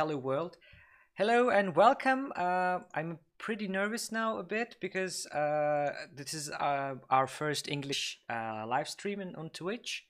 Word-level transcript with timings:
Hello 0.00 0.16
world. 0.16 0.56
Hello 1.12 1.50
and 1.50 1.76
welcome. 1.76 2.32
Uh, 2.34 2.78
I'm 2.94 3.18
pretty 3.36 3.68
nervous 3.68 4.10
now 4.10 4.38
a 4.38 4.42
bit 4.42 4.76
because 4.80 5.26
uh, 5.26 5.92
this 6.16 6.32
is 6.32 6.48
uh, 6.48 6.94
our 7.10 7.26
first 7.26 7.68
English 7.68 8.18
uh, 8.30 8.64
live 8.66 8.88
stream 8.88 9.20
on 9.36 9.50
Twitch. 9.50 10.06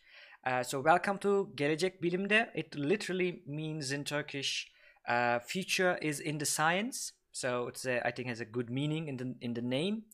Uh, 0.46 0.62
so 0.62 0.79
welcome 0.79 1.18
to 1.18 1.48
Gelecek 1.57 2.00
Bilimde. 2.00 2.46
It 2.54 2.76
literally 2.76 3.43
means 3.48 3.90
in 3.90 4.04
Turkish, 4.04 4.68
uh, 5.08 5.40
future 5.40 5.98
is 6.00 6.20
in 6.20 6.38
the 6.38 6.46
science. 6.46 7.14
So 7.32 7.66
it's 7.66 7.84
a, 7.84 8.07
I 8.07 8.12
think 8.12 8.29
has 8.29 8.41
a 8.41 8.45
good 8.45 8.70
meaning 8.70 9.09
in 9.09 9.16
the 9.16 9.34
in 9.41 9.54
the 9.54 9.62
name. 9.62 10.04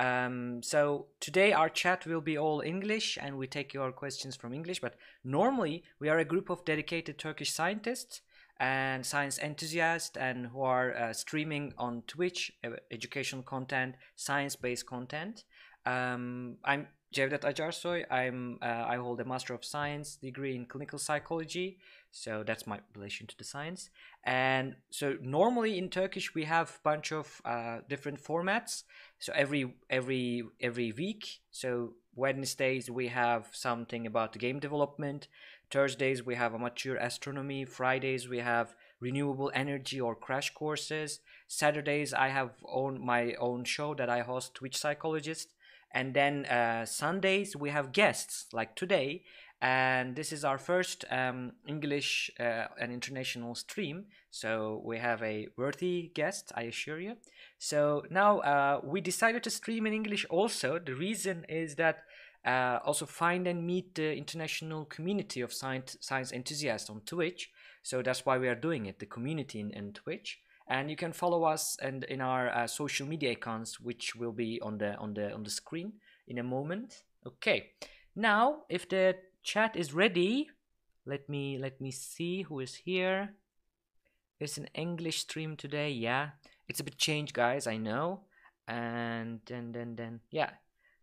Um, 0.00 0.60
so 0.64 1.06
today 1.20 1.52
our 1.52 1.68
chat 1.68 2.04
will 2.04 2.20
be 2.20 2.36
all 2.36 2.62
English 2.62 3.16
and 3.22 3.38
we 3.38 3.46
take 3.46 3.72
your 3.72 3.92
questions 3.92 4.34
from 4.34 4.52
English. 4.52 4.80
But 4.80 4.96
normally 5.22 5.84
we 6.00 6.08
are 6.08 6.18
a 6.18 6.24
group 6.24 6.50
of 6.50 6.64
dedicated 6.64 7.16
Turkish 7.16 7.52
scientists 7.52 8.22
and 8.60 9.04
science 9.04 9.38
enthusiasts 9.38 10.16
and 10.18 10.48
who 10.48 10.60
are 10.60 10.94
uh, 10.94 11.12
streaming 11.14 11.72
on 11.78 12.02
Twitch 12.06 12.52
uh, 12.62 12.70
educational 12.90 13.42
content, 13.42 13.94
science-based 14.16 14.86
content. 14.86 15.44
Um, 15.86 16.58
I'm 16.62 16.88
Cevdet 17.14 17.40
Acarsoy. 17.40 18.04
I'm 18.10 18.58
uh, 18.62 18.84
I 18.86 18.96
hold 18.96 19.18
a 19.20 19.24
Master 19.24 19.54
of 19.54 19.64
Science 19.64 20.16
degree 20.16 20.54
in 20.54 20.66
clinical 20.66 20.98
psychology, 20.98 21.78
so 22.12 22.44
that's 22.46 22.66
my 22.66 22.80
relation 22.94 23.26
to 23.28 23.36
the 23.36 23.44
science. 23.44 23.88
And 24.24 24.76
so 24.90 25.16
normally 25.22 25.78
in 25.78 25.88
Turkish 25.88 26.34
we 26.34 26.44
have 26.44 26.68
a 26.68 26.82
bunch 26.84 27.12
of 27.12 27.40
uh, 27.46 27.78
different 27.88 28.22
formats. 28.22 28.84
So 29.18 29.32
every 29.34 29.74
every 29.88 30.44
every 30.60 30.92
week, 30.92 31.40
so 31.50 31.94
Wednesdays 32.14 32.90
we 32.90 33.08
have 33.08 33.48
something 33.52 34.06
about 34.06 34.38
game 34.38 34.60
development. 34.60 35.28
Thursdays 35.70 36.24
we 36.24 36.34
have 36.34 36.54
amateur 36.54 36.96
astronomy. 36.96 37.64
Fridays 37.64 38.28
we 38.28 38.38
have 38.38 38.74
renewable 39.00 39.50
energy 39.54 40.00
or 40.00 40.14
crash 40.14 40.50
courses. 40.50 41.20
Saturdays 41.48 42.12
I 42.12 42.28
have 42.28 42.50
own 42.68 43.04
my 43.04 43.34
own 43.34 43.64
show 43.64 43.94
that 43.94 44.10
I 44.10 44.20
host, 44.20 44.54
Twitch 44.54 44.76
Psychologist. 44.76 45.54
And 45.92 46.14
then 46.14 46.46
uh, 46.46 46.86
Sundays 46.86 47.56
we 47.56 47.70
have 47.70 47.92
guests 47.92 48.46
like 48.52 48.74
today. 48.76 49.22
And 49.62 50.16
this 50.16 50.32
is 50.32 50.42
our 50.42 50.56
first 50.56 51.04
um, 51.10 51.52
English 51.68 52.30
uh, 52.40 52.68
and 52.80 52.90
international 52.90 53.54
stream. 53.54 54.06
So 54.30 54.80
we 54.84 54.98
have 54.98 55.22
a 55.22 55.48
worthy 55.56 56.10
guest, 56.14 56.50
I 56.56 56.62
assure 56.62 56.98
you. 56.98 57.16
So 57.58 58.04
now 58.10 58.38
uh, 58.38 58.80
we 58.82 59.02
decided 59.02 59.42
to 59.44 59.50
stream 59.50 59.86
in 59.86 59.92
English 59.92 60.24
also. 60.30 60.78
The 60.78 60.94
reason 60.94 61.44
is 61.48 61.74
that 61.74 62.04
uh, 62.46 62.78
also 62.84 63.06
find 63.06 63.46
and 63.46 63.66
meet 63.66 63.94
the 63.94 64.16
international 64.16 64.84
community 64.86 65.40
of 65.40 65.52
science, 65.52 65.96
science 66.00 66.32
enthusiasts 66.32 66.88
on 66.88 67.00
Twitch. 67.02 67.50
So 67.82 68.02
that's 68.02 68.24
why 68.24 68.38
we 68.38 68.48
are 68.48 68.54
doing 68.54 68.86
it, 68.86 68.98
the 68.98 69.06
community 69.06 69.60
in, 69.60 69.70
in 69.70 69.92
Twitch. 69.92 70.40
And 70.68 70.88
you 70.88 70.96
can 70.96 71.12
follow 71.12 71.44
us 71.44 71.76
and 71.82 72.04
in 72.04 72.20
our 72.20 72.48
uh, 72.50 72.66
social 72.66 73.06
media 73.06 73.32
accounts, 73.32 73.80
which 73.80 74.14
will 74.14 74.32
be 74.32 74.60
on 74.62 74.78
the 74.78 74.94
on 74.98 75.14
the 75.14 75.32
on 75.32 75.42
the 75.42 75.50
screen 75.50 75.94
in 76.28 76.38
a 76.38 76.44
moment. 76.44 77.02
Okay. 77.26 77.72
Now, 78.14 78.62
if 78.68 78.88
the 78.88 79.16
chat 79.42 79.74
is 79.74 79.92
ready, 79.92 80.48
let 81.06 81.28
me 81.28 81.58
let 81.58 81.80
me 81.80 81.90
see 81.90 82.42
who 82.42 82.60
is 82.60 82.74
here. 82.76 83.34
It's 84.38 84.58
an 84.58 84.68
English 84.74 85.20
stream 85.20 85.56
today. 85.56 85.90
Yeah, 85.90 86.30
it's 86.68 86.78
a 86.78 86.84
bit 86.84 86.98
changed, 86.98 87.34
guys. 87.34 87.66
I 87.66 87.76
know. 87.76 88.20
And 88.68 89.40
then 89.46 89.72
then 89.72 89.96
then 89.96 90.20
yeah, 90.30 90.50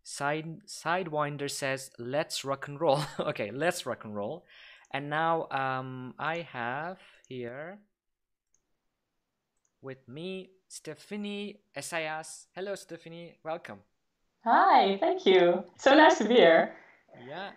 Side 0.08 0.62
Sidewinder 0.66 1.52
says, 1.52 1.92
"Let's 2.00 2.46
rock 2.46 2.70
and 2.70 2.80
roll." 2.80 3.02
okay, 3.20 3.52
let's 3.52 3.86
rock 3.86 4.06
and 4.06 4.16
roll. 4.16 4.46
And 4.92 5.10
now 5.10 5.50
um, 5.52 6.14
I 6.18 6.48
have 6.54 6.98
here 7.28 7.80
with 9.82 10.08
me 10.08 10.52
Stephanie 10.70 11.60
Esayas. 11.76 12.48
Hello, 12.56 12.76
Stephanie. 12.76 13.38
Welcome. 13.44 13.80
Hi, 14.46 14.98
thank 15.02 15.26
you. 15.26 15.66
So 15.78 15.94
nice 15.94 16.20
to 16.20 16.24
be 16.24 16.36
here. 16.36 16.74
Yeah. 17.28 17.50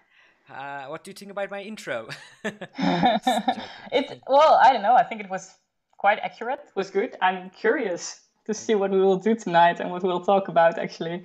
Uh, 0.52 0.88
what 0.88 1.04
do 1.04 1.12
you 1.12 1.14
think 1.14 1.30
about 1.30 1.52
my 1.52 1.62
intro? 1.62 2.08
it's 2.44 4.12
well, 4.26 4.58
I 4.60 4.72
don't 4.72 4.82
know. 4.82 4.96
I 4.96 5.04
think 5.04 5.20
it 5.20 5.30
was 5.30 5.54
quite 5.98 6.18
accurate. 6.18 6.64
It 6.66 6.74
was 6.74 6.90
good. 6.90 7.16
I'm 7.22 7.50
curious 7.50 8.22
to 8.46 8.54
see 8.54 8.74
what 8.74 8.90
we 8.90 8.98
will 8.98 9.18
do 9.18 9.36
tonight 9.36 9.78
and 9.78 9.92
what 9.92 10.02
we'll 10.02 10.24
talk 10.24 10.48
about 10.48 10.80
actually. 10.80 11.22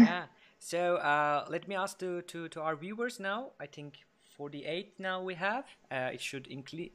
yeah. 0.00 0.24
So 0.58 0.96
uh, 0.96 1.46
let 1.48 1.68
me 1.68 1.74
ask 1.74 1.98
to, 1.98 2.22
to, 2.22 2.48
to 2.48 2.60
our 2.60 2.76
viewers 2.76 3.20
now. 3.20 3.50
I 3.60 3.66
think 3.66 3.98
48 4.36 4.94
now 4.98 5.22
we 5.22 5.34
have. 5.34 5.64
Uh, 5.90 6.10
it 6.12 6.20
should 6.20 6.48
incre 6.48 6.90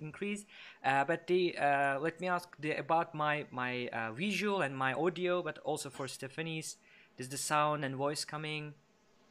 increase. 0.00 0.44
Uh, 0.84 1.04
but 1.04 1.26
the, 1.26 1.56
uh, 1.58 1.98
let 2.00 2.20
me 2.20 2.28
ask 2.28 2.48
the, 2.60 2.72
about 2.72 3.14
my, 3.14 3.46
my 3.50 3.88
uh, 3.88 4.12
visual 4.12 4.62
and 4.62 4.76
my 4.76 4.92
audio, 4.92 5.42
but 5.42 5.58
also 5.58 5.90
for 5.90 6.06
Stephanie's. 6.08 6.76
Is 7.16 7.28
the 7.28 7.36
sound 7.36 7.84
and 7.84 7.94
voice 7.94 8.24
coming? 8.24 8.74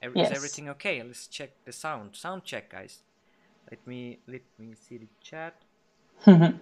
Is 0.01 0.11
yes. 0.15 0.31
everything 0.31 0.69
okay? 0.69 1.01
Let's 1.03 1.27
check 1.27 1.51
the 1.65 1.71
sound. 1.71 2.15
Sound 2.15 2.43
check, 2.43 2.71
guys. 2.71 3.03
Let 3.69 3.85
me 3.87 4.19
let 4.27 4.41
me 4.59 4.73
see 4.75 4.97
the 4.97 5.07
chat. 5.21 5.55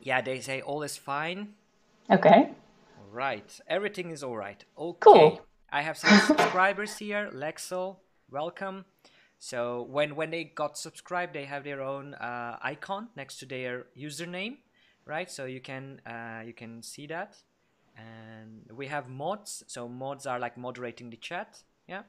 yeah, 0.00 0.20
they 0.20 0.40
say 0.40 0.60
all 0.60 0.82
is 0.82 0.96
fine. 0.96 1.54
Okay. 2.10 2.50
Right. 3.16 3.58
Everything 3.66 4.10
is 4.10 4.22
all 4.22 4.36
right. 4.36 4.62
Okay. 4.76 4.98
Cool. 5.00 5.40
I 5.72 5.80
have 5.80 5.96
some 5.96 6.20
subscribers 6.26 6.98
here. 6.98 7.30
Lexel, 7.32 7.96
welcome. 8.30 8.84
So 9.38 9.86
when 9.90 10.16
when 10.16 10.30
they 10.30 10.44
got 10.44 10.76
subscribed, 10.76 11.32
they 11.32 11.46
have 11.46 11.64
their 11.64 11.80
own 11.80 12.12
uh, 12.12 12.58
icon 12.60 13.08
next 13.16 13.38
to 13.38 13.46
their 13.46 13.86
username, 13.96 14.58
right? 15.06 15.30
So 15.30 15.46
you 15.46 15.62
can 15.62 16.02
uh, 16.06 16.42
you 16.44 16.52
can 16.52 16.82
see 16.82 17.06
that. 17.06 17.38
And 17.96 18.70
we 18.70 18.86
have 18.88 19.08
mods. 19.08 19.64
So 19.66 19.88
mods 19.88 20.26
are 20.26 20.38
like 20.38 20.58
moderating 20.58 21.08
the 21.08 21.16
chat. 21.16 21.62
Yeah. 21.88 22.02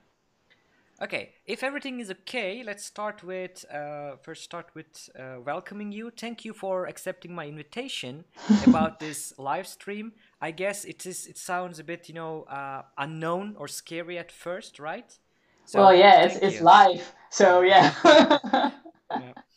Okay, 0.99 1.29
if 1.45 1.63
everything 1.63 1.99
is 1.99 2.09
okay, 2.09 2.63
let's 2.65 2.83
start 2.83 3.23
with 3.23 3.63
uh, 3.71 4.17
first 4.23 4.43
start 4.43 4.71
with 4.73 5.09
uh, 5.17 5.39
welcoming 5.45 5.91
you. 5.91 6.09
Thank 6.09 6.43
you 6.43 6.53
for 6.53 6.87
accepting 6.87 7.33
my 7.33 7.45
invitation 7.45 8.25
about 8.65 8.99
this 8.99 9.33
live 9.37 9.67
stream. 9.67 10.11
I 10.41 10.51
guess 10.51 10.85
it 10.85 11.05
is. 11.05 11.27
It 11.27 11.37
sounds 11.37 11.79
a 11.79 11.83
bit, 11.83 12.07
you 12.07 12.15
know, 12.15 12.43
uh, 12.43 12.83
unknown 12.97 13.55
or 13.57 13.67
scary 13.67 14.17
at 14.17 14.31
first, 14.31 14.79
right? 14.79 15.17
So, 15.65 15.79
well, 15.79 15.95
yeah, 15.95 16.23
it's, 16.23 16.37
it's 16.37 16.61
live, 16.61 17.13
so 17.29 17.61
yeah. 17.61 17.93
yeah. 18.03 19.33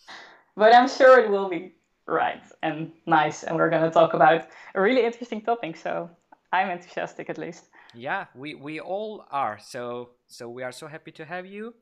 But 0.56 0.74
I'm 0.74 0.88
sure 0.88 1.18
it 1.20 1.30
will 1.30 1.48
be 1.48 1.72
right 2.06 2.42
and 2.62 2.92
nice, 3.06 3.44
and 3.44 3.56
we're 3.56 3.70
going 3.70 3.84
to 3.84 3.90
talk 3.90 4.14
about 4.14 4.48
a 4.74 4.80
really 4.80 5.04
interesting 5.04 5.40
topic. 5.42 5.76
So 5.76 6.10
I'm 6.52 6.68
enthusiastic, 6.70 7.30
at 7.30 7.38
least. 7.38 7.68
Yeah, 7.94 8.26
we 8.34 8.54
we 8.54 8.80
all 8.80 9.24
are. 9.30 9.58
So 9.58 10.10
so 10.26 10.48
we 10.48 10.62
are 10.62 10.72
so 10.72 10.86
happy 10.86 11.12
to 11.12 11.24
have 11.24 11.46
you. 11.46 11.74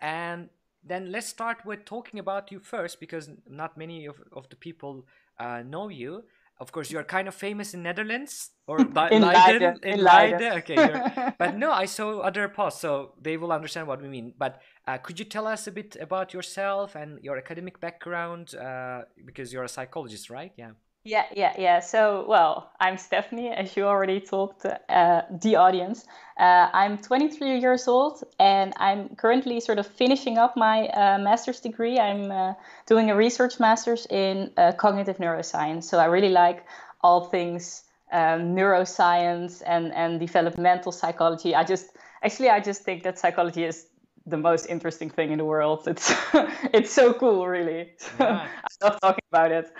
And 0.00 0.48
then 0.82 1.12
let's 1.12 1.26
start 1.26 1.64
with 1.64 1.84
talking 1.84 2.20
about 2.20 2.50
you 2.52 2.60
first 2.60 3.00
because 3.00 3.30
not 3.48 3.76
many 3.76 4.06
of, 4.06 4.20
of 4.32 4.48
the 4.48 4.56
people 4.56 5.06
uh, 5.38 5.62
know 5.62 5.88
you. 5.88 6.24
Of 6.60 6.70
course, 6.70 6.90
you're 6.90 7.04
kind 7.04 7.26
of 7.26 7.34
famous 7.34 7.74
in 7.74 7.82
Netherlands 7.82 8.50
or 8.66 8.78
in 8.80 8.94
Leiden. 8.94 9.22
Leiden. 9.22 9.80
In 9.82 10.00
Leiden. 10.02 10.52
Okay, 10.58 11.32
but 11.38 11.56
no, 11.56 11.72
I 11.72 11.86
saw 11.86 12.20
other 12.20 12.48
posts, 12.48 12.80
so 12.80 13.14
they 13.20 13.36
will 13.36 13.52
understand 13.52 13.88
what 13.88 14.00
we 14.00 14.08
mean. 14.08 14.34
But 14.38 14.60
uh, 14.86 14.98
could 14.98 15.18
you 15.18 15.24
tell 15.24 15.46
us 15.46 15.66
a 15.66 15.72
bit 15.72 15.96
about 16.00 16.32
yourself 16.32 16.94
and 16.94 17.18
your 17.22 17.36
academic 17.36 17.80
background? 17.80 18.54
Uh, 18.54 19.02
because 19.24 19.52
you're 19.52 19.64
a 19.64 19.68
psychologist, 19.68 20.30
right? 20.30 20.52
Yeah. 20.56 20.72
Yeah, 21.06 21.26
yeah, 21.36 21.52
yeah. 21.58 21.80
So, 21.80 22.24
well, 22.26 22.70
I'm 22.80 22.96
Stephanie, 22.96 23.50
as 23.50 23.76
you 23.76 23.84
already 23.84 24.20
talked 24.20 24.62
to 24.62 24.80
uh, 24.90 25.22
the 25.30 25.56
audience. 25.56 26.06
Uh, 26.38 26.70
I'm 26.72 26.96
23 26.96 27.58
years 27.60 27.86
old 27.86 28.24
and 28.40 28.72
I'm 28.78 29.14
currently 29.16 29.60
sort 29.60 29.78
of 29.78 29.86
finishing 29.86 30.38
up 30.38 30.56
my 30.56 30.88
uh, 30.88 31.18
master's 31.18 31.60
degree. 31.60 31.98
I'm 32.00 32.30
uh, 32.30 32.54
doing 32.86 33.10
a 33.10 33.16
research 33.16 33.60
master's 33.60 34.06
in 34.06 34.50
uh, 34.56 34.72
cognitive 34.72 35.18
neuroscience. 35.18 35.84
So, 35.84 35.98
I 35.98 36.06
really 36.06 36.30
like 36.30 36.64
all 37.02 37.26
things 37.26 37.82
um, 38.10 38.56
neuroscience 38.56 39.62
and, 39.66 39.92
and 39.92 40.18
developmental 40.18 40.90
psychology. 40.90 41.54
I 41.54 41.64
just, 41.64 41.86
actually, 42.22 42.48
I 42.48 42.60
just 42.60 42.82
think 42.82 43.02
that 43.02 43.18
psychology 43.18 43.64
is 43.64 43.88
the 44.26 44.38
most 44.38 44.64
interesting 44.66 45.10
thing 45.10 45.32
in 45.32 45.38
the 45.38 45.44
world. 45.44 45.86
It's 45.86 46.14
it's 46.72 46.90
so 46.92 47.12
cool, 47.12 47.46
really. 47.46 47.92
Yeah. 48.18 48.48
I 48.80 48.84
love 48.86 49.00
talking 49.02 49.24
about 49.30 49.52
it. 49.52 49.70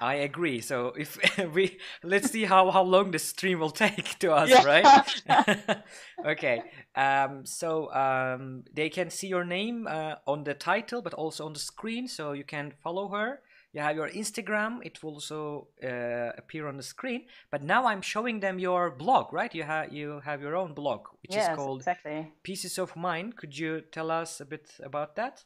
I 0.00 0.14
agree. 0.14 0.60
So 0.60 0.88
if 0.96 1.18
we 1.54 1.78
let's 2.02 2.30
see 2.30 2.44
how 2.44 2.70
how 2.70 2.82
long 2.82 3.10
the 3.10 3.18
stream 3.18 3.60
will 3.60 3.70
take 3.86 4.18
to 4.20 4.32
us, 4.32 4.50
yeah. 4.50 4.64
right? 4.64 5.82
okay. 6.26 6.62
Um, 6.94 7.46
so 7.46 7.92
um, 7.92 8.64
they 8.72 8.88
can 8.88 9.10
see 9.10 9.28
your 9.28 9.44
name 9.44 9.86
uh, 9.86 10.16
on 10.26 10.44
the 10.44 10.54
title, 10.54 11.02
but 11.02 11.14
also 11.14 11.46
on 11.46 11.52
the 11.52 11.58
screen, 11.58 12.08
so 12.08 12.32
you 12.32 12.44
can 12.44 12.72
follow 12.82 13.08
her. 13.08 13.40
You 13.72 13.82
have 13.82 13.96
your 13.96 14.08
Instagram; 14.08 14.78
it 14.84 15.02
will 15.02 15.14
also 15.14 15.68
uh, 15.82 16.32
appear 16.38 16.66
on 16.66 16.76
the 16.76 16.82
screen. 16.82 17.26
But 17.50 17.62
now 17.62 17.86
I'm 17.86 18.02
showing 18.02 18.40
them 18.40 18.58
your 18.58 18.90
blog, 18.90 19.32
right? 19.32 19.54
You 19.54 19.64
have 19.64 19.92
you 19.92 20.20
have 20.24 20.40
your 20.40 20.56
own 20.56 20.72
blog, 20.74 21.08
which 21.22 21.34
yes, 21.34 21.50
is 21.50 21.56
called 21.56 21.80
exactly. 21.80 22.32
Pieces 22.42 22.78
of 22.78 22.96
Mind. 22.96 23.36
Could 23.36 23.58
you 23.58 23.82
tell 23.92 24.10
us 24.10 24.40
a 24.40 24.44
bit 24.44 24.70
about 24.82 25.16
that? 25.16 25.44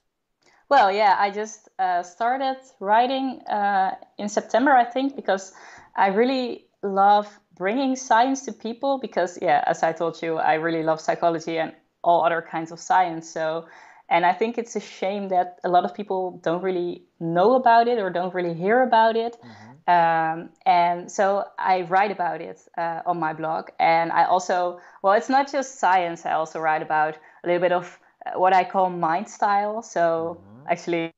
Well, 0.70 0.92
yeah, 0.92 1.16
I 1.18 1.30
just 1.30 1.68
uh, 1.80 2.04
started 2.04 2.56
writing 2.78 3.40
uh, 3.48 3.96
in 4.18 4.28
September, 4.28 4.70
I 4.70 4.84
think, 4.84 5.16
because 5.16 5.52
I 5.96 6.08
really 6.08 6.66
love 6.82 7.26
bringing 7.56 7.96
science 7.96 8.44
to 8.44 8.52
people. 8.52 8.98
Because, 8.98 9.36
yeah, 9.42 9.64
as 9.66 9.82
I 9.82 9.92
told 9.92 10.22
you, 10.22 10.36
I 10.36 10.54
really 10.54 10.84
love 10.84 11.00
psychology 11.00 11.58
and 11.58 11.74
all 12.04 12.24
other 12.24 12.40
kinds 12.40 12.70
of 12.70 12.78
science. 12.78 13.28
So, 13.28 13.66
and 14.08 14.24
I 14.24 14.32
think 14.32 14.58
it's 14.58 14.76
a 14.76 14.80
shame 14.80 15.28
that 15.30 15.58
a 15.64 15.68
lot 15.68 15.84
of 15.84 15.92
people 15.92 16.40
don't 16.40 16.62
really 16.62 17.02
know 17.18 17.56
about 17.56 17.88
it 17.88 17.98
or 17.98 18.08
don't 18.08 18.32
really 18.32 18.54
hear 18.54 18.84
about 18.84 19.16
it. 19.16 19.36
Mm-hmm. 19.42 19.70
Um, 19.90 20.50
and 20.66 21.10
so 21.10 21.46
I 21.58 21.82
write 21.82 22.12
about 22.12 22.40
it 22.40 22.60
uh, 22.78 23.00
on 23.06 23.18
my 23.18 23.32
blog. 23.32 23.70
And 23.80 24.12
I 24.12 24.24
also, 24.26 24.80
well, 25.02 25.14
it's 25.14 25.28
not 25.28 25.50
just 25.50 25.80
science, 25.80 26.24
I 26.24 26.34
also 26.34 26.60
write 26.60 26.82
about 26.82 27.16
a 27.42 27.48
little 27.48 27.60
bit 27.60 27.72
of 27.72 27.98
what 28.34 28.52
I 28.52 28.64
call 28.64 28.90
mind 28.90 29.28
style. 29.28 29.82
So 29.82 30.38
mm-hmm. 30.38 30.66
actually, 30.68 31.12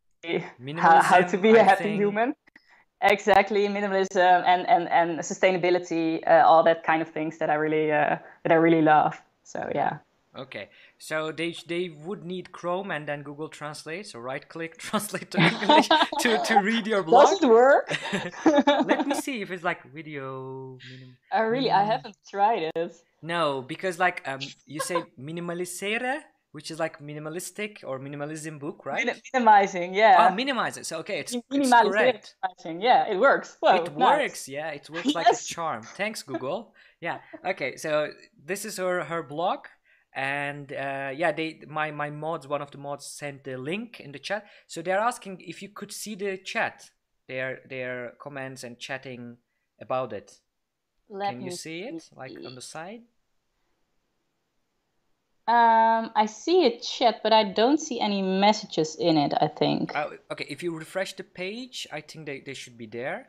how, 0.77 1.03
how, 1.03 1.21
to 1.21 1.37
be 1.37 1.57
a 1.57 1.63
happy 1.63 1.85
think. 1.85 2.01
human. 2.01 2.35
Exactly, 3.03 3.67
minimalism 3.67 4.45
and 4.47 4.69
and 4.69 4.89
and 4.89 5.19
sustainability, 5.21 6.23
uh, 6.25 6.47
all 6.47 6.63
that 6.63 6.85
kind 6.85 7.03
of 7.03 7.09
things 7.09 7.37
that 7.39 7.51
I 7.51 7.55
really 7.55 7.91
uh, 7.91 8.17
that 8.45 8.53
I 8.53 8.55
really 8.55 8.83
love. 8.83 9.21
So 9.43 9.69
yeah. 9.75 9.99
Okay, 10.35 10.71
so 10.99 11.31
they 11.31 11.55
they 11.67 11.91
would 11.91 12.25
need 12.25 12.53
Chrome 12.53 12.91
and 12.91 13.07
then 13.07 13.23
Google 13.23 13.49
Translate. 13.49 14.07
So 14.07 14.19
right 14.19 14.49
click, 14.49 14.79
translate 14.89 15.31
to 15.33 15.39
English 15.53 15.89
to, 16.21 16.39
to 16.39 16.55
read 16.61 16.87
your 16.87 17.03
blog. 17.03 17.29
Does 17.29 17.43
it 17.43 17.49
work? 17.49 17.93
Let 18.87 19.07
me 19.07 19.15
see 19.17 19.43
if 19.43 19.51
it's 19.51 19.63
like 19.63 19.83
video. 19.93 20.79
Minim- 20.91 21.17
oh 21.33 21.43
really? 21.43 21.69
Minim- 21.69 21.79
I 21.81 21.85
haven't 21.85 22.17
tried 22.31 22.71
it. 22.75 22.97
No, 23.21 23.63
because 23.63 23.99
like 23.99 24.23
um, 24.27 24.41
you 24.65 24.81
say 24.81 25.03
minimalisere, 25.21 26.23
which 26.53 26.71
is 26.71 26.79
like 26.79 27.01
minimalistic 27.01 27.79
or 27.85 27.99
minimalism 27.99 28.59
book, 28.59 28.87
right? 28.87 29.05
Min- 29.05 29.21
minimizing, 29.33 29.95
yeah. 29.95 30.29
Oh, 30.31 30.35
minimizing. 30.35 30.85
So 30.85 30.99
okay, 30.99 31.19
it's, 31.19 31.35
it's 31.51 31.71
correct. 31.71 32.37
Yeah, 32.65 33.11
it 33.11 33.19
works. 33.19 33.57
Well, 33.61 33.85
it 33.85 33.97
nice. 33.97 34.19
works. 34.19 34.49
Yeah, 34.49 34.69
it 34.69 34.89
works 34.89 35.15
like 35.15 35.27
a 35.29 35.37
charm. 35.55 35.83
Thanks, 35.83 36.23
Google. 36.23 36.75
yeah. 37.01 37.19
Okay, 37.45 37.77
so 37.77 38.09
this 38.45 38.65
is 38.65 38.77
her 38.77 39.05
her 39.05 39.23
blog 39.23 39.67
and 40.15 40.73
uh, 40.73 41.11
yeah 41.15 41.33
they 41.33 41.61
my 41.67 41.91
my 41.91 42.11
mods 42.11 42.47
one 42.47 42.61
of 42.61 42.71
the 42.71 42.79
mods 42.79 43.07
sent 43.07 43.45
the 43.45 43.57
link 43.57 43.99
in 44.01 44.13
the 44.13 44.19
chat 44.19 44.45
so 44.67 44.83
they're 44.83 44.99
asking 44.99 45.41
if 45.41 45.63
you 45.63 45.71
could 45.71 45.91
see 45.91 46.15
the 46.15 46.37
chat 46.37 46.91
their 47.29 47.61
their 47.69 48.13
comments 48.21 48.63
and 48.63 48.79
chatting 48.79 49.39
about 49.81 50.13
it 50.13 50.39
Let 51.09 51.31
can 51.31 51.41
you 51.41 51.51
see 51.51 51.81
it 51.85 52.05
like 52.15 52.33
on 52.45 52.55
the 52.55 52.61
side 52.61 53.03
um 55.49 56.11
i 56.15 56.27
see 56.27 56.67
a 56.67 56.79
chat 56.79 57.21
but 57.23 57.33
i 57.33 57.43
don't 57.43 57.81
see 57.81 58.00
any 58.00 58.23
messages 58.23 58.94
in 58.97 59.17
it 59.17 59.33
i 59.41 59.49
think 59.49 59.94
uh, 59.97 60.11
okay 60.31 60.47
if 60.49 60.62
you 60.62 60.77
refresh 60.77 61.15
the 61.15 61.25
page 61.25 61.87
i 61.93 62.00
think 62.00 62.27
they, 62.27 62.41
they 62.41 62.55
should 62.55 62.79
be 62.79 62.87
there 62.87 63.29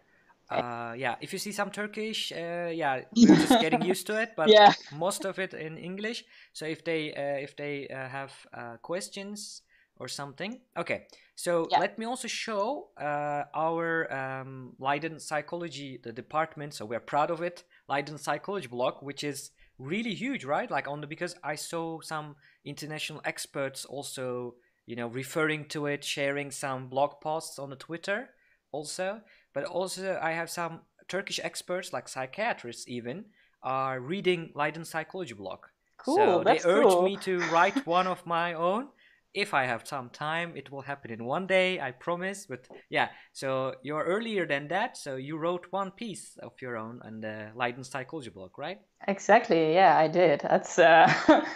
uh, 0.53 0.93
yeah, 0.97 1.15
if 1.21 1.33
you 1.33 1.39
see 1.39 1.51
some 1.51 1.71
Turkish, 1.71 2.31
uh, 2.31 2.69
yeah, 2.73 3.01
we're 3.15 3.35
just 3.35 3.61
getting 3.61 3.81
used 3.81 4.07
to 4.07 4.21
it, 4.21 4.33
but 4.35 4.49
yeah. 4.49 4.73
most 4.95 5.25
of 5.25 5.39
it 5.39 5.53
in 5.53 5.77
English. 5.77 6.25
So 6.53 6.65
if 6.65 6.83
they 6.83 7.13
uh, 7.13 7.41
if 7.43 7.55
they 7.55 7.87
uh, 7.87 8.07
have 8.07 8.33
uh, 8.53 8.77
questions 8.81 9.61
or 9.97 10.07
something, 10.07 10.59
okay. 10.77 11.07
So 11.35 11.67
yeah. 11.71 11.79
let 11.79 11.97
me 11.97 12.05
also 12.05 12.27
show 12.27 12.89
uh, 12.97 13.43
our 13.55 14.11
um, 14.13 14.73
Leiden 14.79 15.19
Psychology 15.19 15.99
the 16.03 16.11
department. 16.11 16.73
So 16.73 16.85
we're 16.85 16.99
proud 16.99 17.31
of 17.31 17.41
it, 17.41 17.63
Leiden 17.89 18.17
Psychology 18.17 18.67
blog, 18.67 19.01
which 19.01 19.23
is 19.23 19.51
really 19.77 20.13
huge, 20.13 20.45
right? 20.45 20.69
Like 20.69 20.87
on 20.87 21.01
the 21.01 21.07
because 21.07 21.35
I 21.43 21.55
saw 21.55 22.01
some 22.01 22.35
international 22.65 23.21
experts 23.25 23.85
also, 23.85 24.55
you 24.85 24.95
know, 24.95 25.07
referring 25.07 25.65
to 25.69 25.87
it, 25.87 26.03
sharing 26.03 26.51
some 26.51 26.87
blog 26.87 27.21
posts 27.21 27.59
on 27.59 27.69
the 27.69 27.75
Twitter 27.75 28.29
also 28.71 29.21
but 29.53 29.65
also 29.65 30.19
I 30.21 30.31
have 30.31 30.49
some 30.49 30.81
Turkish 31.07 31.39
experts, 31.43 31.93
like 31.93 32.07
psychiatrists 32.07 32.87
even, 32.87 33.25
are 33.61 33.99
reading 33.99 34.51
Leiden 34.55 34.83
Psychology 34.83 35.33
blog. 35.33 35.59
Cool, 35.97 36.15
so 36.17 36.43
they 36.43 36.59
urge 36.65 36.83
cool. 36.87 37.03
me 37.03 37.17
to 37.17 37.39
write 37.51 37.85
one 37.85 38.07
of 38.07 38.25
my 38.25 38.53
own. 38.53 38.89
If 39.33 39.53
I 39.53 39.65
have 39.65 39.87
some 39.87 40.09
time, 40.09 40.53
it 40.55 40.71
will 40.71 40.81
happen 40.81 41.11
in 41.11 41.25
one 41.25 41.47
day, 41.47 41.79
I 41.79 41.91
promise. 41.91 42.45
But 42.45 42.67
yeah, 42.89 43.09
so 43.31 43.75
you're 43.81 44.03
earlier 44.03 44.45
than 44.45 44.67
that, 44.67 44.97
so 44.97 45.15
you 45.15 45.37
wrote 45.37 45.67
one 45.71 45.91
piece 45.91 46.37
of 46.41 46.53
your 46.61 46.77
own 46.77 47.01
on 47.03 47.21
the 47.21 47.49
Leiden 47.55 47.83
Psychology 47.83 48.29
blog, 48.29 48.57
right? 48.57 48.79
Exactly. 49.07 49.73
Yeah, 49.73 49.97
I 49.97 50.07
did. 50.07 50.41
That's 50.41 50.77
uh, 50.79 51.11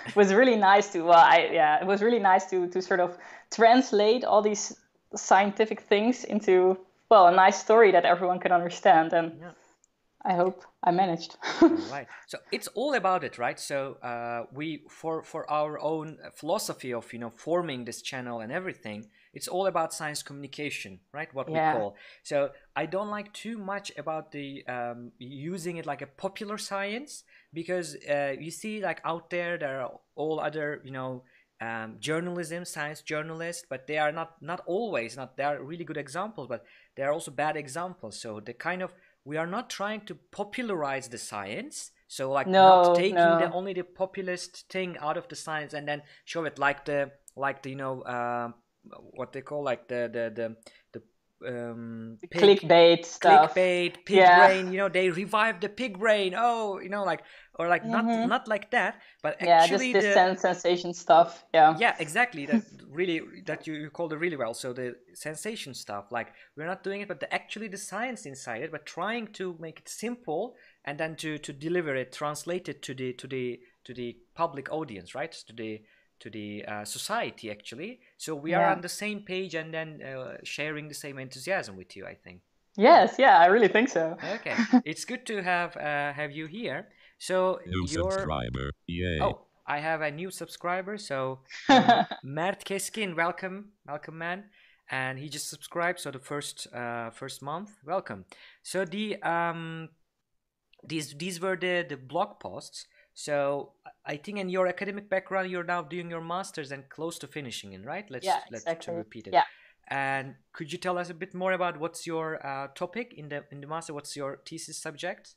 it 0.08 0.16
was 0.16 0.34
really 0.34 0.56
nice 0.56 0.92
to. 0.94 1.02
Well, 1.02 1.20
I 1.20 1.50
yeah, 1.54 1.80
it 1.80 1.88
was 1.88 2.02
really 2.02 2.20
nice 2.20 2.50
to 2.50 2.68
to 2.68 2.82
sort 2.82 3.00
of 3.00 3.18
translate 3.52 4.26
all 4.26 4.42
these 4.42 4.76
scientific 5.16 5.82
things 5.82 6.24
into 6.24 6.78
well 7.10 7.28
a 7.28 7.32
nice 7.32 7.60
story 7.60 7.92
that 7.92 8.06
everyone 8.06 8.40
can 8.40 8.52
understand 8.52 9.14
and 9.14 9.32
yeah. 9.40 9.52
I 10.28 10.34
hope 10.34 10.66
I 10.84 10.92
managed. 10.92 11.38
right. 11.90 12.06
So 12.28 12.38
it's 12.52 12.68
all 12.76 12.96
about 12.96 13.24
it, 13.24 13.38
right? 13.38 13.58
So 13.58 13.96
uh, 14.04 14.44
we 14.54 14.84
for 14.90 15.24
for 15.24 15.50
our 15.50 15.80
own 15.80 16.18
philosophy 16.36 16.94
of 16.94 17.14
you 17.14 17.20
know 17.20 17.30
forming 17.30 17.86
this 17.86 18.02
channel 18.02 18.42
and 18.42 18.52
everything, 18.52 19.08
it's 19.34 19.48
all 19.48 19.68
about 19.68 19.94
science 19.94 20.22
communication, 20.22 21.00
right? 21.14 21.34
What 21.34 21.50
yeah. 21.50 21.74
we 21.74 21.80
call. 21.80 21.96
So 22.24 22.50
I 22.76 22.88
don't 22.88 23.10
like 23.10 23.32
too 23.32 23.58
much 23.58 23.94
about 23.98 24.34
the 24.34 24.68
um, 24.68 25.14
using 25.18 25.78
it 25.78 25.86
like 25.86 26.02
a 26.02 26.08
popular 26.08 26.58
science 26.58 27.24
because 27.54 27.96
uh, 28.10 28.34
you 28.38 28.52
see 28.52 28.82
like 28.82 29.00
out 29.06 29.30
there 29.30 29.58
there 29.58 29.80
are 29.80 29.92
all 30.16 30.42
other 30.42 30.82
you 30.84 30.92
know 30.92 31.24
um, 31.60 31.96
journalism, 32.00 32.66
science 32.66 33.02
journalists, 33.02 33.66
but 33.70 33.88
they 33.88 33.98
are 33.98 34.12
not 34.12 34.42
not 34.42 34.62
always 34.66 35.16
not. 35.18 35.38
They 35.38 35.44
are 35.44 35.64
really 35.64 35.86
good 35.86 35.98
examples, 35.98 36.48
but 36.48 36.66
there 36.96 37.10
are 37.10 37.14
also 37.14 37.32
bad 37.32 37.56
examples. 37.56 38.20
So 38.20 38.40
the 38.40 38.54
kind 38.54 38.82
of 38.82 38.94
we 39.28 39.36
are 39.36 39.46
not 39.46 39.70
trying 39.70 40.02
to 40.06 40.16
popularize 40.32 41.10
the 41.10 41.18
science. 41.18 41.92
So 42.08 42.32
like 42.32 42.48
no, 42.48 42.84
not 42.84 42.96
taking 42.96 43.16
no. 43.16 43.40
the 43.40 43.52
only 43.52 43.74
the 43.74 43.84
populist 43.84 44.70
thing 44.70 44.96
out 45.02 45.18
of 45.18 45.28
the 45.28 45.36
science 45.36 45.74
and 45.74 45.86
then 45.86 46.02
show 46.24 46.46
it 46.46 46.58
like 46.58 46.86
the 46.86 47.12
like 47.36 47.62
the 47.62 47.72
you 47.72 47.76
know 47.76 48.02
uh, 48.04 48.52
what 49.12 49.34
they 49.34 49.42
call 49.42 49.64
like 49.64 49.90
the 49.90 50.10
the 50.14 50.26
the 50.34 50.56
um 51.46 52.18
pig, 52.32 52.42
clickbait 52.42 53.06
stuff 53.06 53.54
clickbait 53.54 53.94
pig 54.06 54.18
yeah. 54.18 54.48
brain 54.48 54.72
you 54.72 54.78
know 54.78 54.90
they 54.90 55.12
revive 55.12 55.60
the 55.60 55.70
pig 55.70 56.00
brain 56.00 56.34
oh 56.36 56.80
you 56.80 56.90
know 56.90 57.04
like 57.04 57.22
or 57.60 57.68
like 57.68 57.84
mm-hmm. 57.84 57.92
not 57.92 58.28
not 58.28 58.48
like 58.48 58.72
that 58.72 59.02
but 59.22 59.38
yeah, 59.42 59.62
actually 59.62 59.94
just 59.94 60.06
the 60.06 60.14
sense 60.14 60.42
sensation 60.42 60.94
stuff 60.94 61.46
yeah. 61.54 61.76
Yeah 61.80 61.96
exactly 62.00 62.46
that 62.46 62.64
really 62.90 63.22
that 63.46 63.68
you, 63.68 63.74
you 63.74 63.90
called 63.90 64.14
it 64.14 64.18
really 64.18 64.36
well. 64.36 64.54
So 64.54 64.74
the 64.74 64.96
sensation 65.14 65.74
stuff 65.74 66.06
like 66.12 66.34
we're 66.56 66.66
not 66.66 66.84
doing 66.84 67.02
it 67.02 67.08
but 67.08 67.20
the, 67.20 67.34
actually 67.34 67.68
the 67.68 67.78
science 67.78 68.26
inside 68.26 68.64
it 68.64 68.72
but 68.72 68.86
trying 68.86 69.28
to 69.34 69.56
make 69.60 69.80
it 69.80 69.90
simple 69.90 70.56
and 70.86 70.98
then 70.98 71.16
to 71.18 71.38
to 71.38 71.54
deliver 71.54 71.96
it 71.96 72.12
translate 72.12 72.68
it 72.70 72.82
to 72.84 72.94
the 72.94 73.14
to 73.14 73.28
the 73.28 73.60
to 73.86 73.94
the 73.94 74.18
public 74.36 74.72
audience 74.72 75.16
right? 75.16 75.32
To 75.32 75.54
the 75.54 75.82
to 76.20 76.30
the 76.30 76.66
uh, 76.66 76.86
society 76.86 77.52
actually. 77.52 78.00
So 78.18 78.36
we 78.36 78.52
yeah. 78.52 78.62
are 78.62 78.72
on 78.76 78.82
the 78.82 78.90
same 78.90 79.22
page 79.22 79.54
and 79.54 79.74
then 79.74 80.02
uh, 80.02 80.38
sharing 80.44 80.88
the 80.88 80.96
same 80.96 81.20
enthusiasm 81.20 81.78
with 81.78 81.96
you 81.96 82.06
i 82.06 82.16
think. 82.16 82.42
Yes 82.76 83.16
yeah 83.18 83.38
i 83.40 83.48
really 83.48 83.68
think 83.70 83.90
so. 83.90 84.18
Okay. 84.36 84.56
It's 84.86 85.06
good 85.06 85.26
to 85.28 85.44
have 85.44 85.76
uh, 85.78 86.14
have 86.14 86.32
you 86.32 86.48
here 86.48 86.88
so 87.18 87.60
new 87.66 87.86
your... 87.88 88.12
subscriber 88.12 88.72
yay 88.88 89.20
oh 89.22 89.46
i 89.66 89.80
have 89.80 90.02
a 90.02 90.12
new 90.12 90.32
subscriber 90.32 90.98
so 90.98 91.40
um, 91.70 92.06
mert 92.24 92.64
keskin 92.66 93.16
welcome 93.16 93.66
welcome 93.88 94.18
man 94.18 94.44
and 94.90 95.20
he 95.20 95.28
just 95.30 95.50
subscribed 95.50 96.00
so 96.00 96.12
the 96.12 96.20
first 96.20 96.68
uh, 96.74 97.10
first 97.10 97.42
month 97.42 97.72
welcome 97.86 98.26
so 98.64 98.86
the 98.86 99.22
um 99.24 99.90
these 100.88 101.14
these 101.18 101.42
were 101.42 101.58
the 101.58 101.86
the 101.88 101.98
blog 101.98 102.40
posts 102.40 102.88
so 103.18 103.72
I 104.06 104.16
think 104.16 104.38
in 104.38 104.48
your 104.48 104.68
academic 104.68 105.10
background, 105.10 105.50
you're 105.50 105.64
now 105.64 105.82
doing 105.82 106.08
your 106.08 106.22
masters 106.22 106.72
and 106.72 106.88
close 106.88 107.18
to 107.18 107.26
finishing 107.26 107.74
it, 107.74 107.84
right? 107.84 108.06
Let's 108.12 108.28
yeah, 108.28 108.42
let's 108.52 108.64
exactly. 108.64 108.94
repeat 108.94 109.26
it. 109.26 109.34
Yeah. 109.34 109.46
And 109.88 110.36
could 110.54 110.72
you 110.72 110.78
tell 110.78 111.00
us 111.00 111.10
a 111.10 111.16
bit 111.16 111.34
more 111.34 111.54
about 111.54 111.80
what's 111.80 112.06
your 112.06 112.46
uh, 112.46 112.68
topic 112.76 113.16
in 113.18 113.30
the 113.30 113.44
in 113.50 113.60
the 113.60 113.66
master? 113.66 113.96
What's 113.96 114.16
your 114.16 114.42
thesis 114.46 114.78
subject? 114.78 115.34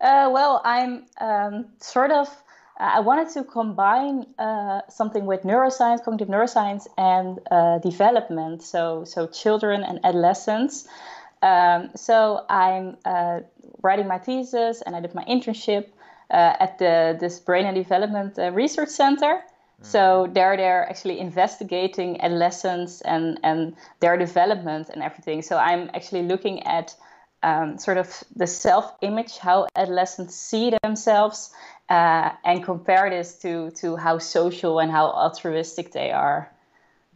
Uh, 0.00 0.30
well, 0.32 0.62
I'm 0.64 1.04
um, 1.20 1.66
sort 1.78 2.10
of. 2.10 2.28
Uh, 2.78 2.92
I 2.94 3.00
wanted 3.00 3.28
to 3.34 3.44
combine 3.44 4.26
uh, 4.38 4.80
something 4.88 5.26
with 5.26 5.42
neuroscience, 5.42 6.02
cognitive 6.02 6.28
neuroscience, 6.28 6.86
and 6.96 7.38
uh, 7.50 7.78
development. 7.78 8.62
So, 8.62 9.04
so 9.04 9.26
children 9.26 9.82
and 9.82 10.00
adolescents. 10.02 10.88
Um, 11.42 11.90
so 11.94 12.44
I'm 12.48 12.96
uh, 13.04 13.40
writing 13.82 14.06
my 14.06 14.18
thesis, 14.18 14.82
and 14.82 14.96
I 14.96 15.00
did 15.00 15.14
my 15.14 15.24
internship 15.24 15.88
uh, 16.30 16.56
at 16.60 16.78
the 16.78 17.16
this 17.20 17.38
Brain 17.38 17.66
and 17.66 17.74
Development 17.74 18.38
uh, 18.38 18.50
Research 18.52 18.88
Center. 18.88 19.42
So 19.82 20.26
mm. 20.26 20.34
there 20.34 20.56
they're 20.56 20.88
actually 20.88 21.18
investigating 21.18 22.20
adolescents 22.20 23.00
and, 23.02 23.38
and 23.42 23.74
their 24.00 24.16
development 24.16 24.90
and 24.90 25.02
everything. 25.02 25.42
So 25.42 25.56
I'm 25.56 25.90
actually 25.94 26.22
looking 26.22 26.62
at 26.64 26.94
um, 27.42 27.78
sort 27.78 27.96
of 27.98 28.22
the 28.36 28.46
self-image, 28.46 29.38
how 29.38 29.66
adolescents 29.76 30.34
see 30.34 30.72
themselves, 30.82 31.50
uh, 31.88 32.30
and 32.44 32.62
compare 32.64 33.10
this 33.10 33.38
to 33.38 33.70
to 33.72 33.96
how 33.96 34.18
social 34.18 34.78
and 34.78 34.90
how 34.90 35.06
altruistic 35.06 35.92
they 35.92 36.10
are. 36.10 36.50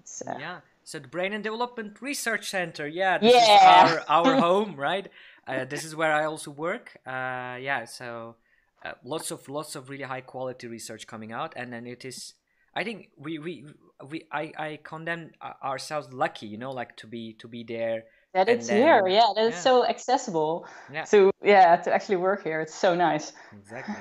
So. 0.04 0.24
Yeah, 0.38 0.60
So 0.84 0.98
the 0.98 1.08
Brain 1.08 1.32
and 1.32 1.42
Development 1.42 2.00
Research 2.02 2.50
Center. 2.50 2.86
Yeah, 2.86 3.18
this 3.18 3.34
Yeah. 3.34 3.42
is 3.42 3.62
our 3.62 4.04
our 4.08 4.34
home, 4.46 4.76
right? 4.76 5.08
Uh, 5.46 5.64
this 5.64 5.84
is 5.84 5.94
where 5.94 6.12
I 6.12 6.24
also 6.24 6.50
work. 6.50 6.96
Uh, 7.06 7.56
yeah, 7.60 7.84
so 7.84 8.36
uh, 8.84 8.92
lots 9.04 9.30
of 9.30 9.48
lots 9.48 9.76
of 9.76 9.88
really 9.88 10.04
high 10.04 10.20
quality 10.22 10.66
research 10.68 11.06
coming 11.06 11.32
out, 11.32 11.52
and 11.56 11.72
then 11.72 11.86
it 11.86 12.04
is. 12.04 12.34
I 12.74 12.84
think 12.84 13.10
we 13.16 13.38
we 13.38 13.64
we 14.10 14.24
I 14.32 14.52
I 14.58 14.78
condemn 14.82 15.32
uh, 15.40 15.52
ourselves 15.62 16.12
lucky, 16.12 16.46
you 16.46 16.58
know, 16.58 16.72
like 16.72 16.96
to 16.96 17.06
be 17.06 17.34
to 17.34 17.48
be 17.48 17.64
there. 17.64 18.04
That 18.34 18.48
it's 18.48 18.66
then- 18.66 18.82
here, 18.82 19.06
yeah, 19.08 19.32
that 19.34 19.46
it's 19.46 19.56
yeah. 19.56 19.62
so 19.62 19.86
accessible 19.86 20.66
Yeah. 20.92 21.04
to 21.04 21.30
yeah 21.42 21.76
to 21.76 21.92
actually 21.94 22.16
work 22.16 22.42
here. 22.42 22.60
It's 22.60 22.74
so 22.74 22.94
nice. 22.94 23.32
Exactly. 23.52 23.94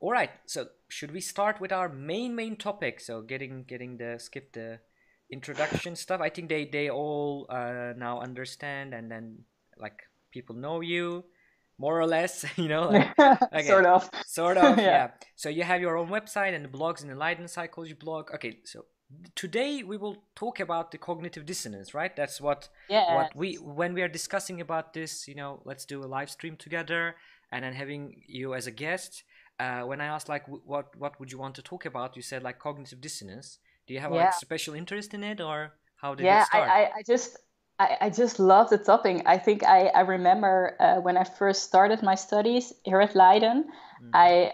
All 0.00 0.12
right. 0.12 0.30
So 0.46 0.66
should 0.88 1.12
we 1.12 1.20
start 1.20 1.60
with 1.60 1.72
our 1.72 1.88
main 1.88 2.34
main 2.36 2.56
topic? 2.56 3.00
So 3.00 3.22
getting 3.22 3.64
getting 3.64 3.96
the 3.96 4.18
skip 4.18 4.52
the 4.52 4.78
introduction 5.30 5.96
stuff. 5.96 6.20
I 6.20 6.28
think 6.28 6.48
they 6.48 6.66
they 6.66 6.90
all 6.90 7.46
uh, 7.48 7.92
now 7.96 8.20
understand, 8.20 8.92
and 8.94 9.10
then 9.10 9.38
like 9.78 10.02
people 10.30 10.54
know 10.54 10.80
you 10.82 11.24
more 11.78 11.98
or 11.98 12.06
less. 12.06 12.44
You 12.58 12.68
know, 12.68 12.88
like, 12.90 13.18
Okay. 13.52 13.62
sort 13.66 13.86
of. 13.86 14.10
sort 14.26 14.58
of. 14.58 14.76
yeah. 14.78 14.84
Yeah. 14.84 15.10
So 15.36 15.48
you 15.48 15.62
have 15.64 15.80
your 15.80 15.96
own 15.96 16.08
website 16.08 16.54
and 16.54 16.64
the 16.64 16.68
blogs 16.68 17.02
in 17.02 17.08
the 17.08 17.16
Leiden 17.16 17.48
Psychology 17.48 17.94
blog. 17.94 18.30
Okay. 18.34 18.58
So 18.64 18.84
today 19.34 19.82
we 19.82 19.96
will 19.96 20.24
talk 20.34 20.60
about 20.60 20.90
the 20.90 20.98
cognitive 20.98 21.46
dissonance, 21.46 21.94
right? 21.94 22.14
That's 22.14 22.40
what 22.40 22.68
Yeah. 22.88 23.28
what 23.28 23.34
we 23.34 23.56
when 23.56 23.94
we 23.94 24.02
are 24.02 24.08
discussing 24.08 24.60
about 24.60 24.92
this 24.94 25.26
you 25.26 25.34
know 25.34 25.60
let's 25.64 25.84
do 25.84 26.02
a 26.04 26.06
live 26.06 26.30
stream 26.30 26.56
together 26.56 27.16
and 27.50 27.64
then 27.64 27.72
having 27.74 28.22
you 28.26 28.54
as 28.54 28.66
a 28.66 28.70
guest 28.70 29.24
uh, 29.58 29.82
when 29.82 30.00
i 30.00 30.06
asked 30.06 30.28
like 30.28 30.44
w- 30.46 30.62
what 30.64 30.94
what 30.96 31.18
would 31.18 31.32
you 31.32 31.38
want 31.38 31.54
to 31.54 31.62
talk 31.62 31.84
about 31.84 32.16
you 32.16 32.22
said 32.22 32.42
like 32.42 32.58
cognitive 32.60 33.00
dissonance 33.00 33.58
do 33.86 33.94
you 33.94 34.00
have 34.00 34.12
Yeah. 34.12 34.30
like 34.30 34.32
special 34.32 34.74
interest 34.74 35.12
in 35.14 35.24
it 35.24 35.40
or 35.40 35.74
how 35.96 36.14
did 36.14 36.30
yeah, 36.30 36.30
it 36.30 36.44
start 36.44 36.74
I, 36.74 36.82
I, 36.82 36.90
I 36.98 37.02
just 37.06 37.38
I, 37.78 37.96
I 38.02 38.10
just 38.10 38.38
love 38.38 38.70
the 38.70 38.78
topic. 38.78 39.22
I 39.26 39.38
think 39.38 39.64
I, 39.64 39.86
I 39.88 40.00
remember 40.02 40.76
uh, 40.78 41.00
when 41.00 41.16
I 41.16 41.24
first 41.24 41.62
started 41.64 42.02
my 42.02 42.14
studies 42.14 42.72
here 42.84 43.00
at 43.00 43.14
Leiden, 43.16 43.64
Mm. 44.00 44.12
I 44.12 44.52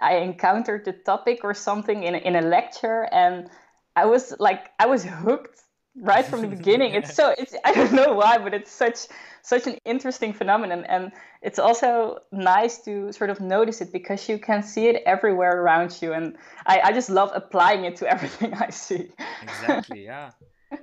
I 0.00 0.16
encountered 0.16 0.84
the 0.84 0.92
topic 0.92 1.40
or 1.44 1.54
something 1.54 2.02
in 2.04 2.14
in 2.14 2.36
a 2.36 2.42
lecture, 2.42 3.08
and 3.12 3.50
I 3.96 4.06
was 4.06 4.34
like 4.38 4.70
I 4.78 4.86
was 4.86 5.04
hooked 5.04 5.60
right 5.96 6.24
from 6.24 6.40
the 6.42 6.48
beginning. 6.56 6.94
It's 6.94 7.14
so 7.14 7.34
it's 7.38 7.54
I 7.64 7.72
don't 7.72 7.92
know 7.92 8.12
why, 8.14 8.38
but 8.38 8.54
it's 8.54 8.70
such 8.70 8.98
such 9.42 9.66
an 9.66 9.76
interesting 9.84 10.32
phenomenon, 10.32 10.84
and 10.88 11.12
it's 11.42 11.58
also 11.58 12.18
nice 12.32 12.78
to 12.84 13.12
sort 13.12 13.30
of 13.30 13.40
notice 13.40 13.80
it 13.82 13.92
because 13.92 14.28
you 14.28 14.38
can 14.38 14.62
see 14.62 14.86
it 14.88 15.02
everywhere 15.06 15.60
around 15.62 15.98
you, 16.02 16.12
and 16.12 16.36
I, 16.66 16.80
I 16.84 16.92
just 16.92 17.10
love 17.10 17.30
applying 17.34 17.84
it 17.84 17.96
to 17.96 18.08
everything 18.14 18.54
I 18.54 18.70
see. 18.70 19.10
exactly 19.42 20.04
yeah 20.04 20.30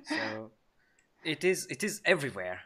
so 0.03 0.51
it 1.23 1.43
is 1.43 1.67
it 1.69 1.83
is 1.83 2.01
everywhere 2.05 2.59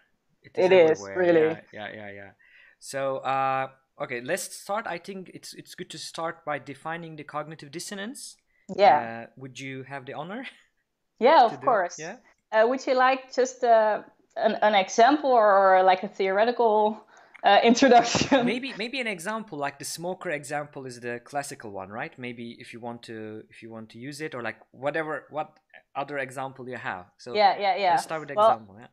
It 0.44 0.72
is, 0.72 0.92
everywhere, 0.92 1.18
really. 1.18 1.42
yeah 1.42 1.60
yeah 1.74 1.90
yeah, 1.96 2.12
yeah. 2.12 2.32
so 2.80 3.18
uh 3.18 3.68
okay 4.00 4.22
let's 4.22 4.56
start 4.56 4.86
i 4.88 4.98
think 4.98 5.32
it's 5.34 5.54
it's 5.54 5.74
good 5.76 5.90
to 5.90 5.98
start 5.98 6.46
by 6.46 6.60
defining 6.60 7.16
the 7.16 7.24
cognitive 7.24 7.72
dissonance 7.72 8.36
Yeah. 8.76 9.08
uh, 9.08 9.26
would 9.38 9.60
you 9.60 9.84
have 9.84 10.06
the 10.06 10.14
honor 10.14 10.46
Yeah, 11.20 11.46
of 11.46 11.62
it? 11.62 11.62
course. 11.62 11.98
yeah 11.98 12.18
Uh, 12.52 12.66
would 12.68 12.86
you 12.88 12.94
like 12.94 13.34
just 13.34 13.64
uh, 13.64 14.04
an, 14.38 14.56
an 14.62 14.76
example 14.76 15.32
or 15.32 15.82
like 15.84 16.04
a 16.04 16.08
theoretical 16.08 17.02
uh, 17.44 17.60
introduction? 17.64 18.60
maybe 18.60 18.74
maybe 18.74 19.00
an 19.00 19.08
example 19.08 19.58
like 19.58 19.80
the 19.80 19.86
smoker 19.86 20.30
example 20.30 20.86
is 20.86 21.00
the 21.00 21.20
classical 21.24 21.72
one 21.72 21.90
right 21.90 22.18
maybe 22.20 22.56
if 22.60 22.74
you 22.74 22.80
want 22.80 23.02
to 23.04 23.44
if 23.50 23.62
you 23.64 23.70
want 23.70 23.90
to 23.90 23.98
use 23.98 24.22
it 24.22 24.36
or 24.36 24.42
like 24.42 24.58
whatever 24.72 25.26
what 25.30 25.58
other 25.96 26.18
example 26.18 26.68
you 26.68 26.78
have 26.78 27.06
so 27.18 27.32
Yeah, 27.34 27.58
yeah, 27.60 27.76
yeah. 27.76 27.90
let's 27.90 28.04
start 28.04 28.22
with 28.22 28.28
the 28.30 28.34
Well, 28.34 28.60
example 28.60 28.76
yeah 28.80 28.88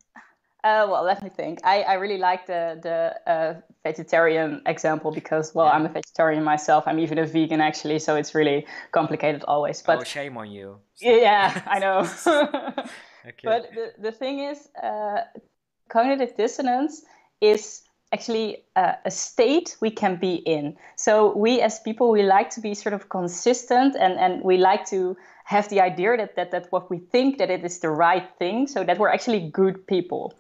Uh, 0.65 0.87
well, 0.89 1.03
let 1.03 1.23
me 1.23 1.29
think. 1.29 1.59
I, 1.65 1.83
I 1.83 1.95
really 1.95 2.19
like 2.19 2.47
the 2.47 2.79
the 2.83 3.31
uh, 3.33 3.55
vegetarian 3.83 4.63
example 4.67 5.11
because, 5.11 5.53
well, 5.55 5.67
Yeah. 5.67 5.73
I'm 5.73 5.87
a 5.87 5.89
vegetarian 5.89 6.45
myself. 6.45 6.85
I'm 6.87 7.01
even 7.01 7.19
a 7.19 7.27
vegan 7.27 7.61
actually, 7.61 7.99
so 7.99 8.15
it's 8.15 8.33
really 8.35 8.67
complicated 8.93 9.45
always. 9.49 9.83
But 9.83 9.99
oh 9.99 10.05
shame 10.05 10.37
on 10.37 10.51
you 10.51 10.79
yeah, 11.01 11.63
I 11.67 11.79
know. 11.81 11.99
okay 13.27 13.45
But 13.45 13.71
the, 13.75 13.93
the 13.99 14.13
thing 14.13 14.39
is, 14.39 14.69
uh, 14.81 15.23
cognitive 15.89 16.37
dissonance 16.37 17.03
is 17.41 17.83
actually 18.13 18.65
uh, 18.77 18.95
a 19.05 19.11
state 19.11 19.77
we 19.81 19.91
can 19.91 20.17
be 20.17 20.35
in. 20.35 20.77
So 20.97 21.37
we 21.37 21.61
as 21.61 21.81
people, 21.81 22.11
we 22.11 22.23
like 22.23 22.51
to 22.51 22.61
be 22.61 22.75
sort 22.75 22.93
of 22.93 23.09
consistent 23.09 23.97
and, 23.97 24.19
and 24.19 24.45
we 24.45 24.59
like 24.59 24.85
to 24.91 25.17
have 25.45 25.69
the 25.69 25.81
idea 25.81 26.17
that, 26.17 26.37
that, 26.37 26.51
that 26.51 26.67
what 26.71 26.91
we 26.91 26.99
think 26.99 27.39
that 27.39 27.51
it 27.51 27.65
is 27.65 27.79
the 27.81 27.91
right 27.91 28.29
thing, 28.39 28.67
so 28.67 28.85
that 28.85 28.99
we're 28.99 29.09
actually 29.11 29.49
good 29.51 29.87
people. 29.87 30.35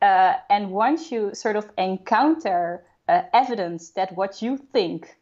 Uh, 0.00 0.34
and 0.50 0.70
once 0.70 1.12
you 1.12 1.34
sort 1.34 1.56
of 1.56 1.70
encounter 1.78 2.84
uh, 3.08 3.22
evidence 3.32 3.90
that 3.90 4.16
what 4.16 4.42
you 4.42 4.56
think 4.56 5.16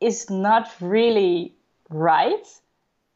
is 0.00 0.30
not 0.30 0.70
really 0.80 1.54
right, 1.88 2.46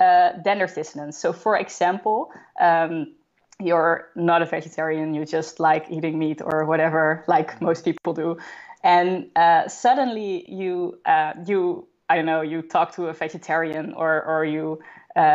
uh, 0.00 0.32
then 0.44 0.58
there's 0.58 0.74
dissonance. 0.74 1.18
So, 1.18 1.32
for 1.32 1.58
example, 1.58 2.32
um, 2.60 3.14
you're 3.60 4.08
not 4.16 4.42
a 4.42 4.46
vegetarian, 4.46 5.14
you 5.14 5.24
just 5.24 5.60
like 5.60 5.86
eating 5.90 6.18
meat 6.18 6.40
or 6.42 6.64
whatever, 6.64 7.24
like 7.28 7.60
most 7.60 7.84
people 7.84 8.12
do, 8.12 8.36
and 8.82 9.30
uh, 9.36 9.68
suddenly 9.68 10.44
you 10.50 10.98
uh, 11.06 11.32
you 11.46 11.86
I 12.08 12.16
don't 12.16 12.26
know 12.26 12.42
you 12.42 12.62
talk 12.62 12.94
to 12.96 13.06
a 13.06 13.12
vegetarian 13.12 13.94
or 13.94 14.22
or 14.24 14.44
you 14.44 14.80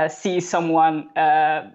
see 0.09 0.39
someone. 0.39 1.09
Uh, 1.17 1.71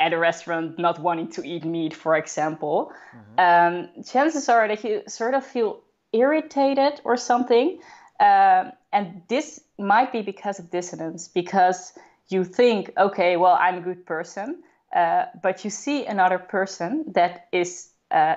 at 0.00 0.12
a 0.12 0.18
restaurant 0.18 0.76
not 0.78 0.98
wanting 0.98 1.28
to 1.28 1.42
eat 1.44 1.64
meat, 1.64 1.94
for 1.94 2.16
example, 2.16 2.92
um, 3.38 3.88
chances 4.04 4.48
are 4.48 4.66
that 4.66 4.82
you 4.84 5.02
sort 5.06 5.34
of 5.34 5.46
feel 5.46 5.80
irritated 6.12 7.00
or 7.04 7.16
something. 7.16 7.78
Um, 8.20 8.72
and 8.92 9.22
this 9.28 9.60
might 9.78 10.12
be 10.12 10.22
because 10.22 10.58
of 10.58 10.70
dissonance, 10.70 11.28
because 11.28 11.92
you 12.28 12.44
think, 12.44 12.92
okay, 12.96 13.36
well, 13.36 13.56
I'm 13.58 13.78
a 13.78 13.80
good 13.80 14.04
person, 14.04 14.62
uh, 14.94 15.26
but 15.42 15.64
you 15.64 15.70
see 15.70 16.06
another 16.06 16.38
person 16.38 17.04
that 17.14 17.48
is 17.52 17.90
uh, 18.10 18.36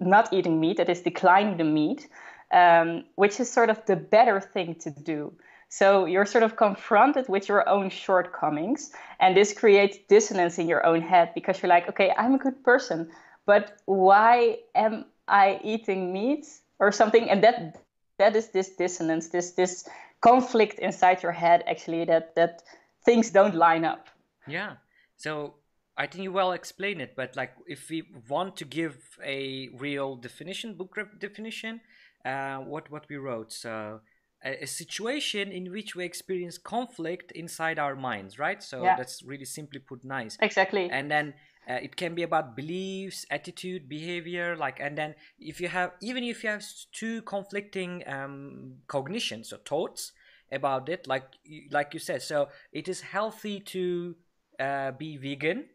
not 0.00 0.32
eating 0.32 0.60
meat, 0.60 0.76
that 0.76 0.88
is 0.88 1.00
declining 1.00 1.56
the 1.56 1.64
meat, 1.64 2.08
um, 2.52 3.04
which 3.16 3.40
is 3.40 3.50
sort 3.50 3.70
of 3.70 3.84
the 3.86 3.96
better 3.96 4.40
thing 4.40 4.76
to 4.76 4.90
do. 4.90 5.32
So 5.72 6.04
you're 6.04 6.26
sort 6.26 6.44
of 6.44 6.54
confronted 6.56 7.30
with 7.30 7.48
your 7.48 7.66
own 7.66 7.88
shortcomings, 7.88 8.92
and 9.20 9.34
this 9.34 9.54
creates 9.54 9.96
dissonance 10.06 10.58
in 10.58 10.68
your 10.68 10.84
own 10.84 11.00
head 11.00 11.32
because 11.34 11.62
you're 11.62 11.70
like, 11.70 11.88
okay, 11.88 12.12
I'm 12.18 12.34
a 12.34 12.38
good 12.38 12.62
person, 12.62 13.10
but 13.46 13.80
why 13.86 14.58
am 14.74 15.06
I 15.28 15.58
eating 15.64 16.12
meat 16.12 16.46
or 16.78 16.92
something? 16.92 17.30
And 17.30 17.42
that 17.42 17.82
that 18.18 18.36
is 18.36 18.48
this 18.48 18.76
dissonance, 18.76 19.30
this 19.30 19.52
this 19.52 19.88
conflict 20.20 20.78
inside 20.78 21.22
your 21.22 21.32
head 21.32 21.64
actually 21.66 22.04
that 22.04 22.34
that 22.34 22.62
things 23.06 23.30
don't 23.30 23.54
line 23.54 23.86
up. 23.86 24.10
Yeah. 24.46 24.72
So 25.16 25.54
I 25.96 26.06
think 26.06 26.24
you 26.24 26.32
well 26.32 26.52
explained 26.52 27.00
it, 27.00 27.16
but 27.16 27.34
like 27.34 27.54
if 27.66 27.88
we 27.88 28.02
want 28.28 28.58
to 28.58 28.66
give 28.66 28.98
a 29.24 29.70
real 29.78 30.16
definition, 30.16 30.74
book 30.74 30.98
definition, 31.18 31.80
uh, 32.26 32.58
what 32.58 32.90
what 32.90 33.08
we 33.08 33.16
wrote. 33.16 33.54
So 33.54 34.00
a, 34.44 34.64
a 34.64 34.66
situation 34.66 35.52
in 35.52 35.70
which 35.70 35.94
we 35.94 36.04
experience 36.04 36.58
conflict 36.58 37.32
inside 37.32 37.78
our 37.78 37.96
minds, 37.96 38.38
right? 38.38 38.62
So 38.62 38.84
Yeah. 38.84 38.96
that's 38.96 39.22
really 39.22 39.44
simply 39.44 39.80
put 39.80 40.04
nice. 40.04 40.36
Exactly. 40.40 40.90
And 40.90 41.10
then 41.10 41.34
uh, 41.68 41.74
it 41.74 41.96
can 41.96 42.14
be 42.14 42.22
about 42.22 42.56
beliefs, 42.56 43.24
attitude, 43.30 43.88
behavior, 43.88 44.56
like, 44.56 44.80
and 44.80 44.98
then 44.98 45.14
if 45.38 45.60
you 45.60 45.68
have 45.68 45.92
even 46.00 46.24
if 46.24 46.42
you 46.42 46.50
have 46.50 46.64
two 46.92 47.22
conflicting 47.22 48.02
um, 48.06 48.78
cognitions 48.88 49.52
or 49.52 49.58
thoughts 49.58 50.12
about 50.50 50.88
it, 50.88 51.06
like 51.06 51.24
like 51.70 51.94
you 51.94 52.00
said, 52.00 52.20
so 52.22 52.48
it 52.72 52.88
is 52.88 53.00
healthy 53.00 53.60
to 53.60 54.16
uh, 54.58 54.90
be 54.92 55.16
vegan 55.16 55.66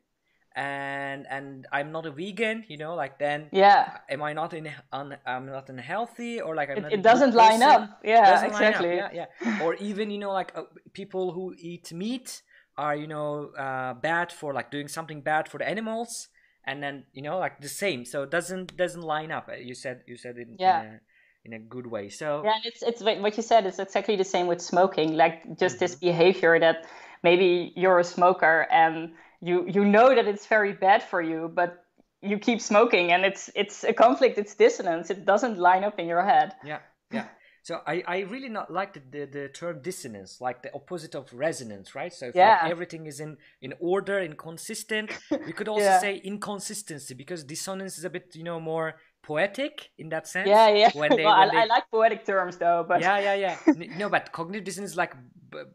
and 0.57 1.25
and 1.29 1.67
i'm 1.71 1.91
not 1.91 2.05
a 2.05 2.11
vegan 2.11 2.65
you 2.67 2.77
know 2.77 2.95
like 2.95 3.19
then 3.19 3.51
yeah. 3.51 3.91
am 4.09 4.21
i 4.23 4.33
not 4.33 4.53
in 4.53 4.69
un, 4.91 5.17
i'm 5.25 5.45
not 5.45 5.69
unhealthy 5.69 6.41
or 6.41 6.55
like 6.55 6.69
i'm 6.69 6.79
It, 6.79 6.83
not 6.83 6.93
it 6.93 7.01
doesn't 7.03 7.33
line 7.35 7.63
up. 7.63 8.01
Yeah, 8.03 8.25
Doesn't 8.25 8.51
line 8.51 8.73
up, 8.73 8.89
exactly. 8.89 8.95
yeah 8.97 9.09
yeah 9.13 9.25
or 9.59 9.75
even 9.75 10.09
you 10.11 10.17
know 10.17 10.31
like 10.33 10.51
uh, 10.55 10.63
people 10.93 11.31
who 11.33 11.53
eat 11.57 11.93
meat 11.93 12.41
are 12.77 12.95
you 12.95 13.07
know 13.07 13.51
uh, 13.57 13.93
bad 13.93 14.31
for 14.31 14.53
like 14.53 14.71
doing 14.71 14.87
something 14.87 15.21
bad 15.21 15.47
for 15.47 15.59
the 15.59 15.67
animals 15.67 16.29
and 16.65 16.83
then 16.83 17.05
you 17.13 17.21
know 17.21 17.37
like 17.39 17.61
the 17.61 17.69
same 17.69 18.05
so 18.05 18.23
it 18.23 18.31
doesn't 18.31 18.75
doesn't 18.77 19.01
line 19.01 19.31
up 19.31 19.47
Uh, 19.49 19.55
you 19.55 19.75
said 19.75 20.01
you 20.07 20.17
said 20.17 20.37
it 20.37 20.47
Yeah. 20.59 20.81
in, 20.81 20.81
a, 20.81 20.99
in 21.45 21.53
a 21.53 21.59
good 21.59 21.87
way 21.87 22.09
so 22.09 22.41
Yeah, 22.43 22.55
and 22.55 22.65
it's 22.65 22.83
it's 22.83 23.01
what 23.01 23.37
you 23.37 23.43
said 23.43 23.65
is 23.65 23.79
exactly 23.79 24.15
the 24.15 24.23
same 24.23 24.47
with 24.47 24.61
smoking. 24.61 25.15
Like 25.15 25.57
just 25.57 25.79
this 25.79 25.95
Mm-hmm. 25.95 25.99
behavior 25.99 26.59
that 26.59 26.85
maybe 27.23 27.73
you're 27.75 27.99
a 27.99 28.03
smoker 28.03 28.67
and 28.71 29.13
you 29.41 29.65
you 29.67 29.85
know 29.85 30.13
that 30.15 30.27
it's 30.27 30.45
very 30.47 30.73
bad 30.73 31.03
for 31.03 31.21
you, 31.21 31.51
but 31.53 31.83
you 32.21 32.39
keep 32.39 32.61
smoking 32.61 33.11
and 33.11 33.25
it's 33.25 33.49
it's 33.55 33.83
a 33.83 33.93
conflict, 33.93 34.37
it's 34.37 34.55
dissonance. 34.55 35.09
It 35.09 35.25
doesn't 35.25 35.57
line 35.57 35.83
up 35.83 35.99
in 35.99 36.07
your 36.07 36.23
head. 36.23 36.53
yeah 36.63 36.79
yeah 37.11 37.27
So 37.67 37.81
I, 37.85 38.01
I 38.07 38.19
really 38.21 38.47
not 38.49 38.71
like 38.71 38.93
the, 38.93 39.01
the, 39.11 39.25
the 39.25 39.47
term 39.49 39.81
dissonance, 39.81 40.39
like 40.39 40.61
the 40.63 40.71
opposite 40.73 41.15
of 41.15 41.33
resonance, 41.33 41.95
right? 41.95 42.13
So 42.13 42.31
Yeah. 42.33 42.55
like 42.55 42.63
everything 42.63 43.07
is 43.07 43.19
in, 43.19 43.37
in 43.61 43.73
order 43.81 44.17
and 44.19 44.37
consistent, 44.37 45.11
we 45.45 45.51
could 45.51 45.67
also 45.73 45.91
Yeah. 45.91 45.99
say 45.99 46.15
inconsistency 46.23 47.13
because 47.13 47.43
dissonance 47.43 47.97
is 47.97 48.05
a 48.05 48.09
bit, 48.09 48.35
you 48.35 48.43
know, 48.43 48.59
more 48.61 48.95
poetic 49.27 49.91
in 49.97 50.07
that 50.09 50.25
sense. 50.27 50.47
Yeah, 50.47 50.69
yeah. 50.69 50.91
When 50.93 51.15
they, 51.15 51.25
well, 51.25 51.37
when 51.39 51.49
I, 51.49 51.51
they 51.51 51.57
I 51.57 51.65
like 51.65 51.91
poetic 51.91 52.25
terms 52.25 52.57
though, 52.57 52.85
but 52.87 53.01
yeah, 53.01 53.19
yeah, 53.19 53.35
yeah. 53.67 53.73
No, 53.97 54.09
but 54.09 54.31
cognitive 54.31 54.63
dissonance 54.63 54.91
is 54.91 54.97
like 54.97 55.13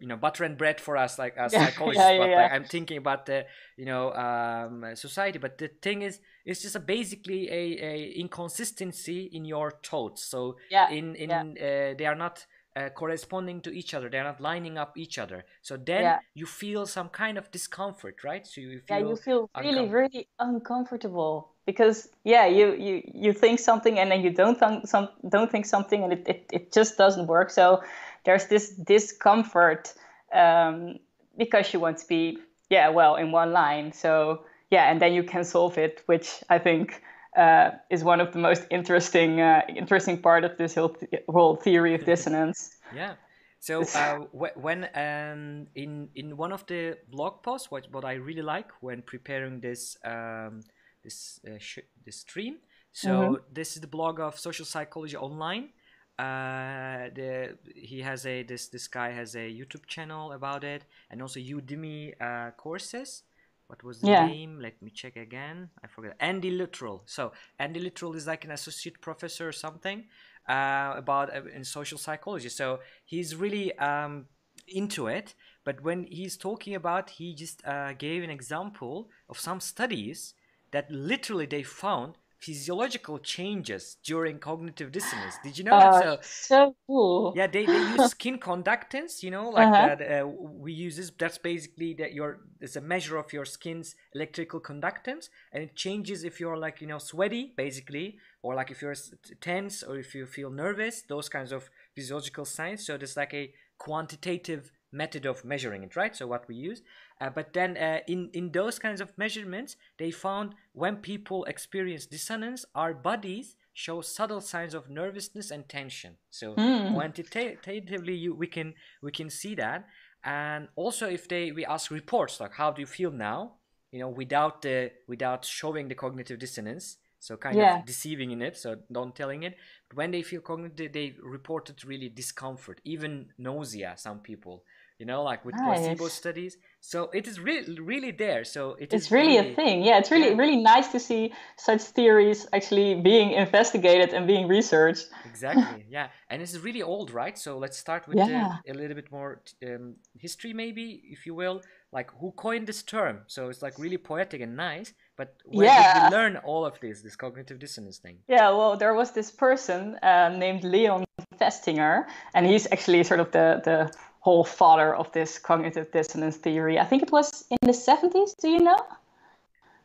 you 0.00 0.08
know 0.08 0.16
butter 0.16 0.44
and 0.44 0.56
bread 0.56 0.80
for 0.80 0.96
us, 0.96 1.18
like 1.18 1.36
as 1.36 1.52
psychologists. 1.60 2.02
yeah, 2.02 2.12
yeah, 2.12 2.18
but 2.18 2.30
yeah. 2.30 2.42
like, 2.42 2.52
I'm 2.52 2.64
thinking 2.64 2.96
about 2.96 3.26
the 3.26 3.44
you 3.76 3.84
know 3.84 4.12
um, 4.14 4.84
society. 4.94 5.38
But 5.38 5.58
the 5.58 5.68
thing 5.68 6.00
is, 6.02 6.20
it's 6.46 6.62
just 6.62 6.76
a 6.76 6.80
basically 6.80 7.48
a, 7.50 7.62
a 7.84 8.12
inconsistency 8.12 9.28
in 9.32 9.44
your 9.44 9.70
thoughts. 9.84 10.24
So 10.24 10.56
Yeah, 10.70 10.90
in 10.90 11.14
in 11.14 11.30
yeah. 11.30 11.42
uh, 11.42 11.94
they 11.98 12.06
are 12.06 12.16
not. 12.16 12.46
Uh, 12.74 12.88
corresponding 12.88 13.60
to 13.60 13.70
each 13.70 13.92
other, 13.92 14.08
they 14.08 14.16
are 14.18 14.24
not 14.24 14.40
lining 14.40 14.78
up 14.78 14.96
each 14.96 15.18
other. 15.18 15.44
So 15.60 15.76
then 15.76 16.04
Yeah. 16.04 16.18
you 16.32 16.46
feel 16.46 16.86
some 16.86 17.10
kind 17.10 17.36
of 17.36 17.50
discomfort, 17.50 18.24
right? 18.24 18.46
So 18.46 18.62
you 18.62 18.80
yeah, 18.88 18.98
feel 19.00 19.08
you 19.10 19.16
feel 19.16 19.50
really, 19.60 19.88
really 19.90 20.28
uncomfortable 20.38 21.51
because 21.66 22.08
yeah, 22.24 22.46
you 22.46 22.74
you 22.74 23.02
you 23.14 23.32
think 23.32 23.58
something 23.58 23.98
and 23.98 24.10
then 24.10 24.22
you 24.22 24.30
don't 24.30 24.58
think 24.58 24.86
some 24.86 25.08
don't 25.28 25.50
think 25.50 25.66
something 25.66 26.02
and 26.02 26.12
it, 26.12 26.26
it, 26.26 26.46
it 26.52 26.72
just 26.72 26.98
doesn't 26.98 27.26
work. 27.26 27.50
So 27.50 27.82
there's 28.24 28.46
this 28.46 28.70
discomfort 28.70 29.94
um, 30.32 30.98
because 31.36 31.72
you 31.72 31.80
want 31.80 31.98
to 31.98 32.06
be 32.06 32.38
yeah 32.70 32.88
well 32.88 33.16
in 33.16 33.32
one 33.32 33.52
line. 33.52 33.92
So 33.92 34.44
yeah, 34.70 34.90
and 34.90 35.00
then 35.00 35.12
you 35.12 35.22
can 35.22 35.44
solve 35.44 35.78
it, 35.78 36.02
which 36.06 36.42
I 36.48 36.58
think. 36.58 37.02
Uh, 37.34 37.70
is 37.88 38.04
one 38.04 38.20
of 38.20 38.30
the 38.32 38.38
most 38.38 38.62
interesting 38.70 39.40
uh, 39.40 39.62
interesting 39.74 40.20
part 40.20 40.44
of 40.44 40.58
this 40.58 40.74
whole, 40.74 40.90
th- 40.90 41.22
whole 41.30 41.56
theory 41.56 41.94
of 41.94 42.04
dissonance. 42.04 42.76
Yeah. 42.94 43.14
So 43.58 43.84
uh, 43.94 44.18
when 44.32 44.88
um, 44.94 45.68
in 45.74 46.08
in 46.14 46.36
one 46.36 46.52
of 46.52 46.66
the 46.66 46.98
blog 47.08 47.42
posts, 47.42 47.70
what 47.70 47.86
what 47.92 48.04
I 48.04 48.14
really 48.14 48.42
like 48.42 48.70
when 48.80 49.02
preparing 49.02 49.60
this 49.60 49.96
um, 50.04 50.60
this 51.02 51.40
uh, 51.46 51.58
sh- 51.58 51.88
this 52.04 52.16
stream. 52.20 52.56
So 52.92 53.40
this 53.52 53.74
is 53.74 53.80
the 53.80 53.86
blog 53.88 54.20
of 54.20 54.38
Social 54.38 54.66
Psychology 54.66 55.16
Online. 55.16 55.70
Uh, 56.18 57.08
the 57.14 57.56
he 57.74 58.00
has 58.02 58.26
a 58.26 58.42
this 58.42 58.68
this 58.68 58.86
guy 58.86 59.10
has 59.10 59.34
a 59.34 59.38
YouTube 59.50 59.86
channel 59.86 60.32
about 60.32 60.62
it, 60.64 60.84
and 61.10 61.22
also 61.22 61.40
Udemy 61.40 62.12
uh, 62.20 62.50
courses. 62.52 63.22
What 63.66 63.82
was 63.82 64.00
the 64.00 64.08
Yeah. 64.08 64.26
name? 64.26 64.60
Let 64.60 64.82
me 64.82 64.90
check 64.90 65.16
again. 65.16 65.70
I 65.82 65.86
forgot. 65.86 66.14
Andy 66.20 66.50
Luttrell. 66.50 67.02
So 67.06 67.32
Andy 67.58 67.80
Luttrell 67.80 68.14
is 68.14 68.26
like 68.26 68.44
an 68.44 68.50
associate 68.50 69.00
professor 69.00 69.48
or 69.48 69.52
something 69.52 70.04
uh, 70.46 70.92
about 70.96 71.34
uh, 71.34 71.44
in 71.56 71.64
social 71.64 71.96
psychology. 71.96 72.50
So 72.50 72.80
he's 73.06 73.34
really 73.34 73.76
um, 73.78 74.26
into 74.68 75.06
it. 75.06 75.34
But 75.64 75.80
when 75.82 76.04
he's 76.04 76.36
talking 76.36 76.74
about, 76.74 77.08
he 77.10 77.34
just 77.34 77.64
uh, 77.66 77.94
gave 77.94 78.22
an 78.22 78.30
example 78.30 79.08
of 79.30 79.38
some 79.38 79.60
studies 79.60 80.34
that 80.72 80.90
literally 80.90 81.46
they 81.46 81.62
found 81.62 82.18
physiological 82.38 83.18
changes 83.18 83.96
during 84.04 84.38
cognitive 84.38 84.90
dissonance. 84.92 85.38
Did 85.38 85.58
you 85.58 85.64
know 85.64 85.78
that? 85.78 85.94
Uh, 85.94 86.02
So 86.02 86.18
so 86.22 86.74
cool. 86.86 87.34
yeah, 87.34 87.46
they, 87.46 87.66
they 87.66 87.78
use 87.78 88.04
skin 88.08 88.38
conductance, 88.38 89.22
you 89.22 89.30
know, 89.30 89.48
like 89.48 89.74
Uh-huh. 89.74 89.76
that. 89.76 90.02
Uh, 90.02 90.26
we 90.26 90.70
use 90.72 90.96
this. 90.98 91.10
That's 91.18 91.38
basically 91.38 91.94
that 91.94 92.12
your 92.12 92.40
it's 92.60 92.76
a 92.76 92.80
measure 92.82 93.16
of 93.16 93.32
your 93.32 93.46
skin's 93.46 93.94
electrical 94.14 94.60
conductance, 94.60 95.30
and 95.50 95.62
it 95.62 95.74
changes 95.74 96.24
if 96.24 96.38
you're 96.40 96.58
like 96.58 96.82
you 96.82 96.86
know 96.86 96.98
sweaty, 96.98 97.54
basically, 97.56 98.18
or 98.42 98.54
like 98.54 98.70
if 98.70 98.82
you're 98.82 98.94
tense 99.40 99.82
or 99.82 99.96
if 99.98 100.14
you 100.14 100.26
feel 100.26 100.50
nervous. 100.50 101.02
Those 101.08 101.30
kinds 101.30 101.52
of 101.52 101.70
physiological 101.94 102.44
signs. 102.44 102.84
So 102.84 102.98
there's 102.98 103.16
like 103.16 103.32
a 103.32 103.54
quantitative 103.78 104.70
method 104.92 105.24
of 105.24 105.42
measuring 105.42 105.84
it, 105.84 105.96
right? 105.96 106.14
So 106.14 106.26
what 106.26 106.46
we 106.48 106.54
use. 106.56 106.82
Uh, 107.22 107.30
but 107.30 107.54
then 107.54 107.78
uh, 107.78 108.00
in 108.08 108.30
in 108.34 108.52
those 108.52 108.78
kinds 108.80 109.00
of 109.00 109.16
measurements, 109.18 109.76
they 109.98 110.10
found 110.10 110.54
when 110.74 110.96
people 110.98 111.44
experience 111.46 112.06
dissonance, 112.06 112.66
our 112.74 112.94
bodies 112.94 113.56
show 113.74 114.02
subtle 114.02 114.42
signs 114.42 114.74
of 114.74 114.90
nervousness 114.90 115.50
and 115.52 115.68
tension. 115.68 116.16
So 116.30 116.60
quantitatively, 116.90 118.16
you, 118.16 118.34
we 118.34 118.48
can 118.48 118.74
we 119.02 119.12
can 119.12 119.30
see 119.30 119.54
that. 119.56 119.86
And 120.24 120.68
also, 120.76 121.08
if 121.08 121.28
they 121.28 121.52
we 121.52 121.64
ask 121.66 121.90
reports 121.90 122.40
like 122.40 122.54
how 122.54 122.72
do 122.72 122.80
you 122.82 122.86
feel 122.86 123.12
now, 123.12 123.54
you 123.92 124.00
know, 124.00 124.08
without 124.08 124.62
the 124.62 124.92
without 125.08 125.44
showing 125.44 125.88
the 125.88 125.94
cognitive 125.94 126.40
dissonance, 126.40 126.98
so 127.20 127.36
kind 127.36 127.60
Yeah. 127.60 127.62
of 127.62 127.84
deceiving 127.84 128.32
in 128.32 128.42
it, 128.42 128.56
so 128.56 128.76
don't 128.90 129.14
telling 129.14 129.44
it. 129.44 129.56
But 129.88 129.96
when 129.98 130.10
they 130.12 130.22
feel 130.22 130.40
cognitive, 130.40 130.92
they 130.92 131.16
reported 131.22 131.84
really 131.84 132.08
discomfort, 132.08 132.80
even 132.84 133.28
nausea. 133.38 133.94
Some 133.96 134.20
people, 134.20 134.64
you 134.98 135.06
know, 135.06 135.22
like 135.22 135.44
with 135.44 135.62
placebo 135.62 136.08
studies. 136.08 136.56
So 136.84 137.08
it 137.14 137.26
is 137.26 137.38
really 137.38 137.78
really 137.80 138.10
there. 138.10 138.44
So 138.44 138.74
it 138.78 138.92
is 138.92 139.02
it's 139.04 139.10
really 139.12 139.36
a 139.38 139.54
thing 139.54 139.82
yeah 139.82 139.98
it's 139.98 140.10
really 140.10 140.30
yeah. 140.30 140.42
really 140.42 140.56
nice 140.74 140.88
to 140.88 140.98
see 140.98 141.32
such 141.56 141.80
theories 141.96 142.46
actually 142.52 142.94
being 143.00 143.28
investigated 143.32 144.12
and 144.14 144.26
being 144.26 144.48
researched 144.48 145.06
exactly 145.24 145.84
yeah 145.88 146.08
and 146.30 146.42
it's 146.42 146.56
really 146.58 146.82
old 146.82 147.10
right 147.10 147.38
so 147.38 147.50
let's 147.58 147.78
start 147.78 148.06
with 148.08 148.18
Yeah. 148.18 148.58
the, 148.66 148.72
a 148.72 148.74
little 148.74 148.94
bit 149.00 149.10
more 149.10 149.42
um, 149.66 149.94
history 150.18 150.52
maybe 150.52 151.02
if 151.14 151.26
you 151.26 151.34
will 151.34 151.60
like 151.92 152.10
who 152.20 152.32
coined 152.32 152.66
this 152.66 152.82
term 152.82 153.20
so 153.26 153.48
it's 153.50 153.62
like 153.62 153.78
really 153.78 153.98
poetic 153.98 154.40
and 154.40 154.56
nice 154.56 154.92
but 155.16 155.28
where 155.44 155.66
Yeah. 155.68 155.94
did 155.94 156.02
we 156.02 156.08
learn 156.16 156.36
all 156.38 156.64
of 156.64 156.74
this 156.80 157.02
this 157.02 157.16
cognitive 157.16 157.58
dissonance 157.58 157.98
thing 157.98 158.18
yeah 158.28 158.48
well 158.50 158.76
there 158.76 158.94
was 158.94 159.12
this 159.12 159.30
person 159.30 159.96
uh, 160.02 160.28
named 160.44 160.64
leon 160.64 161.04
festinger 161.40 162.04
and 162.34 162.46
he's 162.46 162.66
actually 162.72 163.02
sort 163.04 163.20
of 163.20 163.30
the 163.32 163.60
the 163.64 163.92
whole 164.26 164.44
father 164.44 164.94
of 164.94 165.10
this 165.12 165.38
cognitive 165.38 165.90
dissonance 165.92 166.36
theory 166.36 166.78
i 166.78 166.84
think 166.84 167.02
it 167.02 167.12
was 167.12 167.44
in 167.50 167.58
the 167.62 167.76
70s 167.88 168.30
do 168.40 168.48
you 168.48 168.62
know 168.68 168.80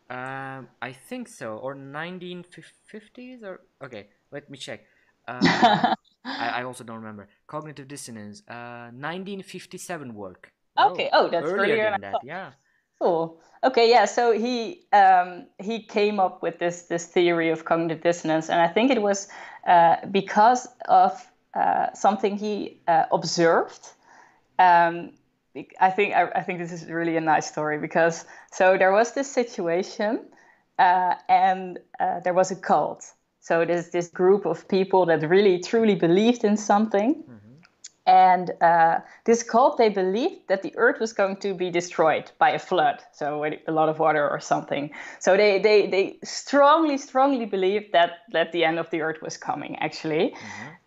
um 0.09 0.67
i 0.81 0.91
think 1.09 1.27
so 1.27 1.57
or 1.57 1.75
1950s 1.75 3.43
or 3.43 3.61
okay 3.83 4.07
let 4.31 4.49
me 4.49 4.57
check 4.57 4.79
uh, 5.27 5.41
I, 6.23 6.47
I 6.59 6.63
also 6.63 6.83
don't 6.83 7.01
remember 7.03 7.27
cognitive 7.47 7.87
dissonance 7.87 8.41
uh 8.47 8.89
1957 8.93 10.13
work 10.13 10.51
Okay, 10.79 11.09
oh, 11.11 11.27
that's 11.27 11.43
earlier 11.49 11.73
earlier 11.73 11.91
than 11.91 12.01
that 12.01 12.11
thought. 12.11 12.23
yeah 12.23 12.51
Cool. 12.99 13.39
Okay, 13.63 13.89
yeah. 13.89 14.05
So 14.05 14.31
he 14.31 14.85
um, 14.91 15.45
he 15.59 15.83
came 15.83 16.19
up 16.19 16.41
with 16.41 16.57
this 16.57 16.83
this 16.83 17.05
theory 17.05 17.49
of 17.49 17.63
cognitive 17.63 18.01
dissonance, 18.01 18.49
and 18.49 18.59
I 18.59 18.67
think 18.67 18.91
it 18.91 19.01
was 19.01 19.27
uh, 19.67 19.97
because 20.09 20.67
of 20.87 21.13
uh, 21.53 21.93
something 21.93 22.37
he 22.37 22.81
uh, 22.87 23.05
observed. 23.11 23.89
Um, 24.59 25.11
I 25.79 25.89
think 25.89 26.13
I, 26.13 26.29
I 26.35 26.43
think 26.43 26.59
this 26.59 26.71
is 26.71 26.85
really 26.85 27.17
a 27.17 27.21
nice 27.21 27.47
story 27.47 27.79
because 27.79 28.25
so 28.51 28.77
there 28.77 28.91
was 28.91 29.13
this 29.13 29.31
situation, 29.31 30.19
uh, 30.77 31.15
and 31.29 31.79
uh, 31.99 32.19
there 32.19 32.33
was 32.33 32.51
a 32.51 32.55
cult. 32.55 33.11
So 33.39 33.65
there's 33.65 33.89
this 33.89 34.09
group 34.09 34.45
of 34.45 34.67
people 34.67 35.05
that 35.05 35.27
really 35.27 35.59
truly 35.59 35.95
believed 35.95 36.43
in 36.43 36.57
something. 36.57 37.23
And 38.07 38.51
uh, 38.61 38.99
this 39.25 39.43
cult, 39.43 39.77
they 39.77 39.89
believed 39.89 40.47
that 40.47 40.61
the 40.61 40.73
earth 40.77 40.99
was 41.01 41.11
going 41.11 41.35
to 41.37 41.53
be 41.53 41.69
destroyed 41.69 42.31
by 42.39 42.51
a 42.51 42.59
flood, 42.59 43.03
so 43.11 43.43
a 43.43 43.71
lot 43.71 43.89
of 43.89 43.99
water 43.99 44.29
or 44.29 44.39
something. 44.39 44.91
So 45.19 45.35
they, 45.35 45.59
they, 45.59 45.87
they 45.87 46.17
strongly, 46.23 46.97
strongly 46.97 47.45
believed 47.45 47.91
that, 47.91 48.19
that 48.31 48.53
the 48.53 48.63
end 48.63 48.79
of 48.79 48.89
the 48.91 49.01
earth 49.01 49.21
was 49.21 49.35
coming, 49.35 49.75
actually. 49.79 50.33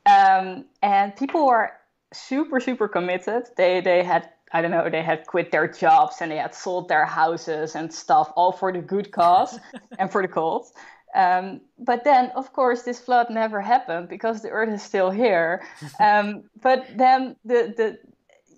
Um, 0.06 0.64
and 0.82 1.14
people 1.14 1.46
were 1.46 1.72
super, 2.12 2.60
super 2.60 2.88
committed. 2.88 3.48
They, 3.56 3.80
they 3.80 4.02
had, 4.02 4.30
I 4.52 4.62
don't 4.62 4.70
know, 4.70 4.88
they 4.88 5.02
had 5.02 5.26
quit 5.26 5.52
their 5.52 5.68
jobs 5.68 6.16
and 6.20 6.30
they 6.30 6.36
had 6.36 6.54
sold 6.54 6.88
their 6.88 7.04
houses 7.04 7.74
and 7.74 7.92
stuff, 7.92 8.32
all 8.36 8.52
for 8.52 8.72
the 8.72 8.80
good 8.80 9.12
cause 9.12 9.58
and 9.98 10.10
for 10.10 10.22
the 10.22 10.28
cult. 10.28 10.72
Um, 11.14 11.60
but 11.78 12.04
then, 12.04 12.30
of 12.36 12.52
course, 12.52 12.82
this 12.82 13.00
flood 13.00 13.30
never 13.30 13.60
happened 13.60 14.08
because 14.08 14.42
the 14.42 14.50
Earth 14.50 14.72
is 14.72 14.82
still 14.82 15.10
here. 15.10 15.62
Um, 16.00 16.44
but 16.62 16.86
then 16.96 17.36
the 17.44 17.74
the 17.76 17.98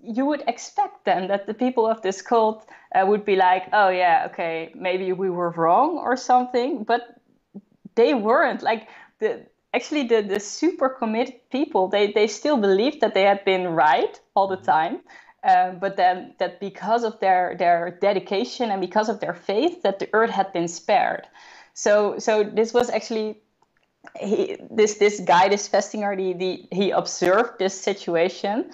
you 0.03 0.25
would 0.25 0.43
expect 0.47 1.05
then 1.05 1.27
that 1.29 1.47
the 1.47 1.53
people 1.53 1.87
of 1.87 2.01
this 2.01 2.21
cult 2.21 2.67
uh, 2.93 3.05
would 3.05 3.25
be 3.25 3.35
like, 3.35 3.63
oh 3.73 3.89
yeah, 3.89 4.27
okay, 4.29 4.71
maybe 4.75 5.13
we 5.13 5.29
were 5.29 5.49
wrong 5.51 5.97
or 5.97 6.15
something. 6.17 6.83
But 6.83 7.01
they 7.95 8.13
weren't. 8.13 8.61
Like 8.61 8.87
the 9.19 9.45
actually 9.73 10.03
the 10.07 10.21
the 10.21 10.39
super 10.39 10.89
committed 10.89 11.49
people, 11.51 11.87
they 11.87 12.11
they 12.11 12.27
still 12.27 12.57
believed 12.57 13.01
that 13.01 13.13
they 13.13 13.23
had 13.23 13.43
been 13.45 13.67
right 13.67 14.19
all 14.35 14.47
the 14.47 14.57
time. 14.57 15.01
Um, 15.45 15.79
but 15.79 15.97
then 15.97 16.35
that 16.39 16.59
because 16.59 17.03
of 17.03 17.19
their 17.19 17.55
their 17.57 17.97
dedication 18.01 18.71
and 18.71 18.79
because 18.79 19.09
of 19.09 19.19
their 19.19 19.33
faith, 19.33 19.81
that 19.83 19.99
the 19.99 20.07
Earth 20.13 20.29
had 20.29 20.53
been 20.53 20.67
spared. 20.67 21.27
So 21.73 22.19
so 22.19 22.43
this 22.43 22.73
was 22.73 22.89
actually 22.89 23.41
he, 24.19 24.57
this 24.69 24.95
this 24.95 25.19
guy, 25.19 25.49
this 25.49 25.67
Festinger, 25.67 26.15
the, 26.15 26.33
the, 26.33 26.67
he 26.71 26.91
observed 26.91 27.59
this 27.59 27.79
situation, 27.79 28.71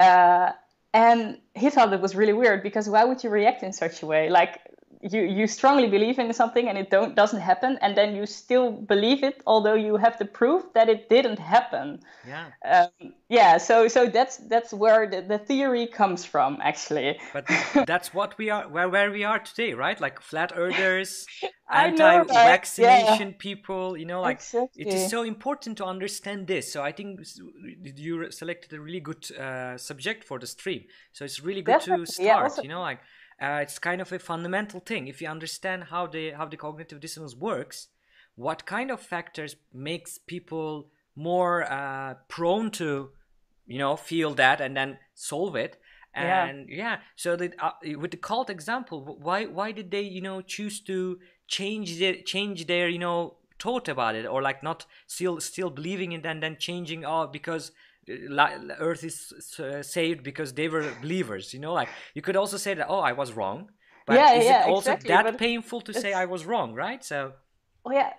uh, 0.00 0.52
and 0.94 1.38
he 1.54 1.70
thought 1.70 1.92
it 1.92 2.00
was 2.00 2.14
really 2.14 2.32
weird 2.32 2.62
because 2.62 2.88
why 2.88 3.04
would 3.04 3.22
you 3.22 3.30
react 3.30 3.62
in 3.62 3.72
such 3.72 4.02
a 4.02 4.06
way? 4.06 4.30
Like 4.30 4.60
you 5.02 5.22
you 5.22 5.46
strongly 5.46 5.88
believe 5.88 6.18
in 6.18 6.32
something 6.32 6.68
and 6.68 6.76
it 6.76 6.90
don't 6.90 7.14
doesn't 7.14 7.40
happen 7.40 7.78
and 7.82 7.96
then 7.96 8.16
you 8.16 8.26
still 8.26 8.72
believe 8.72 9.22
it 9.22 9.42
although 9.46 9.74
you 9.74 9.96
have 9.96 10.18
the 10.18 10.24
proof 10.24 10.62
that 10.74 10.88
it 10.88 11.08
didn't 11.08 11.38
happen 11.38 12.00
yeah 12.26 12.46
um, 12.64 13.12
yeah 13.28 13.56
so 13.56 13.86
so 13.86 14.06
that's 14.06 14.38
that's 14.48 14.72
where 14.72 15.08
the, 15.08 15.22
the 15.22 15.38
theory 15.38 15.86
comes 15.86 16.24
from 16.24 16.58
actually 16.62 17.18
but 17.32 17.46
that's 17.86 18.12
what 18.12 18.36
we 18.38 18.50
are 18.50 18.68
where 18.68 18.88
where 18.88 19.10
we 19.10 19.22
are 19.22 19.38
today 19.38 19.72
right 19.72 20.00
like 20.00 20.20
flat 20.20 20.52
earthers 20.56 21.26
anti-vaccination 21.70 23.28
yeah. 23.28 23.34
people 23.38 23.96
you 23.96 24.06
know 24.06 24.22
like 24.22 24.38
exactly. 24.38 24.82
it 24.82 24.92
is 24.92 25.10
so 25.10 25.22
important 25.22 25.76
to 25.76 25.84
understand 25.84 26.46
this 26.46 26.72
so 26.72 26.82
i 26.82 26.90
think 26.90 27.20
you 27.96 28.30
selected 28.30 28.72
a 28.72 28.80
really 28.80 29.00
good 29.00 29.30
uh, 29.32 29.76
subject 29.76 30.24
for 30.24 30.38
the 30.38 30.46
stream 30.46 30.82
so 31.12 31.24
it's 31.24 31.40
really 31.40 31.62
good 31.62 31.72
Definitely. 31.72 32.06
to 32.06 32.12
start 32.12 32.26
yeah, 32.26 32.42
also- 32.42 32.62
you 32.62 32.68
know 32.68 32.80
like 32.80 33.00
uh, 33.40 33.60
it's 33.62 33.78
kind 33.78 34.00
of 34.00 34.12
a 34.12 34.18
fundamental 34.18 34.80
thing. 34.80 35.08
If 35.08 35.22
you 35.22 35.28
understand 35.28 35.84
how 35.84 36.06
the 36.06 36.32
how 36.32 36.46
the 36.46 36.56
cognitive 36.56 37.00
dissonance 37.00 37.36
works, 37.36 37.88
what 38.34 38.66
kind 38.66 38.90
of 38.90 39.00
factors 39.00 39.56
makes 39.72 40.18
people 40.18 40.90
more 41.14 41.70
uh, 41.70 42.14
prone 42.28 42.70
to, 42.70 43.10
you 43.66 43.78
know, 43.78 43.96
feel 43.96 44.34
that 44.34 44.60
and 44.60 44.76
then 44.76 44.98
solve 45.14 45.56
it. 45.56 45.80
And 46.14 46.68
yeah, 46.68 46.76
yeah 46.76 46.96
so 47.16 47.36
that 47.36 47.54
uh, 47.60 47.72
with 47.96 48.10
the 48.10 48.16
cult 48.16 48.50
example, 48.50 49.18
why 49.20 49.46
why 49.46 49.72
did 49.72 49.90
they 49.90 50.02
you 50.02 50.20
know 50.20 50.40
choose 50.40 50.80
to 50.80 51.18
change 51.46 51.98
their 51.98 52.16
change 52.22 52.66
their 52.66 52.88
you 52.88 52.98
know 52.98 53.36
thought 53.60 53.88
about 53.88 54.14
it 54.14 54.26
or 54.26 54.40
like 54.40 54.62
not 54.62 54.86
still 55.06 55.40
still 55.40 55.70
believing 55.70 56.12
it 56.12 56.24
and 56.24 56.42
then 56.42 56.56
changing 56.58 57.04
oh 57.04 57.26
because 57.26 57.72
earth 58.78 59.04
is 59.04 59.32
uh, 59.58 59.82
saved 59.82 60.22
because 60.22 60.52
they 60.52 60.68
were 60.68 60.84
believers 61.00 61.52
you 61.54 61.60
know 61.60 61.72
like 61.72 61.88
you 62.14 62.22
could 62.22 62.36
also 62.36 62.56
say 62.56 62.74
that 62.74 62.86
oh 62.88 63.00
i 63.00 63.12
was 63.12 63.32
wrong 63.32 63.70
but 64.06 64.16
yeah, 64.16 64.32
is 64.32 64.44
yeah, 64.46 64.64
it 64.64 64.70
also 64.70 64.92
exactly, 64.92 65.30
that 65.30 65.38
painful 65.38 65.80
to 65.82 65.92
say 65.92 66.14
i 66.14 66.24
was 66.24 66.46
wrong 66.46 66.72
right? 66.72 67.04
So 67.04 67.34
oh 67.84 67.92
yeah 67.92 68.12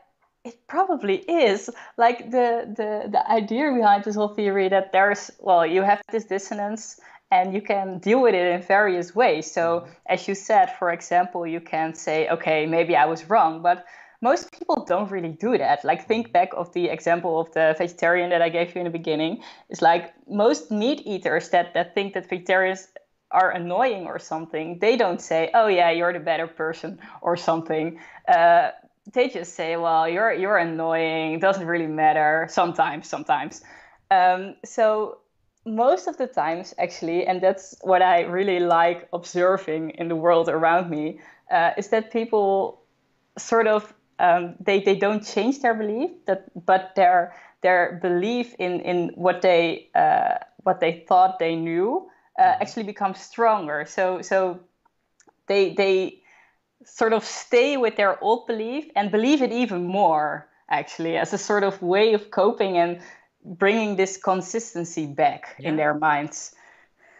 it 0.46 0.68
probably 0.68 1.18
is. 1.18 1.70
Like 1.98 2.32
the 2.32 2.74
the 2.76 3.10
the 3.10 3.32
idea 3.32 3.72
behind 3.72 4.04
this 4.04 4.16
whole 4.16 4.30
theory 4.30 4.70
that 4.70 4.92
there's 4.92 5.32
well 5.40 5.66
you 5.66 5.82
have 5.82 6.02
this 6.12 6.26
dissonance 6.26 7.00
and 7.32 7.54
you 7.54 7.62
can 7.62 8.00
deal 8.00 8.22
with 8.22 8.34
it 8.34 8.48
in 8.56 8.62
various 8.62 9.14
ways. 9.14 9.52
So 9.52 9.82
mm-hmm. 9.82 9.92
as 10.08 10.28
you 10.28 10.36
said 10.36 10.76
for 10.78 10.92
example 10.92 11.46
you 11.46 11.60
can 11.60 11.94
say 11.94 12.30
okay 12.30 12.66
maybe 12.66 12.96
i 12.96 13.06
was 13.06 13.30
wrong 13.30 13.62
but 13.62 13.86
most 14.22 14.52
people 14.52 14.86
don't 14.86 15.10
really 15.10 15.30
do 15.30 15.58
that. 15.58 15.84
Like 15.86 16.08
think 16.08 16.34
back 16.34 16.50
of 16.56 16.74
the 16.74 16.90
example 16.90 17.40
of 17.40 17.52
the 17.54 17.76
vegetarian 17.78 18.30
that 18.32 18.42
I 18.42 18.50
gave 18.50 18.76
you 18.76 18.82
in 18.82 18.86
the 18.86 18.98
beginning. 18.98 19.42
It's 19.70 19.82
like 19.82 20.14
most 20.28 20.72
meat 20.72 21.02
eaters 21.06 21.50
that, 21.50 21.74
that 21.74 21.96
think 21.96 22.14
that 22.14 22.30
vegetarians 22.30 22.88
are 23.32 23.52
annoying 23.52 24.06
or 24.08 24.20
something, 24.20 24.80
they 24.80 24.98
don't 24.98 25.22
say, 25.22 25.52
"Oh 25.54 25.68
yeah, 25.68 25.92
you're 25.92 26.14
the 26.14 26.20
better 26.20 26.48
person" 26.48 27.00
or 27.22 27.38
something. 27.38 28.00
Uh, 28.28 28.72
they 29.14 29.30
just 29.30 29.54
say, 29.54 29.78
"Well, 29.78 30.10
you're 30.10 30.34
you're 30.34 30.58
annoying. 30.58 31.34
It 31.34 31.42
doesn't 31.42 31.68
really 31.68 31.88
matter." 31.88 32.48
Sometimes, 32.50 33.08
sometimes. 33.08 33.62
Um, 34.12 34.56
so 34.66 35.20
most 35.66 36.08
of 36.08 36.18
the 36.18 36.28
times, 36.28 36.74
actually, 36.80 37.28
and 37.28 37.42
that's 37.42 37.76
what 37.82 38.02
I 38.02 38.22
really 38.22 38.60
like 38.60 39.08
observing 39.14 39.92
in 39.92 40.08
the 40.08 40.16
world 40.16 40.50
around 40.50 40.90
me, 40.90 41.20
uh, 41.52 41.72
is 41.78 41.90
that 41.90 42.12
people 42.12 42.82
sort 43.38 43.68
of 43.68 43.94
um, 44.20 44.56
they 44.60 44.82
they 44.82 44.96
don't 44.96 45.26
change 45.26 45.62
their 45.62 45.74
belief 45.74 46.12
that 46.26 46.44
but 46.66 46.94
their 46.96 47.34
their 47.62 48.00
belief 48.02 48.54
in 48.60 48.82
in 48.82 49.12
what 49.16 49.42
they 49.42 49.90
uh, 49.96 50.36
what 50.64 50.80
they 50.80 51.06
thought 51.08 51.40
they 51.40 51.56
knew 51.56 52.08
uh, 52.38 52.44
mm-hmm. 52.44 52.62
actually 52.62 52.84
becomes 52.84 53.20
stronger 53.20 53.86
so 53.88 54.22
so 54.22 54.60
they 55.48 55.74
they 55.74 56.22
sort 56.86 57.14
of 57.14 57.24
stay 57.26 57.78
with 57.78 57.96
their 57.96 58.22
old 58.24 58.48
belief 58.48 58.86
and 58.96 59.12
believe 59.12 59.42
it 59.42 59.52
even 59.52 59.86
more 59.86 60.48
actually 60.70 61.18
as 61.18 61.34
a 61.34 61.38
sort 61.38 61.64
of 61.64 61.82
way 61.82 62.14
of 62.14 62.32
coping 62.32 62.78
and 62.78 63.02
bringing 63.44 63.96
this 63.96 64.18
consistency 64.18 65.06
back 65.06 65.56
yeah. 65.60 65.70
in 65.70 65.76
their 65.78 65.94
minds 65.94 66.54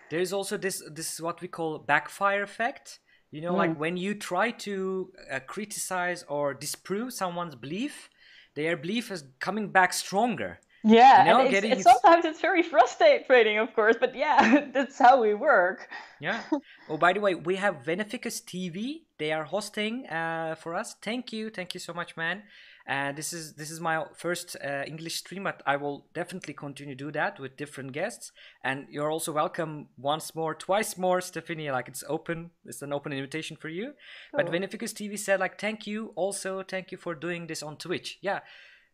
there's 0.10 0.34
also 0.34 0.58
this 0.58 0.84
this 0.92 1.14
is 1.14 1.22
what 1.22 1.42
we 1.42 1.48
call 1.48 1.80
backfire 1.80 2.44
effect 2.44 3.00
you 3.32 3.42
know, 3.42 3.54
mm. 3.54 3.58
like 3.58 3.80
when 3.80 3.98
you 3.98 4.16
try 4.16 4.52
to 4.52 5.12
uh, 5.32 5.40
criticize 5.46 6.24
or 6.28 6.54
disprove 6.54 7.14
someone's 7.14 7.56
belief, 7.56 8.10
their 8.56 8.76
belief 8.76 9.12
is 9.12 9.24
coming 9.40 9.70
back 9.70 9.94
stronger. 9.94 10.60
Yeah, 10.84 11.26
you 11.26 11.32
know, 11.32 11.40
and 11.42 11.54
it's, 11.54 11.66
it's, 11.66 11.84
sometimes 11.84 12.24
it's 12.24 12.40
very 12.40 12.64
frustrating, 12.64 13.58
of 13.58 13.74
course, 13.74 13.98
but 14.00 14.16
yeah, 14.16 14.68
that's 14.74 14.98
how 14.98 15.22
we 15.22 15.34
work. 15.34 15.90
Yeah. 16.20 16.42
Oh, 16.90 16.98
by 16.98 17.14
the 17.14 17.20
way, 17.20 17.36
we 17.36 17.58
have 17.58 17.84
Veneficus 17.86 18.42
TV. 18.42 19.02
They 19.20 19.32
are 19.32 19.44
hosting 19.44 20.08
uh, 20.08 20.56
for 20.56 20.74
us. 20.74 20.96
Thank 21.04 21.32
you, 21.32 21.52
thank 21.52 21.76
you 21.76 21.80
so 21.80 21.94
much, 21.94 22.18
man 22.18 22.44
and 22.90 23.16
this 23.16 23.34
is 23.34 23.54
this 23.54 23.70
is 23.70 23.80
my 23.80 24.04
first 24.16 24.58
uh, 24.66 24.84
english 24.88 25.18
stream 25.18 25.44
but 25.44 25.62
i 25.68 25.76
will 25.76 26.08
definitely 26.14 26.56
continue 26.56 26.96
to 26.96 27.06
do 27.06 27.12
that 27.12 27.40
with 27.40 27.56
different 27.56 27.92
guests. 27.92 28.32
And 28.64 28.88
you're 28.90 29.12
also 29.12 29.32
welcome 29.32 29.88
once 29.98 30.36
more 30.36 30.54
twice 30.56 30.98
more 30.98 31.22
stephanie 31.22 31.72
like 31.72 31.88
it's 31.88 32.04
open 32.08 32.52
it's 32.66 32.82
an 32.82 32.92
open 32.92 33.14
invitation 33.14 33.56
for 33.58 33.70
you. 33.70 33.94
But 34.34 34.48
Veneficus 34.48 34.94
tv 34.94 35.18
said 35.18 35.40
like 35.40 35.60
thank 35.60 35.88
you. 35.88 36.12
Also 36.16 36.64
thank 36.64 36.92
you 36.92 36.98
for 36.98 37.14
doing 37.16 37.48
this 37.48 37.64
on 37.64 37.78
twitch. 37.78 38.18
Yeah 38.22 38.40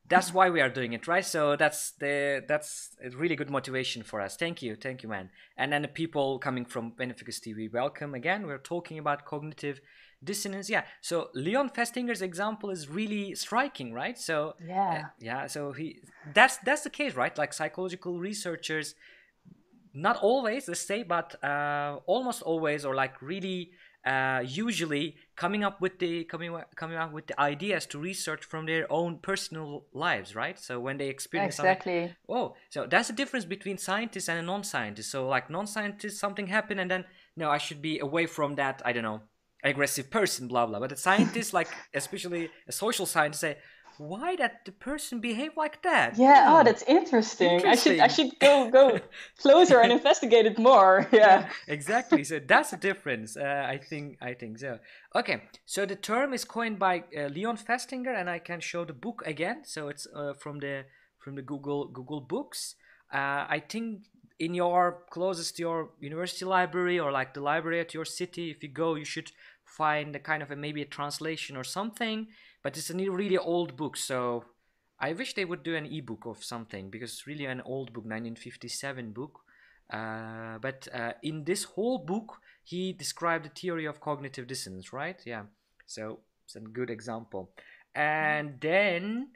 that's 0.08 0.34
why 0.34 0.50
we 0.50 0.62
are 0.62 0.70
doing 0.70 0.94
it 0.94 1.08
right? 1.08 1.26
So 1.26 1.56
that's 1.56 1.91
the 1.91 2.44
that's 2.48 2.96
a 3.04 3.10
really 3.10 3.36
good 3.36 3.50
motivation 3.50 4.04
for 4.04 4.22
us. 4.22 4.36
Thank 4.36 4.62
you 4.62 4.76
thank 4.76 5.04
you 5.04 5.10
man. 5.10 5.30
And 5.58 5.72
then 5.74 5.82
the 5.82 5.88
people 5.88 6.39
coming 6.39 6.65
from 6.65 6.91
Veneficus 6.91 7.39
tv 7.39 7.72
welcome 7.72 8.13
again. 8.13 8.46
We're 8.46 8.58
talking 8.60 9.00
about 9.00 9.26
cognitive 9.26 9.82
dissonance. 10.24 10.70
Yeah 10.70 10.84
so 11.02 11.30
leon 11.34 11.70
festinger's 11.70 12.22
example 12.22 12.70
is 12.70 12.88
really 12.88 13.36
striking 13.36 13.94
right? 13.94 14.18
So 14.18 14.56
yeah. 14.63 15.04
uh, 15.06 15.10
yeah 15.20 15.48
so 15.48 15.72
he 15.72 16.00
that's 16.34 16.58
that's 16.58 16.84
the 16.84 16.89
case 16.89 17.15
right? 17.15 17.36
Like 17.38 17.54
psychological 17.54 18.20
researchers 18.20 18.96
not 19.94 20.18
always 20.18 20.68
let's 20.68 20.82
say 20.82 21.02
but 21.04 21.41
uh, 21.44 21.98
almost 22.06 22.41
always 22.44 22.86
or 22.86 22.94
like 22.94 23.22
really 23.22 23.72
uh, 24.06 24.44
usually 24.46 25.15
coming 25.36 25.63
up 25.63 25.82
with 25.82 26.00
the 26.00 26.24
coming 26.26 26.56
coming 26.76 26.98
up 26.98 27.12
with 27.12 27.28
the 27.28 27.39
ideas 27.39 27.86
to 27.88 28.00
research 28.00 28.44
from 28.44 28.65
their 28.65 28.91
own 28.91 29.18
personal 29.18 29.86
lives 29.94 30.36
right? 30.36 30.60
So 30.60 30.80
when 30.80 30.98
they 30.98 31.08
experience 31.08 31.56
something 31.56 31.72
exactly. 31.72 32.15
oh 32.30 32.56
so 32.70 32.86
that's 32.86 33.08
the 33.08 33.13
difference 33.13 33.46
between 33.46 33.78
scientists 33.78 34.30
and 34.30 34.39
a 34.39 34.44
non-scientist. 34.44 35.12
So 35.12 35.28
like 35.28 35.50
non-scientists 35.50 36.20
something 36.20 36.48
happened 36.48 36.80
and 36.80 36.89
then 36.89 37.06
no 37.36 37.50
i 37.50 37.58
should 37.58 37.82
be 37.82 38.00
away 38.00 38.26
from 38.26 38.56
that 38.56 38.82
i 38.86 38.94
don't 38.94 39.04
know 39.04 39.22
aggressive 39.65 40.10
person, 40.10 40.48
blah 40.48 40.65
blah. 40.65 40.80
But 40.80 40.91
the 40.91 40.98
scientists, 40.98 41.54
like 41.54 41.68
especially 41.94 42.50
a 42.68 42.72
social 42.72 43.06
scientist, 43.06 43.41
say, 43.41 43.58
why 43.97 44.36
did 44.36 44.51
the 44.65 44.71
person 44.71 45.19
behave 45.19 45.58
like 45.58 45.81
that? 45.84 46.17
Yeah, 46.17 46.47
oh, 46.49 46.63
that's 46.63 46.84
interesting. 46.84 47.55
interesting. 47.55 48.01
I 48.01 48.08
should 48.08 48.27
I 48.27 48.29
should 48.29 48.39
go 48.39 48.69
go 48.69 48.99
closer 49.38 49.79
and 49.81 49.91
investigate 49.91 50.45
it 50.45 50.60
more. 50.60 51.08
Yeah. 51.15 51.49
exactly. 51.67 52.23
So 52.23 52.39
that's 52.39 52.71
the 52.71 52.77
difference. 52.77 53.38
Uh, 53.38 53.65
I 53.67 53.77
think 53.77 54.17
I 54.21 54.34
think 54.34 54.60
so. 54.60 54.79
Okay, 55.15 55.43
so 55.65 55.86
the 55.86 55.95
term 55.95 56.34
is 56.34 56.43
coined 56.43 56.77
by 56.77 57.03
uh, 57.17 57.27
Leon 57.27 57.58
Festinger, 57.58 58.13
and 58.19 58.29
I 58.29 58.39
can 58.39 58.60
show 58.60 58.86
the 58.86 58.93
book 58.93 59.23
again. 59.25 59.63
So 59.63 59.88
it's 59.88 60.08
uh, 60.13 60.34
from 60.34 60.60
the 60.60 60.86
from 61.17 61.36
the 61.36 61.41
Google 61.41 61.88
Google 61.88 62.21
Books. 62.21 62.75
Uh, 63.13 63.45
I 63.49 63.63
think 63.69 64.01
in 64.39 64.53
your 64.53 65.03
closest 65.10 65.55
to 65.55 65.62
your 65.62 65.89
university 65.99 66.45
library 66.45 66.99
or 66.99 67.12
like 67.12 67.34
the 67.34 67.41
library 67.41 67.79
at 67.79 67.93
your 67.93 68.05
city, 68.05 68.51
if 68.51 68.62
you 68.62 68.69
go, 68.69 68.95
you 68.95 69.05
should 69.05 69.31
find 69.63 70.15
a 70.15 70.19
kind 70.19 70.43
of 70.43 70.51
a, 70.51 70.55
maybe 70.55 70.81
a 70.81 70.86
translation 70.86 71.55
or 71.55 71.63
something 71.63 72.27
but 72.65 72.75
it's 72.80 72.89
a 72.89 72.95
really 72.95 73.38
old 73.38 73.78
book 73.78 73.95
so 73.95 74.43
i 74.99 75.13
wish 75.13 75.36
they 75.36 75.45
would 75.45 75.62
do 75.62 75.75
an 75.75 75.86
ebook 75.86 76.25
of 76.25 76.43
something 76.43 76.89
because 76.89 77.12
it's 77.12 77.28
really 77.28 77.45
an 77.45 77.62
old 77.62 77.93
book 77.93 78.06
1957 78.06 79.12
book. 79.12 79.41
Uh, 79.93 80.58
but 80.58 80.88
uh, 80.91 81.12
in 81.21 81.43
this 81.43 81.63
whole 81.63 81.99
book 81.99 82.39
he 82.63 82.91
described 82.91 83.45
the 83.45 83.49
theory 83.49 83.86
of 83.86 84.01
cognitive 84.01 84.47
dissonance 84.47 84.91
right? 84.91 85.21
Yeah. 85.25 85.43
So 85.86 86.21
it's 86.45 86.56
a 86.56 86.60
good 86.60 86.89
example. 86.89 87.51
And 87.93 88.60
then 88.60 89.28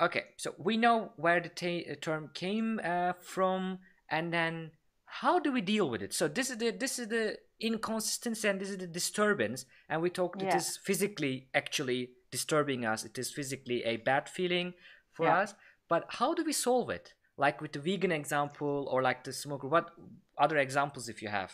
okay 0.00 0.26
so 0.36 0.54
we 0.56 0.76
know 0.76 1.10
where 1.16 1.40
the 1.40 1.96
term 2.00 2.30
came 2.34 2.80
uh, 2.84 3.14
from 3.20 3.80
and 4.08 4.32
then 4.32 4.70
how 5.06 5.40
do 5.40 5.50
we 5.50 5.60
deal 5.60 5.90
with 5.90 6.02
it? 6.02 6.14
So 6.14 6.28
this 6.28 6.50
is 6.50 6.58
the 6.58 6.70
this 6.70 7.00
is 7.00 7.08
the 7.08 7.36
inconsistency 7.58 8.46
and 8.46 8.60
this 8.60 8.70
is 8.70 8.78
the 8.78 8.86
disturbance 8.86 9.66
and 9.88 10.00
we 10.00 10.08
talked 10.08 10.40
yeah. 10.40 10.50
it 10.50 10.54
is 10.54 10.76
physically 10.76 11.48
actually 11.52 12.10
disturbing 12.30 12.84
us. 12.84 13.04
It 13.04 13.18
is 13.18 13.30
physically 13.30 13.82
a 13.84 13.96
bad 13.96 14.28
feeling 14.28 14.74
for 15.12 15.26
yeah. 15.26 15.38
us. 15.38 15.54
But 15.88 16.04
how 16.08 16.34
do 16.34 16.44
we 16.44 16.52
solve 16.52 16.90
it? 16.90 17.14
Like 17.36 17.60
with 17.60 17.72
the 17.72 17.80
vegan 17.80 18.12
example 18.12 18.88
or 18.90 19.02
like 19.02 19.24
the 19.24 19.32
smoker 19.32 19.66
what 19.66 19.90
other 20.38 20.58
examples 20.58 21.08
if 21.08 21.22
you 21.22 21.28
have? 21.28 21.52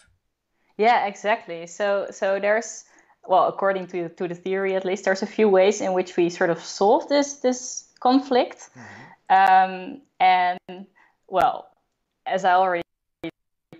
Yeah 0.76 1.06
exactly. 1.06 1.66
So 1.66 2.08
so 2.10 2.38
there's 2.40 2.84
well 3.26 3.46
according 3.48 3.86
to 3.88 4.08
to 4.10 4.28
the 4.28 4.34
theory 4.34 4.74
at 4.74 4.84
least 4.84 5.04
there's 5.04 5.22
a 5.22 5.26
few 5.26 5.48
ways 5.48 5.80
in 5.80 5.92
which 5.92 6.16
we 6.16 6.28
sort 6.28 6.50
of 6.50 6.60
solve 6.62 7.08
this 7.08 7.34
this 7.34 7.88
conflict. 8.00 8.70
Mm-hmm. 8.76 9.36
um, 9.38 10.00
and 10.20 10.86
well 11.28 11.68
as 12.26 12.44
i 12.44 12.52
already 12.52 12.85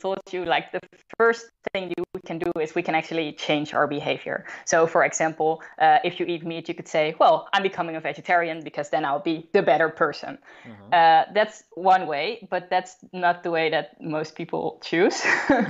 told 0.06 0.32
you, 0.32 0.44
like 0.44 0.66
the 0.72 0.80
first 1.18 1.46
thing 1.72 1.92
you 1.96 2.04
can 2.28 2.38
do 2.38 2.50
is 2.60 2.74
we 2.74 2.82
can 2.82 2.94
actually 2.94 3.32
change 3.46 3.74
our 3.74 3.86
behavior. 3.98 4.38
So, 4.64 4.86
for 4.86 5.02
example, 5.04 5.50
uh, 5.78 5.98
if 6.08 6.12
you 6.18 6.26
eat 6.26 6.42
meat, 6.44 6.68
you 6.68 6.74
could 6.78 6.88
say, 6.96 7.14
"Well, 7.22 7.36
I'm 7.52 7.62
becoming 7.62 7.96
a 7.96 8.00
vegetarian 8.00 8.58
because 8.68 8.90
then 8.90 9.02
I'll 9.04 9.26
be 9.32 9.36
the 9.56 9.62
better 9.62 9.88
person." 10.02 10.32
Mm-hmm. 10.64 10.88
Uh, 10.98 11.22
that's 11.38 11.64
one 11.74 12.06
way, 12.06 12.26
but 12.50 12.62
that's 12.72 12.92
not 13.12 13.42
the 13.42 13.50
way 13.50 13.66
that 13.70 13.86
most 14.00 14.30
people 14.40 14.62
choose. 14.88 15.16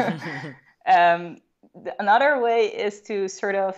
um, 0.97 1.21
another 1.99 2.33
way 2.47 2.61
is 2.87 3.01
to 3.09 3.29
sort 3.29 3.57
of 3.67 3.75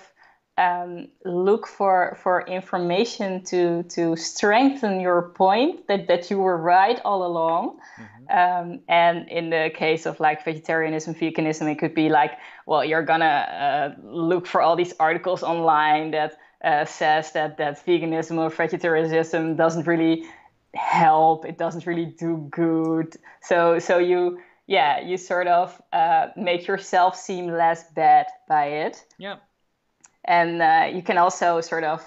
um, 0.58 1.06
look 1.24 1.66
for 1.68 2.18
for 2.20 2.42
information 2.46 3.44
to 3.44 3.84
to 3.84 4.16
strengthen 4.16 5.00
your 5.00 5.30
point 5.30 5.86
that 5.86 6.08
that 6.08 6.30
you 6.30 6.38
were 6.38 6.56
right 6.56 7.00
all 7.04 7.24
along. 7.24 7.78
Mm-hmm. 7.96 8.24
Um, 8.30 8.80
and 8.88 9.28
in 9.28 9.50
the 9.50 9.70
case 9.72 10.04
of 10.04 10.18
like 10.20 10.44
vegetarianism, 10.44 11.14
veganism, 11.14 11.70
it 11.70 11.78
could 11.78 11.94
be 11.94 12.08
like, 12.08 12.32
well, 12.66 12.84
you're 12.84 13.04
gonna 13.04 13.24
uh, 13.24 13.94
look 14.02 14.46
for 14.46 14.60
all 14.60 14.74
these 14.74 14.92
articles 14.98 15.44
online 15.44 16.10
that 16.10 16.36
uh, 16.64 16.84
says 16.84 17.32
that 17.32 17.56
that 17.58 17.86
veganism 17.86 18.36
or 18.38 18.50
vegetarianism 18.50 19.54
doesn't 19.54 19.86
really 19.86 20.24
help. 20.74 21.44
It 21.44 21.56
doesn't 21.56 21.86
really 21.86 22.06
do 22.06 22.48
good. 22.50 23.16
So 23.42 23.78
so 23.78 23.98
you 23.98 24.40
yeah 24.66 25.00
you 25.00 25.18
sort 25.18 25.46
of 25.46 25.80
uh, 25.92 26.28
make 26.36 26.66
yourself 26.66 27.14
seem 27.14 27.46
less 27.46 27.84
bad 27.92 28.26
by 28.48 28.66
it. 28.66 29.04
Yeah 29.18 29.36
and 30.24 30.62
uh, 30.62 30.88
you 30.92 31.02
can 31.02 31.18
also 31.18 31.60
sort 31.60 31.84
of 31.84 32.02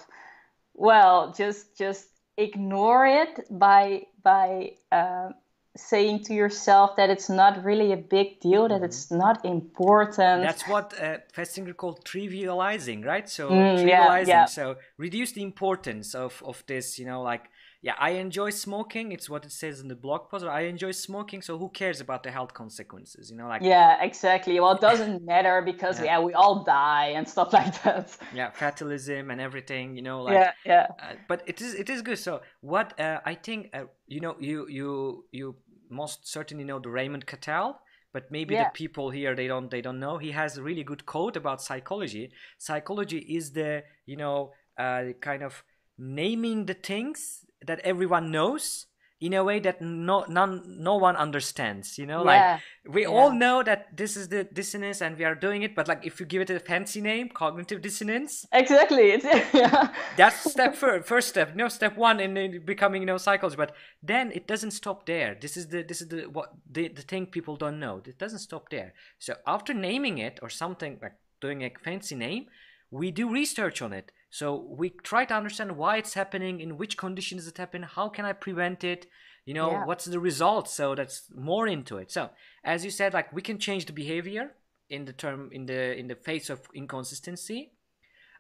well 0.74 1.34
just 1.36 1.78
just 1.78 2.08
ignore 2.38 3.06
it 3.06 3.48
by 3.50 4.04
by 4.24 4.72
uh, 4.92 5.30
saying 5.76 6.24
to 6.24 6.34
yourself 6.34 6.96
that 6.98 7.10
it's 7.10 7.30
not 7.30 7.64
really 7.64 7.94
a 7.94 7.98
big 7.98 8.40
deal 8.42 8.68
that 8.68 8.84
it's 8.84 9.06
mm-hmm. 9.06 9.20
not 9.20 9.46
important 9.46 10.44
that's 10.44 10.68
what 10.68 10.94
uh, 11.02 11.18
festinger 11.34 11.76
called 11.76 12.04
trivializing 12.04 13.06
right 13.06 13.30
so 13.30 13.50
mm, 13.50 13.78
trivializing 13.78 14.28
yeah, 14.28 14.42
yeah. 14.42 14.46
so 14.46 14.76
reduce 14.98 15.32
the 15.32 15.44
importance 15.44 16.14
of 16.14 16.44
of 16.46 16.64
this 16.68 17.00
you 17.00 17.06
know 17.06 17.22
like 17.22 17.50
yeah, 17.84 17.96
I 17.98 18.12
enjoy 18.12 18.52
smoking. 18.52 19.12
It's 19.12 19.28
what 19.28 19.44
it 19.44 19.52
says 19.52 19.80
in 19.80 19.88
the 19.88 19.96
blog 19.96 20.30
post. 20.30 20.46
I 20.46 20.62
enjoy 20.62 20.92
smoking, 20.92 21.42
so 21.42 21.58
who 21.58 21.68
cares 21.70 22.00
about 22.00 22.22
the 22.22 22.30
health 22.30 22.54
consequences? 22.54 23.32
You 23.32 23.38
know, 23.38 23.48
like 23.48 23.64
yeah, 23.64 24.04
exactly. 24.04 24.60
Well, 24.60 24.74
it 24.74 24.82
doesn't 24.82 25.26
matter 25.26 25.64
because 25.64 25.98
yeah. 25.98 26.06
yeah. 26.06 26.20
we 26.20 26.34
all 26.34 26.64
die 26.64 27.14
and 27.16 27.28
stuff 27.28 27.54
like 27.60 27.82
that. 27.82 28.16
Yeah, 28.36 28.52
fatalism 28.52 29.32
and 29.32 29.42
everything. 29.42 29.96
You 29.96 30.04
know, 30.04 30.22
like 30.22 30.34
yeah, 30.34 30.52
yeah. 30.64 30.88
Uh, 31.02 31.14
but 31.28 31.42
it 31.48 31.60
is 31.60 31.74
it 31.74 31.90
is 31.90 32.04
good. 32.04 32.20
So 32.20 32.42
what 32.62 33.00
uh, 33.00 33.20
I 33.26 33.34
think, 33.34 33.72
uh, 33.74 33.86
you 34.08 34.20
know, 34.20 34.36
you 34.40 34.68
you 34.70 35.26
you 35.32 35.56
most 35.90 36.28
certainly 36.28 36.64
know 36.64 36.78
the 36.80 36.90
Raymond 36.90 37.26
Cattell 37.26 37.80
but 38.14 38.30
maybe 38.30 38.54
yeah. 38.54 38.66
the 38.66 38.70
people 38.72 39.10
here 39.10 39.36
they 39.36 39.48
don't 39.48 39.70
they 39.72 39.82
don't 39.82 40.00
know 40.00 40.18
he 40.18 40.32
has 40.32 40.58
a 40.58 40.64
really 40.64 40.84
good 40.84 41.06
quote 41.06 41.36
about 41.36 41.62
psychology 41.62 42.32
psychology 42.58 43.20
is 43.20 43.52
the 43.52 43.84
you 44.06 44.16
know 44.16 44.52
uh, 44.78 45.04
kind 45.20 45.44
of 45.44 45.64
naming 45.98 46.66
the 46.66 46.74
things 46.74 47.46
that 47.66 47.80
everyone 47.80 48.32
knows 48.32 48.88
in 49.22 49.34
a 49.36 49.44
way 49.44 49.60
that 49.60 49.80
no 49.82 50.26
none 50.28 50.64
no 50.66 50.96
one 50.98 51.16
understands 51.16 51.98
you 51.98 52.08
know? 52.08 52.26
Yeah. 52.26 52.60
like 52.86 52.96
we 52.96 53.04
yeah. 53.04 53.08
all 53.08 53.32
know 53.32 53.62
that 53.62 53.96
this 53.96 54.18
is 54.18 54.30
the 54.30 54.44
dissonance 54.44 55.00
and 55.00 55.16
we 55.16 55.24
are 55.24 55.36
doing 55.36 55.62
it 55.62 55.76
but 55.76 55.88
like 55.88 56.04
if 56.04 56.20
you 56.20 56.26
give 56.26 56.42
it 56.42 56.50
a 56.50 56.60
fancy 56.60 57.02
name 57.02 57.30
cognitive 57.30 57.82
dissonance. 57.82 58.46
Exactly. 58.52 59.12
It's 59.12 59.26
yeah. 59.54 59.94
That's 60.18 60.52
step 60.52 60.76
first 60.76 61.08
first 61.08 61.30
step 61.30 61.56
no 61.56 61.68
step 61.68 61.96
one 61.96 62.20
in, 62.20 62.36
in 62.36 62.66
becoming 62.66 63.04
you 63.04 63.06
know 63.06 63.18
cycles 63.18 63.56
but 63.56 63.76
then 64.02 64.32
it 64.32 64.48
doesn't 64.48 64.72
stop 64.72 65.06
there. 65.06 65.38
This 65.40 65.56
is 65.56 65.68
the 65.68 65.84
this 65.84 66.02
is 66.02 66.08
the 66.08 66.22
what 66.24 66.54
the, 66.70 66.88
the 66.88 67.04
thing 67.04 67.28
people 67.28 67.56
don't 67.56 67.80
know. 67.80 68.02
It 68.04 68.18
doesn't 68.18 68.40
stop 68.40 68.70
there. 68.70 68.94
So 69.20 69.36
after 69.46 69.74
naming 69.74 70.18
it 70.18 70.40
or 70.42 70.50
something 70.50 70.98
like 71.02 71.14
doing 71.40 71.64
a 71.64 71.72
fancy 71.84 72.16
name 72.16 72.48
we 72.92 73.10
do 73.10 73.30
research 73.30 73.82
on 73.82 73.94
it 73.94 74.12
so 74.32 74.66
we 74.70 74.90
try 74.90 75.26
to 75.26 75.34
understand 75.34 75.76
why 75.76 75.98
it's 75.98 76.14
happening, 76.14 76.62
in 76.62 76.78
which 76.78 76.98
conditions 76.98 77.48
it 77.48 77.58
happened, 77.58 77.84
how 77.84 78.08
can 78.08 78.24
I 78.24 78.32
prevent 78.32 78.84
it, 78.84 79.06
you 79.46 79.54
know, 79.54 79.72
yeah. 79.72 79.86
what's 79.86 80.06
the 80.06 80.22
result. 80.22 80.70
So 80.70 80.96
that's 80.96 81.30
more 81.36 81.68
into 81.68 81.98
it. 81.98 82.12
So 82.12 82.30
as 82.64 82.86
you 82.86 82.92
said, 82.92 83.14
like 83.14 83.34
we 83.34 83.42
can 83.42 83.60
change 83.60 83.86
the 83.86 83.94
behavior 83.94 84.54
in 84.90 85.04
the 85.04 85.14
term 85.14 85.50
in 85.52 85.66
the 85.66 85.98
in 85.98 86.08
the 86.08 86.16
face 86.16 86.50
of 86.50 86.62
inconsistency. 86.74 87.74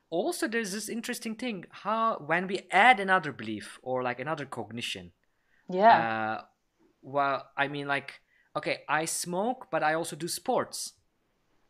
Also, 0.09 0.47
there's 0.47 0.71
this 0.71 0.89
interesting 0.89 1.35
thing 1.35 1.65
how 1.69 2.23
when 2.25 2.47
we 2.47 2.67
add 2.71 2.99
another 2.99 3.33
belief 3.33 3.77
or 3.81 4.01
like 4.01 4.19
another 4.19 4.45
cognition. 4.45 5.11
Yeah. 5.69 6.37
Uh, 6.39 6.41
well, 7.01 7.47
I 7.57 7.67
mean, 7.67 7.87
like, 7.87 8.21
okay, 8.55 8.81
I 8.87 9.05
smoke, 9.05 9.67
but 9.71 9.83
I 9.83 9.95
also 9.95 10.15
do 10.15 10.27
sports. 10.27 10.93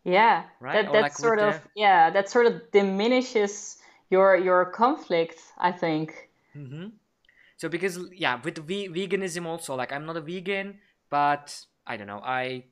Yeah, 0.03 0.43
right. 0.59 0.85
That, 0.85 0.93
that 0.93 1.01
like 1.01 1.13
sort 1.13 1.39
of 1.39 1.53
the... 1.53 1.69
yeah, 1.75 2.09
that 2.09 2.29
sort 2.29 2.47
of 2.47 2.71
diminishes 2.71 3.77
your 4.11 4.35
your 4.35 4.65
conflict 4.65 5.39
i 5.57 5.71
think 5.71 6.29
mm-hmm. 6.55 6.87
so 7.57 7.67
because 7.67 7.97
yeah 8.13 8.39
with 8.43 8.57
ve- 8.59 8.89
veganism 8.89 9.45
also 9.45 9.73
like 9.75 9.91
i'm 9.91 10.05
not 10.05 10.17
a 10.17 10.21
vegan 10.21 10.77
but 11.09 11.65
i 11.87 11.97
don't 11.97 12.07
know 12.07 12.21
i 12.23 12.63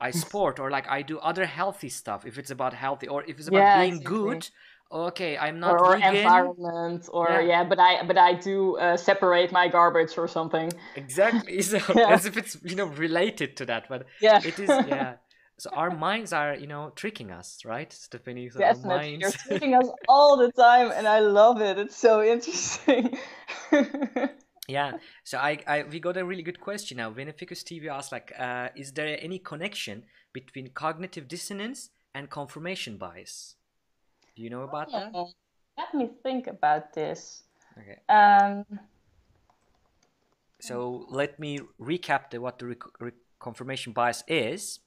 i 0.00 0.10
sport 0.24 0.58
or 0.58 0.70
like 0.70 0.88
i 0.88 1.02
do 1.02 1.18
other 1.18 1.44
healthy 1.44 1.90
stuff 1.90 2.24
if 2.24 2.38
it's 2.38 2.50
about 2.50 2.72
healthy 2.72 3.08
or 3.08 3.22
if 3.24 3.38
it's 3.38 3.48
about 3.48 3.58
yeah, 3.58 3.80
being 3.80 3.96
exactly. 3.96 4.18
good 4.18 4.48
okay 4.92 5.36
i'm 5.38 5.58
not 5.58 5.72
or, 5.72 5.86
or 5.86 5.96
environment 5.96 7.08
or 7.12 7.28
yeah. 7.28 7.40
yeah. 7.40 7.64
but 7.64 7.80
i 7.80 8.02
but 8.04 8.16
i 8.16 8.32
do 8.32 8.76
uh, 8.76 8.96
separate 8.96 9.50
my 9.50 9.66
garbage 9.66 10.16
or 10.16 10.28
something 10.28 10.72
exactly 10.94 11.60
so 11.70 11.78
yeah. 11.96 12.10
as 12.10 12.26
if 12.26 12.36
it's 12.36 12.56
you 12.62 12.76
know 12.76 12.86
related 12.86 13.56
to 13.56 13.64
that 13.66 13.86
but 13.88 14.06
yeah 14.20 14.40
it 14.44 14.58
is 14.58 14.68
yeah 14.68 15.14
so 15.58 15.70
our 15.70 15.90
minds 15.90 16.32
are 16.32 16.54
you 16.54 16.66
know 16.66 16.90
tricking 16.94 17.30
us 17.30 17.64
right 17.64 17.92
stephanie? 17.92 18.50
So 18.50 18.58
yes 18.58 18.82
minds... 18.84 19.20
you're 19.20 19.30
tricking 19.30 19.74
us 19.74 19.88
all 20.08 20.36
the 20.36 20.50
time 20.52 20.90
and 20.94 21.06
i 21.06 21.20
love 21.20 21.60
it. 21.60 21.78
It's 21.78 21.96
so 21.96 22.22
interesting. 22.22 23.16
Yeah. 24.68 24.92
So 25.24 25.38
I, 25.38 25.58
I 25.66 25.82
we 25.82 26.00
got 26.00 26.16
a 26.16 26.24
really 26.24 26.42
good 26.42 26.60
question 26.60 26.96
now. 26.96 27.10
Veneficus 27.10 27.62
tv 27.62 27.88
asked 27.88 28.12
like 28.12 28.32
uh, 28.38 28.68
is 28.74 28.92
there 28.92 29.18
any 29.20 29.38
connection 29.38 30.04
between 30.32 30.68
cognitive 30.70 31.28
dissonance 31.28 31.90
and 32.14 32.30
confirmation 32.30 32.96
bias? 32.96 33.56
Do 34.36 34.42
you 34.42 34.50
know 34.50 34.62
about 34.62 34.90
that? 34.92 35.12
Let 35.76 35.94
me 35.94 36.10
think 36.22 36.46
about 36.46 36.92
this. 36.94 37.42
Okay. 37.78 37.98
Um 38.08 38.64
so 40.60 41.06
let 41.10 41.38
me 41.38 41.60
recap 41.78 42.30
the, 42.30 42.40
what 42.40 42.58
the 42.58 42.66
re- 42.66 42.76
re- 42.98 43.12
confirmation 43.38 43.92
bias 43.92 44.24
is 44.26 44.80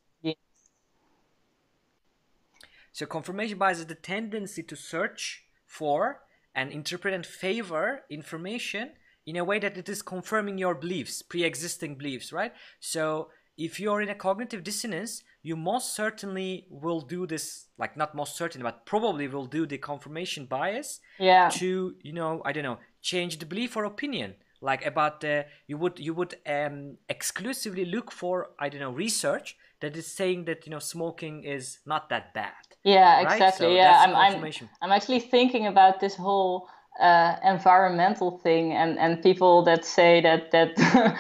so 2.97 3.05
confirmation 3.05 3.59
bias 3.59 3.77
is 3.77 3.85
the 3.85 3.93
tendency 3.93 4.63
to 4.63 4.75
search 4.75 5.45
for 5.67 6.21
and 6.55 6.71
interpret 6.71 7.13
and 7.13 7.23
favor 7.23 8.01
information 8.09 8.93
in 9.27 9.35
a 9.35 9.43
way 9.43 9.59
that 9.59 9.77
it 9.77 9.87
is 9.87 10.01
confirming 10.01 10.57
your 10.57 10.73
beliefs, 10.73 11.21
pre-existing 11.21 11.93
beliefs, 11.93 12.33
right? 12.33 12.53
So 12.79 13.29
if 13.55 13.79
you're 13.79 14.01
in 14.01 14.09
a 14.09 14.15
cognitive 14.15 14.63
dissonance, 14.63 15.21
you 15.43 15.55
most 15.55 15.95
certainly 15.95 16.65
will 16.71 17.01
do 17.01 17.27
this, 17.27 17.67
like 17.77 17.97
not 17.97 18.15
most 18.15 18.35
certainly, 18.35 18.63
but 18.63 18.87
probably 18.87 19.27
will 19.27 19.45
do 19.45 19.67
the 19.67 19.77
confirmation 19.77 20.47
bias 20.47 20.99
yeah. 21.19 21.49
to, 21.49 21.93
you 22.01 22.13
know, 22.13 22.41
I 22.45 22.51
don't 22.51 22.63
know, 22.63 22.79
change 23.03 23.37
the 23.37 23.45
belief 23.45 23.77
or 23.77 23.83
opinion. 23.83 24.33
Like 24.59 24.83
about 24.83 25.21
the, 25.21 25.45
you 25.67 25.77
would 25.77 25.99
you 25.99 26.15
would 26.15 26.33
um, 26.47 26.97
exclusively 27.07 27.85
look 27.85 28.11
for 28.11 28.49
I 28.57 28.69
don't 28.69 28.81
know 28.81 28.89
research 28.89 29.55
that 29.81 29.95
is 29.95 30.07
saying 30.07 30.45
that 30.45 30.65
you 30.65 30.71
know 30.71 30.79
smoking 30.79 31.43
is 31.43 31.77
not 31.85 32.09
that 32.09 32.33
bad 32.33 32.66
yeah 32.87 33.21
exactly 33.21 33.67
so 33.67 33.71
yeah 33.71 34.03
I'm, 34.03 34.15
I'm, 34.15 34.53
I'm 34.81 34.91
actually 34.91 35.19
thinking 35.19 35.67
about 35.67 35.99
this 35.99 36.15
whole 36.15 36.69
uh, 36.99 37.35
environmental 37.43 38.31
thing 38.39 38.73
and 38.73 38.97
and 38.97 39.21
people 39.21 39.63
that 39.63 39.85
say 39.85 40.21
that 40.21 40.51
that 40.51 40.75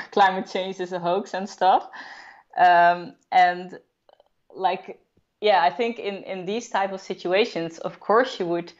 climate 0.11 0.47
change 0.51 0.79
is 0.79 0.91
a 0.91 0.99
hoax 0.99 1.33
and 1.33 1.47
stuff. 1.47 1.87
Um, 2.57 3.13
and 3.31 3.77
like 4.55 4.99
yeah 5.41 5.61
i 5.61 5.69
think 5.69 5.99
in 5.99 6.23
in 6.23 6.45
these 6.45 6.69
type 6.69 6.91
of 6.91 6.99
situations 6.99 7.77
of 7.79 7.99
course 7.99 8.39
you 8.39 8.47
would 8.47 8.73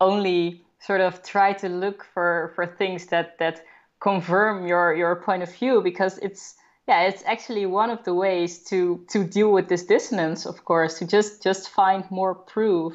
only 0.00 0.62
sort 0.78 1.00
of 1.00 1.22
try 1.22 1.52
to 1.52 1.68
look 1.68 2.04
for 2.14 2.52
for 2.54 2.66
things 2.66 3.06
that 3.06 3.38
that 3.38 3.64
confirm 4.00 4.66
your 4.66 4.94
your 4.94 5.16
point 5.16 5.42
of 5.42 5.52
view 5.52 5.80
because 5.82 6.18
it's 6.18 6.54
yeah 6.88 7.02
it's 7.02 7.22
actually 7.24 7.66
one 7.66 7.90
of 7.90 8.04
the 8.04 8.14
ways 8.14 8.64
to 8.64 9.04
to 9.08 9.24
deal 9.24 9.52
with 9.52 9.68
this 9.68 9.84
dissonance 9.84 10.46
of 10.46 10.64
course 10.64 10.98
to 10.98 11.06
just 11.06 11.42
just 11.42 11.70
find 11.70 12.04
more 12.10 12.34
proof 12.34 12.94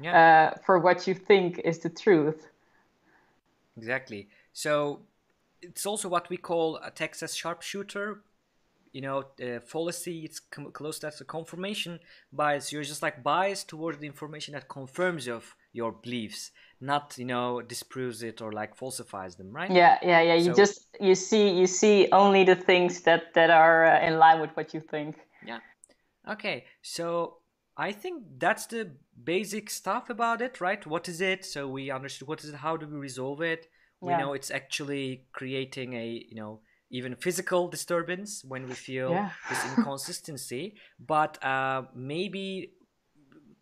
yeah. 0.00 0.52
uh, 0.54 0.58
for 0.64 0.78
what 0.78 1.06
you 1.06 1.14
think 1.14 1.58
is 1.58 1.78
the 1.78 1.88
truth. 1.88 2.48
Exactly. 3.76 4.28
So 4.52 5.00
it's 5.62 5.86
also 5.86 6.08
what 6.08 6.28
we 6.30 6.36
call 6.36 6.76
a 6.76 6.90
texas 6.90 7.34
sharpshooter. 7.34 8.20
You 8.92 9.00
know 9.00 9.24
uh, 9.42 9.58
fallacy 9.58 10.24
it's 10.24 10.38
com- 10.38 10.70
close 10.70 11.00
to 11.00 11.08
a 11.08 11.24
confirmation 11.24 11.98
bias. 12.32 12.72
You're 12.72 12.84
just 12.84 13.02
like 13.02 13.22
biased 13.22 13.68
towards 13.68 13.98
the 13.98 14.06
information 14.06 14.54
that 14.54 14.68
confirms 14.68 15.26
of 15.26 15.56
your 15.72 15.90
beliefs 15.90 16.52
not 16.84 17.14
you 17.18 17.24
know 17.24 17.62
disproves 17.62 18.22
it 18.22 18.40
or 18.42 18.52
like 18.52 18.74
falsifies 18.76 19.36
them 19.36 19.50
right 19.52 19.70
yeah 19.70 19.98
yeah 20.02 20.20
yeah 20.20 20.34
you 20.34 20.44
so, 20.46 20.54
just 20.54 20.86
you 21.00 21.14
see 21.14 21.48
you 21.50 21.66
see 21.66 22.08
only 22.12 22.44
the 22.44 22.54
things 22.56 23.00
that 23.02 23.32
that 23.34 23.50
are 23.50 23.86
uh, 23.86 24.06
in 24.06 24.18
line 24.18 24.40
with 24.40 24.50
what 24.56 24.74
you 24.74 24.80
think 24.80 25.16
yeah 25.46 25.58
Okay, 26.28 26.64
so 26.82 27.38
I 27.76 27.92
think 27.92 28.22
that's 28.38 28.66
the 28.66 28.92
basic 29.22 29.68
stuff 29.68 30.08
about 30.08 30.40
it, 30.40 30.60
right? 30.60 30.84
What 30.86 31.08
is 31.08 31.20
it? 31.20 31.44
So 31.44 31.68
we 31.68 31.90
understood 31.90 32.28
what 32.28 32.42
is 32.42 32.50
it, 32.50 32.56
how 32.56 32.76
do 32.76 32.86
we 32.86 32.96
resolve 32.96 33.42
it? 33.42 33.66
We 34.00 34.12
Yeah. 34.12 34.18
know 34.18 34.32
it's 34.32 34.50
actually 34.50 35.26
creating 35.32 35.94
a, 35.94 36.24
you 36.28 36.36
know, 36.36 36.60
even 36.90 37.16
physical 37.16 37.68
disturbance 37.68 38.42
when 38.44 38.68
we 38.68 38.74
feel 38.74 39.12
Yeah. 39.12 39.30
this 39.48 39.64
inconsistency. 39.64 40.76
But 40.98 41.42
uh, 41.44 41.82
maybe 41.94 42.72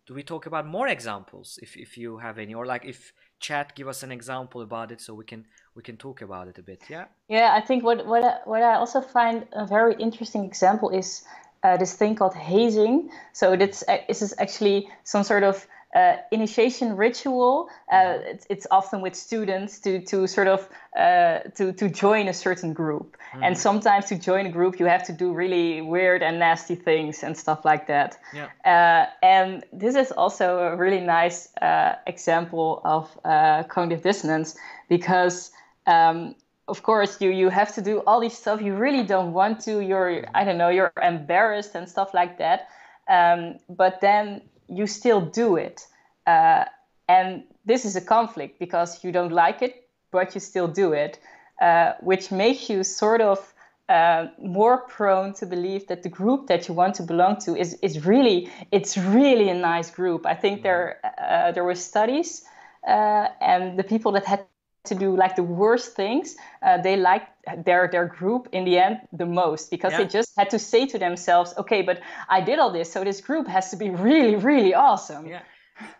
do 0.05 0.13
we 0.13 0.23
talk 0.23 0.45
about 0.45 0.67
more 0.67 0.87
examples 0.87 1.59
if, 1.61 1.77
if 1.77 1.97
you 1.97 2.17
have 2.17 2.37
any, 2.37 2.53
or 2.53 2.65
like 2.65 2.85
if 2.85 3.13
chat 3.39 3.75
give 3.75 3.87
us 3.87 4.03
an 4.03 4.11
example 4.11 4.61
about 4.61 4.91
it 4.91 5.01
so 5.01 5.13
we 5.13 5.25
can 5.25 5.45
we 5.75 5.81
can 5.83 5.97
talk 5.97 6.21
about 6.21 6.47
it 6.47 6.57
a 6.57 6.63
bit. 6.63 6.83
Yeah. 6.89 7.05
Yeah, 7.27 7.53
I 7.53 7.61
think 7.61 7.83
what 7.83 8.05
what 8.05 8.23
I, 8.23 8.37
what 8.45 8.61
I 8.61 8.75
also 8.75 9.01
find 9.01 9.45
a 9.53 9.65
very 9.65 9.95
interesting 9.95 10.45
example 10.45 10.89
is 10.89 11.23
uh, 11.63 11.77
this 11.77 11.93
thing 11.93 12.15
called 12.15 12.35
hazing. 12.35 13.09
So 13.33 13.55
this 13.55 13.83
uh, 13.87 13.97
this 14.07 14.21
is 14.21 14.33
actually 14.37 14.87
some 15.03 15.23
sort 15.23 15.43
of 15.43 15.65
uh, 15.93 16.17
initiation 16.31 16.97
ritual. 16.97 17.69
Uh, 17.91 18.17
it's, 18.25 18.45
it's 18.49 18.67
often 18.71 19.01
with 19.01 19.15
students 19.15 19.79
to 19.79 20.01
to 20.05 20.27
sort 20.27 20.47
of 20.47 20.67
uh, 20.97 21.39
to 21.55 21.71
to 21.73 21.89
join 21.89 22.27
a 22.27 22.33
certain 22.33 22.73
group, 22.73 23.17
and 23.41 23.57
sometimes 23.57 24.05
to 24.05 24.17
join 24.17 24.45
a 24.45 24.51
group 24.51 24.79
you 24.79 24.85
have 24.85 25.03
to 25.03 25.13
do 25.13 25.33
really 25.33 25.81
weird 25.81 26.23
and 26.23 26.39
nasty 26.39 26.75
things 26.75 27.23
and 27.23 27.37
stuff 27.37 27.63
like 27.65 27.87
that. 27.87 28.17
Yeah. 28.33 28.49
Uh, 28.65 29.25
and 29.25 29.63
this 29.71 29.95
is 29.95 30.11
also 30.11 30.59
a 30.59 30.75
really 30.75 31.01
nice 31.01 31.55
uh, 31.61 31.95
example 32.07 32.81
of 32.83 33.09
uh, 33.23 33.63
cognitive 33.63 34.03
dissonance 34.03 34.55
because, 34.89 35.51
um, 35.85 36.35
of 36.67 36.81
course, 36.81 37.21
you 37.21 37.29
you 37.29 37.49
have 37.49 37.73
to 37.75 37.81
do 37.81 38.01
all 38.07 38.19
these 38.19 38.37
stuff 38.37 38.61
you 38.61 38.75
really 38.75 39.03
don't 39.03 39.33
want 39.33 39.59
to. 39.65 39.79
You're 39.79 40.25
I 40.33 40.43
don't 40.43 40.57
know 40.57 40.69
you're 40.69 40.91
embarrassed 41.01 41.75
and 41.75 41.87
stuff 41.87 42.13
like 42.13 42.37
that. 42.39 42.67
Um, 43.09 43.59
but 43.67 43.99
then 43.99 44.41
you 44.75 44.87
still 44.87 45.21
do 45.21 45.55
it, 45.55 45.85
uh, 46.27 46.65
and 47.07 47.43
this 47.65 47.85
is 47.85 47.95
a 47.95 48.01
conflict 48.01 48.59
because 48.59 49.03
you 49.03 49.11
don't 49.11 49.31
like 49.31 49.61
it, 49.61 49.87
but 50.11 50.35
you 50.35 50.41
still 50.41 50.67
do 50.67 50.93
it, 50.93 51.19
uh, 51.61 51.93
which 52.01 52.31
makes 52.31 52.69
you 52.69 52.83
sort 52.83 53.21
of 53.21 53.53
uh, 53.89 54.27
more 54.41 54.77
prone 54.87 55.33
to 55.33 55.45
believe 55.45 55.87
that 55.87 56.03
the 56.03 56.09
group 56.09 56.47
that 56.47 56.67
you 56.67 56.73
want 56.73 56.95
to 56.95 57.03
belong 57.03 57.37
to 57.37 57.55
is, 57.55 57.77
is 57.81 58.05
really 58.05 58.49
it's 58.71 58.97
really 58.97 59.49
a 59.49 59.53
nice 59.53 59.91
group. 59.91 60.25
I 60.25 60.35
think 60.35 60.63
there 60.63 60.99
uh, 61.03 61.51
there 61.51 61.63
were 61.63 61.75
studies 61.75 62.43
uh, 62.87 63.27
and 63.41 63.77
the 63.77 63.83
people 63.83 64.13
that 64.13 64.25
had 64.25 64.45
to 64.85 64.95
do 64.95 65.15
like 65.15 65.35
the 65.35 65.43
worst 65.43 65.95
things, 65.95 66.35
uh, 66.61 66.77
they 66.81 66.97
liked 66.97 67.29
their 67.65 67.87
their 67.91 68.05
group 68.07 68.47
in 68.51 68.65
the 68.65 68.77
end 68.77 68.97
the 69.13 69.25
most 69.25 69.71
because 69.71 69.91
Yeah. 69.93 69.99
they 70.03 70.07
just 70.07 70.31
had 70.37 70.49
to 70.49 70.59
say 70.59 70.85
to 70.87 70.97
themselves, 70.99 71.53
okay, 71.57 71.81
but 71.81 72.01
I 72.29 72.41
did 72.41 72.59
all 72.59 72.71
this, 72.71 72.91
so 72.91 73.03
this 73.03 73.21
group 73.21 73.47
has 73.47 73.69
to 73.71 73.77
be 73.77 73.89
really 74.07 74.35
really 74.35 74.73
awesome. 74.73 75.25
Yeah. 75.27 75.43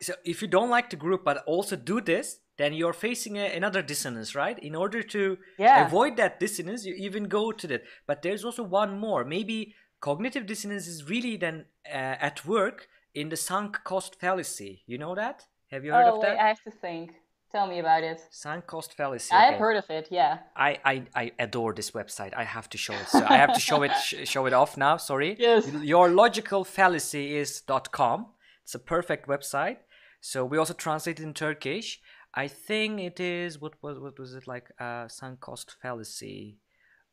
So 0.01 0.13
if 0.25 0.41
you 0.41 0.47
don't 0.47 0.69
like 0.69 0.89
the 0.89 0.95
group 0.97 1.23
but 1.23 1.37
also 1.47 1.75
do 1.75 2.01
this, 2.01 2.39
then 2.57 2.73
you're 2.73 2.93
facing 2.93 3.37
a, 3.37 3.45
another 3.55 3.81
dissonance, 3.81 4.35
right? 4.35 4.59
In 4.59 4.75
order 4.75 5.01
to 5.03 5.37
Yeah. 5.57 5.85
avoid 5.85 6.17
that 6.17 6.39
dissonance, 6.39 6.85
you 6.85 6.93
even 6.95 7.23
go 7.27 7.51
to 7.51 7.67
that. 7.67 7.81
But 8.05 8.21
there's 8.21 8.43
also 8.45 8.63
one 8.63 8.99
more. 8.99 9.23
Maybe 9.25 9.73
cognitive 9.99 10.45
dissonance 10.45 10.87
is 10.87 11.09
really 11.09 11.37
then 11.37 11.65
uh, 11.85 12.27
at 12.29 12.45
work 12.45 12.87
in 13.13 13.29
the 13.29 13.37
sunk 13.37 13.83
cost 13.83 14.19
fallacy. 14.19 14.83
You 14.85 14.97
know 14.97 15.15
that? 15.15 15.45
Have 15.71 15.83
you 15.85 15.91
heard 15.93 16.05
Oh 16.05 16.15
of 16.15 16.19
wait, 16.21 16.27
that? 16.27 16.39
I 16.39 16.47
have 16.49 16.61
to 16.63 16.71
think. 16.71 17.13
Tell 17.53 17.67
me 17.67 17.77
about 17.77 18.03
it. 18.03 18.19
Cost 18.65 18.93
fallacy. 18.93 19.31
I 19.31 19.43
have 19.43 19.59
heard 19.59 19.77
of 19.77 19.87
it. 19.91 20.07
Yeah. 20.09 20.39
I, 20.55 20.79
I, 20.83 21.03
I 21.15 21.31
adore 21.37 21.71
this 21.73 21.91
website. 21.91 22.33
I 22.35 22.45
have 22.45 22.67
to 22.71 22.79
show 22.79 22.93
it. 22.93 23.07
So 23.09 23.23
I 23.29 23.37
have 23.37 23.53
to 23.53 23.59
show 23.59 23.83
it 23.83 23.91
show 24.25 24.47
it 24.47 24.53
off 24.53 24.75
now. 24.75 24.97
Sorry. 24.97 25.35
Yes. 25.37 25.71
Your 25.83 26.09
logical 26.09 26.63
fallacy 26.63 27.37
is 27.37 27.61
.com. 27.91 28.25
It's 28.63 28.73
a 28.73 28.79
perfect 28.79 29.27
website. 29.27 29.77
So 30.19 30.43
we 30.45 30.57
also 30.57 30.73
translate 30.73 31.19
it 31.19 31.23
in 31.23 31.35
Turkish. 31.35 32.01
I 32.33 32.47
think 32.47 32.99
it 32.99 33.19
is 33.19 33.61
what 33.61 33.73
was 33.83 33.99
what 33.99 34.17
was 34.17 34.33
it 34.33 34.47
like? 34.47 34.71
Uh, 34.79 35.07
sunk 35.07 35.39
cost 35.39 35.75
fallacy. 35.79 36.57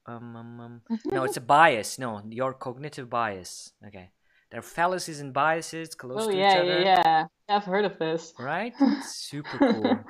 Um, 0.06 0.36
um, 0.36 0.60
um. 0.60 0.80
no, 1.04 1.24
it's 1.24 1.36
a 1.36 1.42
bias. 1.42 1.98
No, 1.98 2.22
your 2.30 2.54
cognitive 2.54 3.10
bias. 3.10 3.72
Okay. 3.86 4.08
There 4.50 4.58
are 4.58 4.62
fallacies 4.62 5.20
and 5.20 5.32
biases 5.32 5.94
close 5.94 6.22
Oh 6.22 6.30
to 6.30 6.36
yeah, 6.36 6.54
each 6.54 6.56
other. 6.56 6.82
yeah, 6.82 7.02
yeah. 7.04 7.26
I've 7.48 7.64
heard 7.64 7.84
of 7.84 7.98
this. 7.98 8.32
Right? 8.38 8.74
Super 9.02 9.58
cool. 9.72 10.04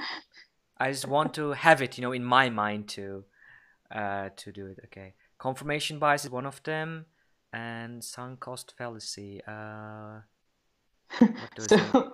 I 0.78 0.90
just 0.90 1.06
want 1.08 1.34
to 1.34 1.52
have 1.52 1.82
it, 1.82 1.98
you 1.98 2.02
know, 2.02 2.12
in 2.12 2.24
my 2.24 2.48
mind 2.48 2.88
to 2.90 3.24
uh 3.94 4.30
to 4.36 4.52
do 4.52 4.66
it. 4.66 4.78
Okay. 4.86 5.14
Confirmation 5.38 5.98
bias 5.98 6.24
is 6.24 6.30
one 6.30 6.46
of 6.46 6.62
them 6.62 7.06
and 7.52 8.02
sunk 8.02 8.40
cost 8.40 8.74
fallacy. 8.78 9.42
Uh 9.46 10.20
what 11.20 11.54
does 11.54 11.66
it 11.66 11.78
So, 11.78 12.12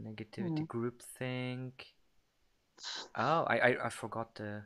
negativity 0.00 0.66
group 0.66 1.02
think. 1.18 1.86
Oh, 3.16 3.44
I, 3.44 3.58
I 3.58 3.86
I 3.86 3.88
forgot 3.88 4.34
the 4.34 4.64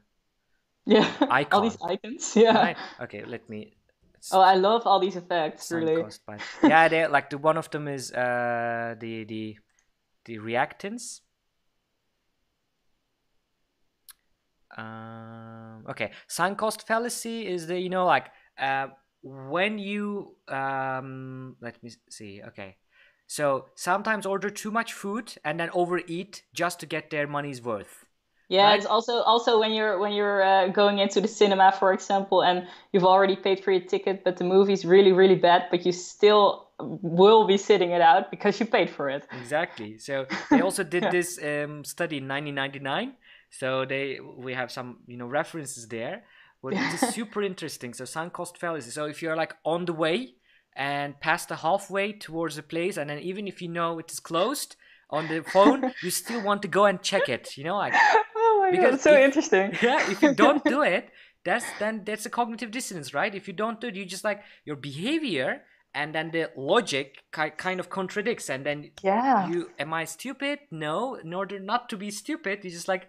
yeah, 0.87 1.11
all 1.53 1.61
these 1.61 1.79
icons. 1.83 2.37
Yeah. 2.37 2.57
right. 2.57 2.77
Okay, 3.03 3.25
let 3.27 3.49
me 3.51 3.77
Oh, 4.33 4.40
I 4.40 4.55
love 4.55 4.87
all 4.87 4.99
these 4.99 5.16
effects. 5.16 5.70
Really. 5.70 6.03
cost 6.03 6.27
bias. 6.27 6.42
Yeah, 6.62 6.88
they 6.88 7.07
like 7.07 7.31
the 7.31 7.38
one 7.38 7.57
of 7.57 7.70
them 7.70 7.88
is 7.88 8.12
uh 8.12 8.94
the 8.99 9.25
the 9.25 9.57
the 10.25 10.38
reactance. 10.38 11.20
Um, 14.77 15.85
okay, 15.88 16.11
sunk 16.27 16.59
cost 16.59 16.87
fallacy 16.87 17.46
is 17.46 17.66
the 17.66 17.79
you 17.79 17.88
know 17.88 18.05
like 18.05 18.27
uh, 18.59 18.88
when 19.22 19.79
you 19.79 20.35
um, 20.49 21.57
let 21.61 21.83
me 21.83 21.90
see. 22.11 22.42
Okay, 22.49 22.77
so 23.27 23.66
sometimes 23.77 24.27
order 24.27 24.51
too 24.51 24.70
much 24.70 24.92
food 24.92 25.35
and 25.44 25.61
then 25.61 25.70
overeat 25.72 26.42
just 26.53 26.81
to 26.81 26.87
get 26.87 27.11
their 27.11 27.27
money's 27.29 27.62
worth. 27.62 28.05
Yeah, 28.48 28.66
Right? 28.66 28.76
it's 28.76 28.87
also 28.87 29.22
also 29.22 29.59
when 29.59 29.72
you're 29.72 29.98
when 29.98 30.12
you're 30.12 30.42
uh, 30.42 30.68
going 30.68 30.98
into 30.98 31.20
the 31.20 31.28
cinema, 31.28 31.72
for 31.72 31.92
example, 31.92 32.42
and 32.42 32.66
you've 32.92 33.04
already 33.04 33.37
paid 33.37 33.64
for 33.64 33.72
your 33.72 33.80
ticket, 33.82 34.22
but 34.24 34.37
the 34.37 34.44
movie's 34.44 34.85
really 34.85 35.12
really 35.12 35.35
bad, 35.35 35.64
but 35.70 35.85
you 35.85 35.92
still 35.92 36.68
will 36.78 37.46
be 37.46 37.56
sitting 37.56 37.90
it 37.90 38.00
out 38.00 38.30
because 38.30 38.61
you 38.61 38.66
paid 38.66 38.90
for 38.90 39.09
it. 39.11 39.26
Exactly. 39.32 39.98
So 39.98 40.26
they 40.50 40.61
also 40.61 40.85
did 40.85 41.02
Yeah. 41.04 41.11
this 41.11 41.38
um, 41.42 41.85
study 41.85 42.18
in 42.18 42.28
1999. 42.28 43.14
So 43.50 43.85
they 43.85 44.20
we 44.20 44.54
have 44.54 44.70
some 44.70 44.98
you 45.06 45.16
know 45.16 45.26
references 45.26 45.88
there. 45.88 46.24
But 46.62 46.74
it 46.74 46.92
is 46.94 47.00
super 47.14 47.42
interesting. 47.42 47.94
So 47.94 48.04
sunk 48.04 48.32
cost 48.32 48.59
fallacy. 48.59 48.90
So 48.90 49.06
if 49.06 49.22
you're 49.22 49.37
like 49.37 49.54
on 49.64 49.85
the 49.87 49.92
way 49.92 50.35
and 50.76 51.18
past 51.20 51.48
the 51.48 51.56
halfway 51.56 52.12
towards 52.12 52.59
a 52.59 52.62
place, 52.62 52.96
and 52.96 53.09
then 53.11 53.18
even 53.18 53.46
if 53.48 53.61
you 53.62 53.68
know 53.68 53.98
it 53.98 54.11
is 54.11 54.20
closed 54.20 54.76
on 55.11 55.28
the 55.28 55.42
phone, 55.42 55.85
you 56.00 56.11
still 56.11 56.40
want 56.40 56.62
to 56.62 56.68
go 56.68 56.85
and 56.85 57.02
check 57.02 57.28
it. 57.28 57.56
You 57.56 57.64
know, 57.64 57.76
like 57.78 57.94
My 58.70 58.76
god, 58.76 58.81
Because 58.81 58.94
it's 58.94 59.05
so 59.05 59.14
if- 59.14 59.24
interesting. 59.24 59.72
yeah, 59.83 60.11
if 60.11 60.22
you 60.22 60.35
don't 60.35 60.62
do 60.64 60.83
it, 60.96 61.11
that's 61.44 61.66
then 61.79 62.02
that's 62.05 62.26
a 62.26 62.31
cognitive 62.31 62.70
dissonance, 62.70 63.14
right? 63.14 63.35
If 63.35 63.46
you 63.48 63.55
don't 63.55 63.81
do 63.81 63.87
it, 63.88 63.94
you 63.96 64.05
just 64.05 64.24
like 64.24 64.42
your 64.64 64.76
behavior, 64.76 65.62
and 65.94 66.14
then 66.14 66.31
the 66.31 66.50
logic 66.57 67.24
ki- 67.35 67.50
kind 67.57 67.79
of 67.81 67.88
contradicts, 67.88 68.50
and 68.50 68.64
then 68.66 68.90
Yeah. 69.02 69.48
you 69.48 69.70
am 69.79 69.92
I 69.94 70.05
stupid? 70.07 70.59
No. 70.70 71.14
In 71.14 71.33
order 71.35 71.59
not 71.61 71.88
to 71.90 71.96
be 71.96 72.11
stupid, 72.11 72.64
you 72.64 72.70
just 72.70 72.88
like 72.88 73.05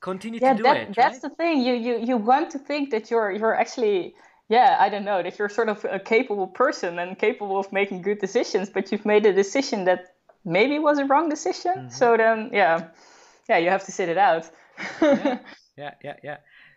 continue 0.00 0.40
yeah, 0.40 0.52
to 0.52 0.56
do 0.56 0.62
that, 0.64 0.76
it. 0.76 0.94
that's 0.94 1.14
right? 1.14 1.22
the 1.22 1.30
thing. 1.30 1.62
You 1.62 1.74
you 1.74 1.98
you 1.98 2.16
want 2.16 2.50
to 2.50 2.58
think 2.58 2.90
that 2.90 3.10
you're 3.10 3.30
you're 3.30 3.54
actually 3.54 4.14
yeah, 4.48 4.76
I 4.80 4.88
don't 4.88 5.04
know, 5.04 5.22
that 5.22 5.38
you're 5.38 5.48
sort 5.48 5.68
of 5.68 5.84
a 5.84 6.00
capable 6.00 6.48
person 6.48 6.98
and 6.98 7.16
capable 7.16 7.56
of 7.58 7.72
making 7.72 8.02
good 8.02 8.18
decisions, 8.18 8.68
but 8.68 8.90
you've 8.90 9.06
made 9.06 9.24
a 9.24 9.32
decision 9.32 9.84
that 9.84 10.00
maybe 10.44 10.78
was 10.80 10.98
a 10.98 11.04
wrong 11.04 11.28
decision. 11.28 11.74
Mm-hmm. 11.76 11.88
So 12.00 12.16
then 12.16 12.50
yeah. 12.52 12.88
Yeah, 13.48 13.58
you 13.58 13.70
have 13.70 13.84
to 13.86 13.92
sit 13.92 14.08
it 14.08 14.18
out. 14.18 14.48
yeah, 15.76 15.94
yeah, 16.02 16.16
yeah. 16.22 16.36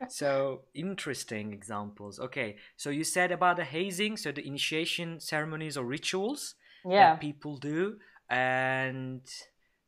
So 0.10 0.62
interesting 0.74 1.54
examples. 1.54 2.20
Okay, 2.20 2.58
so 2.76 2.90
you 2.90 3.04
said 3.04 3.32
about 3.32 3.58
the 3.58 3.64
hazing, 3.66 4.18
so 4.18 4.32
the 4.32 4.46
initiation 4.46 5.20
ceremonies 5.20 5.78
or 5.78 5.86
rituals 5.86 6.56
yeah. 6.86 7.12
that 7.12 7.22
people 7.22 7.58
do, 7.58 7.98
and 8.30 9.22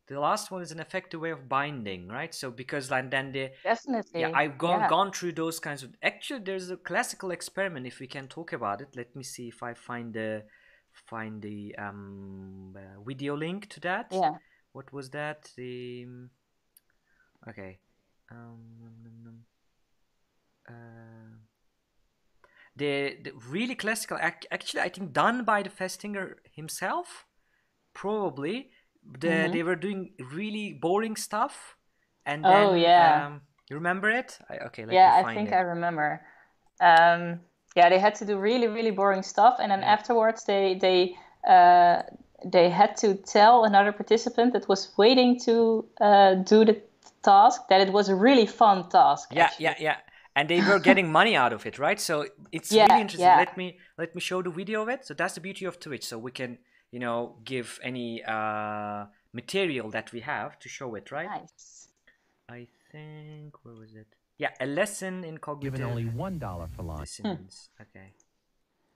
the 0.08 0.20
last 0.20 0.50
one 0.50 0.62
is 0.62 0.70
an 0.72 0.78
effective 0.80 1.20
way 1.20 1.30
of 1.30 1.48
binding, 1.48 2.08
right? 2.08 2.32
So 2.34 2.50
because 2.50 2.90
like 2.90 3.10
then 3.10 3.32
the 3.32 3.50
Definitely. 3.64 4.20
yeah, 4.20 4.30
I've 4.34 4.56
gone 4.58 4.80
Yeah. 4.80 4.88
gone 4.88 5.12
through 5.12 5.32
those 5.32 5.58
kinds 5.58 5.82
of. 5.82 5.94
Actually, 6.02 6.40
there's 6.40 6.70
a 6.70 6.76
classical 6.76 7.30
experiment. 7.32 7.86
If 7.86 7.98
we 8.00 8.06
can 8.06 8.28
talk 8.28 8.52
about 8.52 8.80
it, 8.80 8.94
let 8.96 9.14
me 9.16 9.22
see 9.24 9.48
if 9.48 9.62
I 9.62 9.74
find 9.74 10.14
the 10.14 10.44
find 10.92 11.42
the 11.42 11.74
um 11.76 12.74
uh, 12.76 13.00
video 13.04 13.36
link 13.36 13.68
to 13.70 13.80
that. 13.80 14.08
Yeah. 14.12 14.34
What 14.72 14.92
was 14.92 15.10
that? 15.10 15.50
The 15.56 16.06
okay. 17.48 17.78
Um. 18.30 19.44
Uh, 20.68 21.36
the, 22.76 23.16
the 23.22 23.32
really 23.48 23.74
classical 23.74 24.18
ac- 24.18 24.48
actually 24.50 24.82
I 24.82 24.88
think 24.88 25.12
done 25.12 25.44
by 25.44 25.62
the 25.62 25.70
Festinger 25.70 26.34
himself 26.52 27.24
probably 27.94 28.70
the, 29.20 29.28
Mhm. 29.28 29.52
they 29.52 29.62
were 29.62 29.76
doing 29.76 30.14
really 30.18 30.72
boring 30.72 31.16
stuff 31.16 31.76
and 32.26 32.44
then, 32.44 32.52
Oh, 32.52 32.72
then 32.72 32.80
yeah. 32.82 33.26
um, 33.26 33.40
you 33.70 33.76
remember 33.76 34.10
it 34.10 34.38
I, 34.50 34.58
okay 34.66 34.84
yeah, 34.90 35.12
I 35.14 35.34
think 35.34 35.48
it. 35.48 35.54
I 35.54 35.60
remember. 35.60 36.20
Um, 36.80 37.40
yeah, 37.76 37.88
they 37.88 37.98
had 37.98 38.14
to 38.16 38.24
do 38.24 38.38
really 38.38 38.66
really 38.68 38.90
boring 38.90 39.22
stuff, 39.22 39.56
and 39.60 39.70
then 39.70 39.82
afterwards 39.82 40.44
they 40.44 40.74
they 40.74 41.16
uh, 41.48 42.02
they 42.44 42.68
had 42.70 42.96
to 42.96 43.14
tell 43.14 43.64
another 43.64 43.92
participant 43.92 44.52
that 44.52 44.68
was 44.68 44.92
waiting 44.98 45.38
to 45.40 45.84
uh, 46.00 46.34
do 46.34 46.64
the 46.64 46.80
task 47.30 47.58
that 47.70 47.80
it 47.86 47.90
was 47.98 48.06
a 48.14 48.16
really 48.26 48.46
fun 48.60 48.78
task. 48.96 49.24
Yeah, 49.32 49.44
actually. 49.44 49.64
yeah, 49.66 49.74
yeah. 49.88 49.96
And 50.38 50.44
they 50.52 50.60
were 50.70 50.80
getting 50.88 51.08
money 51.20 51.34
out 51.42 51.52
of 51.56 51.62
it, 51.68 51.74
right? 51.86 52.00
So 52.08 52.14
it's 52.56 52.70
Yeah, 52.78 52.86
really 52.88 53.00
interesting. 53.04 53.28
yeah. 53.28 53.38
Let 53.44 53.56
me 53.60 53.66
let 54.02 54.10
me 54.16 54.20
show 54.28 54.38
the 54.48 54.54
video 54.60 54.78
of 54.84 54.88
it. 54.94 55.00
So 55.08 55.12
that's 55.20 55.34
the 55.36 55.40
beauty 55.48 55.64
of 55.70 55.74
Twitch. 55.84 56.04
So 56.10 56.14
we 56.26 56.30
can, 56.40 56.50
you 56.94 57.00
know, 57.04 57.18
give 57.52 57.68
any 57.90 58.08
uh, 58.36 59.00
material 59.40 59.86
that 59.96 60.06
we 60.14 60.20
have 60.32 60.50
to 60.62 60.68
show 60.78 60.88
it, 60.98 61.06
right? 61.16 61.30
Nice. 61.40 61.88
I 62.58 62.60
think 62.92 63.48
where 63.64 63.74
was 63.82 63.92
it? 64.02 64.08
Yeah, 64.38 64.52
a 64.60 64.66
lesson 64.66 65.14
in 65.24 65.38
cognitive 65.38 65.74
given 65.80 65.90
only 65.90 66.04
one 66.26 66.36
dollar 66.46 66.68
for 66.74 66.82
lying. 66.90 67.00
dissonance. 67.06 67.70
Okay. 67.84 68.08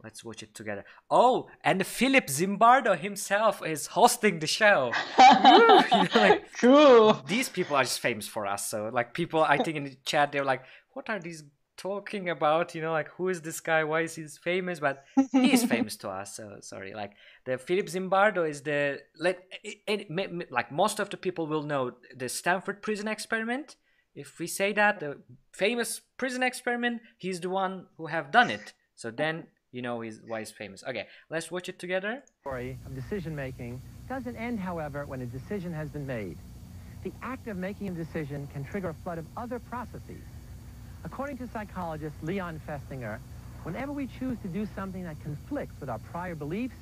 Let's 0.03 0.25
watch 0.25 0.43
it 0.43 0.55
together. 0.55 0.85
Oh, 1.11 1.49
and 1.63 1.87
Philip 1.87 2.27
Zimbardo 2.29 2.99
himself 2.99 3.65
is 3.65 3.89
hosting 3.89 4.39
the 4.39 4.47
show. 4.47 4.93
Woo! 5.19 5.25
You 5.25 5.81
know, 5.93 6.09
like, 6.15 6.53
True. 6.55 7.15
these 7.27 7.49
people 7.49 7.77
are 7.77 7.83
just 7.83 8.01
famous 8.01 8.27
for 8.27 8.47
us. 8.47 8.67
So 8.67 8.91
like 8.93 9.13
people, 9.15 9.43
I 9.43 9.59
think 9.59 9.77
in 9.77 9.85
the 9.85 9.97
chat 10.05 10.33
they're 10.33 10.45
like, 10.45 10.63
"What 10.95 11.11
are 11.11 11.19
these 11.21 11.45
talking 11.77 12.31
about?" 12.31 12.75
You 12.75 12.81
know, 12.81 12.93
like 12.93 13.09
who 13.11 13.29
is 13.29 13.43
this 13.43 13.61
guy? 13.61 13.85
Why 13.85 14.01
is 14.03 14.15
he 14.15 14.25
famous? 14.27 14.81
But 14.81 15.05
he 15.33 15.53
is 15.53 15.65
famous 15.75 15.97
to 15.99 16.09
us. 16.09 16.35
So 16.37 16.57
sorry. 16.61 16.95
Like 16.95 17.13
the 17.45 17.59
Philip 17.59 17.87
Zimbardo 17.87 18.49
is 18.49 18.63
the 18.63 19.01
let 19.19 19.45
it, 19.63 19.79
it, 19.87 20.11
me- 20.11 20.29
me- 20.29 20.47
like 20.51 20.73
most 20.73 20.99
of 20.99 21.11
the 21.11 21.17
people 21.19 21.47
will 21.47 21.63
know 21.63 21.93
the 22.17 22.29
Stanford 22.29 22.81
prison 22.81 23.07
experiment. 23.09 23.77
If 24.15 24.39
we 24.39 24.47
say 24.47 24.73
that 24.73 25.01
the 25.01 25.19
famous 25.53 26.01
prison 26.17 26.43
experiment, 26.43 27.03
he's 27.19 27.41
the 27.41 27.51
one 27.51 27.87
who 27.97 28.07
have 28.07 28.31
done 28.33 28.51
it. 28.51 28.73
So 28.97 29.11
then 29.11 29.47
you 29.73 29.83
know 29.83 30.01
he's 30.01 30.21
why 30.27 30.41
he's 30.41 30.51
famous. 30.51 30.83
Okay, 30.87 31.07
let's 31.29 31.51
watch 31.51 31.68
it 31.68 31.79
together. 31.79 32.23
story 32.41 32.79
of 32.87 32.95
decision 32.95 33.35
making 33.35 33.81
doesn't 34.09 34.37
end, 34.37 34.59
however, 34.59 35.07
when 35.07 35.21
a 35.23 35.27
decision 35.27 35.73
has 35.73 35.89
been 35.89 36.07
made. 36.07 36.37
The 37.05 37.12
act 37.23 37.47
of 37.49 37.57
making 37.57 37.89
a 37.89 37.93
decision 37.93 38.49
can 38.53 38.64
trigger 38.64 38.91
a 38.91 38.95
flood 38.95 39.18
of 39.18 39.27
other 39.37 39.59
processes. 39.59 40.23
According 41.05 41.39
to 41.39 41.49
psychologist 41.49 42.14
Leon 42.23 42.61
Festinger, 42.68 43.18
whenever 43.62 43.93
we 43.93 44.09
choose 44.18 44.37
to 44.43 44.49
do 44.49 44.66
something 44.75 45.05
that 45.05 45.16
conflicts 45.23 45.79
with 45.81 45.89
our 45.89 45.99
prior 45.99 46.35
beliefs, 46.35 46.75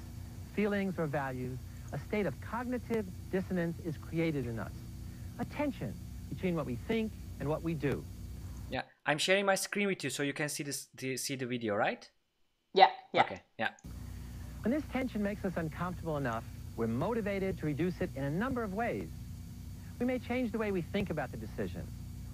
feelings, 0.56 0.98
or 0.98 1.06
values, 1.06 1.58
a 1.92 1.98
state 1.98 2.26
of 2.26 2.34
cognitive 2.40 3.06
dissonance 3.30 3.78
is 3.84 3.96
created 3.96 4.46
in 4.46 4.58
us. 4.58 4.72
A 5.38 5.44
tension 5.44 5.94
between 6.28 6.54
what 6.56 6.66
we 6.66 6.76
think 6.88 7.12
and 7.40 7.48
what 7.48 7.62
we 7.62 7.74
do. 7.74 8.02
Yeah, 8.70 8.82
I'm 9.06 9.18
sharing 9.18 9.46
my 9.46 9.54
screen 9.54 9.86
with 9.86 10.02
you 10.02 10.10
so 10.10 10.22
you 10.22 10.32
can 10.32 10.48
see 10.48 10.62
this, 10.62 10.88
see 11.16 11.36
the 11.36 11.46
video, 11.46 11.74
right? 11.74 12.08
Yeah, 12.74 12.88
yeah. 13.12 13.22
Okay, 13.22 13.40
yeah. 13.58 13.70
When 14.62 14.72
this 14.72 14.82
tension 14.92 15.22
makes 15.22 15.44
us 15.44 15.52
uncomfortable 15.56 16.16
enough, 16.16 16.44
we're 16.76 16.86
motivated 16.86 17.58
to 17.58 17.66
reduce 17.66 18.00
it 18.00 18.10
in 18.14 18.24
a 18.24 18.30
number 18.30 18.62
of 18.62 18.74
ways. 18.74 19.08
We 19.98 20.06
may 20.06 20.18
change 20.18 20.52
the 20.52 20.58
way 20.58 20.70
we 20.70 20.82
think 20.82 21.10
about 21.10 21.30
the 21.30 21.36
decision, 21.36 21.86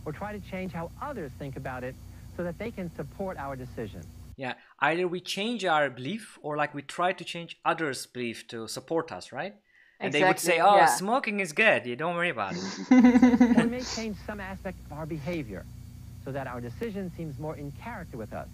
or 0.04 0.12
try 0.12 0.32
to 0.32 0.40
change 0.50 0.72
how 0.72 0.90
others 1.00 1.30
think 1.38 1.56
about 1.56 1.84
it 1.84 1.94
so 2.36 2.44
that 2.44 2.58
they 2.58 2.70
can 2.70 2.94
support 2.94 3.38
our 3.38 3.56
decision. 3.56 4.02
Yeah, 4.36 4.54
either 4.80 5.06
we 5.06 5.20
change 5.20 5.64
our 5.64 5.88
belief 5.88 6.38
or 6.42 6.56
like 6.56 6.74
we 6.74 6.82
try 6.82 7.12
to 7.12 7.24
change 7.24 7.56
others' 7.64 8.04
belief 8.06 8.48
to 8.48 8.66
support 8.68 9.12
us, 9.12 9.32
right? 9.32 9.54
And 10.00 10.12
they 10.12 10.24
would 10.24 10.40
say, 10.40 10.60
"Oh, 10.60 10.76
yeah. 10.76 10.86
smoking 10.86 11.40
is 11.40 11.52
good. 11.52 11.86
You 11.86 11.96
don't 11.96 12.16
worry 12.16 12.30
about 12.30 12.54
it." 12.56 12.62
We 13.56 13.64
may 13.64 13.82
change 13.82 14.16
some 14.26 14.40
aspect 14.40 14.76
of 14.86 14.98
our 14.98 15.06
behavior 15.06 15.64
so 16.24 16.32
that 16.32 16.46
our 16.46 16.60
decision 16.60 17.12
seems 17.16 17.38
more 17.38 17.56
in 17.56 17.70
character 17.72 18.16
with 18.16 18.32
us. 18.34 18.48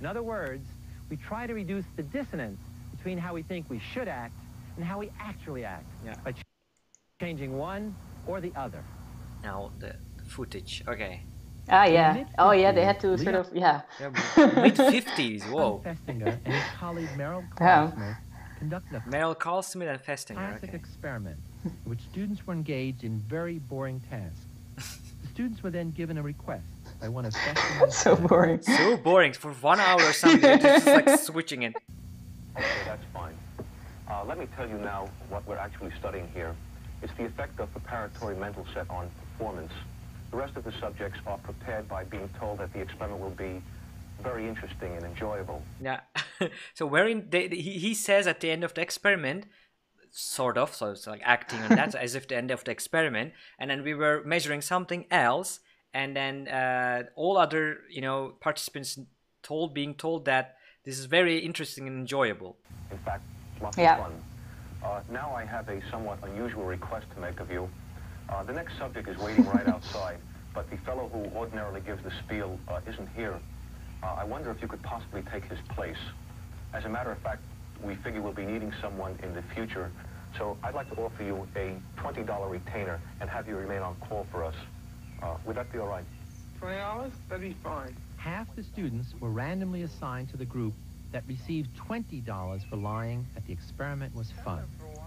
In 0.00 0.06
other 0.06 0.22
words, 0.22 0.66
we 1.10 1.16
try 1.16 1.46
to 1.46 1.54
reduce 1.54 1.84
the 1.96 2.02
dissonance 2.02 2.60
between 2.96 3.18
how 3.18 3.34
we 3.34 3.42
think 3.42 3.68
we 3.70 3.78
should 3.78 4.08
act 4.08 4.34
and 4.76 4.84
how 4.84 4.98
we 4.98 5.10
actually 5.20 5.64
act 5.64 5.86
Yeah. 6.04 6.14
by 6.24 6.32
ch- 6.32 6.42
changing 7.20 7.56
one 7.58 7.94
or 8.26 8.40
the 8.40 8.52
other. 8.56 8.82
now 9.42 9.70
the, 9.78 9.94
the 10.16 10.24
footage. 10.24 10.82
Okay. 10.88 11.22
Ah, 11.70 11.84
yeah. 11.84 12.24
Oh, 12.38 12.52
yeah. 12.52 12.72
They 12.72 12.84
had 12.84 12.98
to 13.00 13.16
sort 13.18 13.34
of, 13.34 13.48
yeah. 13.52 13.82
Yeah, 14.00 14.10
Mid 14.62 14.76
fifties. 14.76 15.44
Whoa. 15.44 15.82
Festinger 15.84 16.38
and 16.44 16.54
his 16.54 16.64
colleague 16.78 17.10
Merrill 17.16 17.44
Yeah. 17.60 17.90
Carlsmith 17.92 18.16
conducted 18.58 18.94
a 19.06 19.10
Merrill 19.10 19.34
Carlsmith 19.34 19.88
and 19.88 20.00
Festinger. 20.02 20.34
classic 20.36 20.70
Okay. 20.70 20.76
experiment 20.76 21.38
in 21.64 21.70
which 21.84 22.00
students 22.10 22.46
were 22.46 22.54
engaged 22.54 23.04
in 23.04 23.18
very 23.20 23.58
boring 23.58 24.00
tasks. 24.10 24.40
The 25.22 25.28
students 25.44 25.62
were 25.62 25.70
then 25.70 25.90
given 25.92 26.18
a 26.18 26.22
request 26.22 26.64
by 27.00 27.08
want 27.08 27.30
to. 27.30 27.38
Festinger's 27.38 27.94
So 28.02 28.16
boring. 28.16 28.62
So 28.62 28.96
boring 28.96 29.32
for 29.32 29.52
one 29.52 29.80
hour 29.80 30.00
or 30.02 30.12
something. 30.12 30.50
It's 30.50 30.62
just 30.62 30.86
like 30.86 31.18
switching 31.18 31.62
it. 31.62 31.74
Okay, 32.56 32.66
that's 32.84 33.04
fine. 33.12 33.34
Uh, 34.08 34.24
let 34.24 34.38
me 34.38 34.46
tell 34.56 34.68
you 34.68 34.78
now 34.78 35.08
what 35.28 35.46
we're 35.46 35.56
actually 35.56 35.92
studying 35.98 36.28
here. 36.34 36.54
It's 37.02 37.12
the 37.14 37.26
effect 37.26 37.60
of 37.60 37.70
preparatory 37.72 38.36
mental 38.36 38.66
set 38.74 38.88
on 38.90 39.08
performance. 39.20 39.72
The 40.30 40.36
rest 40.36 40.56
of 40.56 40.64
the 40.64 40.72
subjects 40.72 41.20
are 41.26 41.38
prepared 41.38 41.88
by 41.88 42.04
being 42.04 42.28
told 42.38 42.58
that 42.58 42.72
the 42.72 42.80
experiment 42.80 43.20
will 43.20 43.30
be 43.30 43.62
very 44.22 44.48
interesting 44.48 44.94
and 44.96 45.04
enjoyable. 45.04 45.62
Yeah. 45.80 46.00
so 46.74 46.86
wherein 46.86 47.28
they, 47.30 47.48
he, 47.48 47.78
he 47.78 47.94
says 47.94 48.26
at 48.26 48.40
the 48.40 48.50
end 48.50 48.64
of 48.64 48.74
the 48.74 48.80
experiment, 48.80 49.46
sort 50.10 50.58
of, 50.58 50.74
so 50.74 50.90
it's 50.90 51.06
like 51.06 51.22
acting 51.24 51.60
on 51.60 51.70
that 51.70 51.94
as 52.06 52.14
if 52.14 52.26
the 52.26 52.36
end 52.36 52.50
of 52.50 52.64
the 52.64 52.70
experiment, 52.70 53.32
and 53.58 53.70
then 53.70 53.82
we 53.82 53.94
were 53.94 54.22
measuring 54.24 54.60
something 54.60 55.06
else, 55.10 55.60
and 55.94 56.14
then 56.16 56.48
uh, 56.48 57.04
all 57.16 57.36
other 57.36 57.78
you 57.90 58.00
know 58.00 58.34
participants 58.40 58.98
told 59.42 59.74
being 59.74 59.94
told 59.94 60.24
that 60.26 60.56
this 60.84 60.98
is 60.98 61.06
very 61.06 61.38
interesting 61.38 61.86
and 61.86 61.96
enjoyable. 61.98 62.56
In 62.90 62.98
fact, 62.98 63.22
lots 63.60 63.76
Yeah. 63.78 63.94
of 63.98 64.02
fun. 64.04 64.12
Uh, 64.82 65.00
now 65.10 65.34
I 65.34 65.44
have 65.44 65.68
a 65.68 65.80
somewhat 65.90 66.18
unusual 66.22 66.64
request 66.64 67.06
to 67.14 67.20
make 67.20 67.40
of 67.40 67.50
you. 67.50 67.68
Uh, 68.28 68.42
the 68.44 68.52
next 68.52 68.78
subject 68.78 69.08
is 69.08 69.18
waiting 69.18 69.44
right 69.46 69.66
outside, 69.74 70.18
but 70.54 70.70
the 70.70 70.76
fellow 70.78 71.08
who 71.12 71.24
ordinarily 71.36 71.80
gives 71.80 72.02
the 72.04 72.12
spiel 72.24 72.58
uh, 72.68 72.80
isn't 72.86 73.08
here. 73.16 73.38
Uh, 74.02 74.14
I 74.18 74.24
wonder 74.24 74.50
if 74.50 74.62
you 74.62 74.68
could 74.68 74.82
possibly 74.82 75.22
take 75.32 75.44
his 75.44 75.58
place. 75.70 75.98
As 76.72 76.84
a 76.84 76.88
matter 76.88 77.10
of 77.10 77.18
fact, 77.18 77.42
we 77.82 77.94
figure 77.96 78.20
we'll 78.22 78.32
be 78.32 78.46
needing 78.46 78.72
someone 78.80 79.18
in 79.22 79.34
the 79.34 79.42
future, 79.54 79.90
so 80.36 80.56
I'd 80.62 80.74
like 80.74 80.88
to 80.94 81.00
offer 81.00 81.22
you 81.22 81.46
a 81.56 81.74
$20 82.00 82.50
retainer 82.50 83.00
and 83.20 83.28
have 83.28 83.48
you 83.48 83.56
remain 83.56 83.80
on 83.82 83.96
call 84.08 84.26
for 84.30 84.44
us. 84.44 84.54
Uh, 85.22 85.36
would 85.44 85.56
that 85.56 85.70
be 85.72 85.78
all 85.78 85.88
right? 85.88 86.04
Twenty 86.58 86.76
dollars? 86.78 87.12
That'd 87.28 87.48
be 87.48 87.56
fine. 87.62 87.96
Half 88.16 88.54
the 88.56 88.62
students 88.62 89.14
were 89.20 89.30
randomly 89.30 89.82
assigned 89.82 90.28
to 90.30 90.36
the 90.36 90.44
group 90.44 90.74
that 91.12 91.22
received 91.26 91.70
$20 91.78 92.68
for 92.68 92.76
lying 92.76 93.26
that 93.34 93.46
the 93.46 93.52
experiment 93.52 94.14
was 94.14 94.30
fun. 94.44 94.64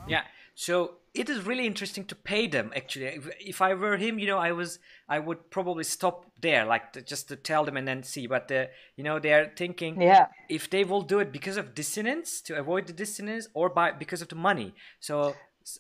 Yeah. 0.08 0.24
So 0.56 0.94
it 1.14 1.30
is 1.30 1.46
really 1.46 1.68
interesting 1.68 2.06
to 2.06 2.16
pay 2.16 2.48
them. 2.48 2.72
Actually, 2.76 3.06
if, 3.06 3.30
if 3.40 3.62
I 3.62 3.74
were 3.76 3.98
him, 3.98 4.18
you 4.18 4.26
know, 4.28 4.40
I 4.40 4.52
was, 4.52 4.80
I 5.08 5.20
would 5.20 5.52
probably 5.52 5.84
stop 5.84 6.26
there, 6.42 6.66
like 6.66 6.94
to, 6.94 7.02
just 7.04 7.28
to 7.28 7.36
tell 7.36 7.66
them 7.66 7.78
and 7.78 7.88
then 7.88 8.02
see. 8.02 8.26
But 8.26 8.48
the, 8.48 8.70
you 8.96 9.04
know, 9.04 9.20
they 9.20 9.34
are 9.34 9.52
thinking 9.56 10.02
Yeah. 10.02 10.28
if 10.50 10.70
they 10.70 10.84
will 10.84 11.02
do 11.04 11.20
it 11.20 11.32
because 11.32 11.58
of 11.58 11.76
dissonance 11.76 12.42
to 12.44 12.58
avoid 12.58 12.88
the 12.88 12.94
dissonance, 12.94 13.48
or 13.54 13.70
by 13.70 13.92
because 13.92 14.22
of 14.24 14.30
the 14.30 14.36
money. 14.36 14.74
So 15.00 15.36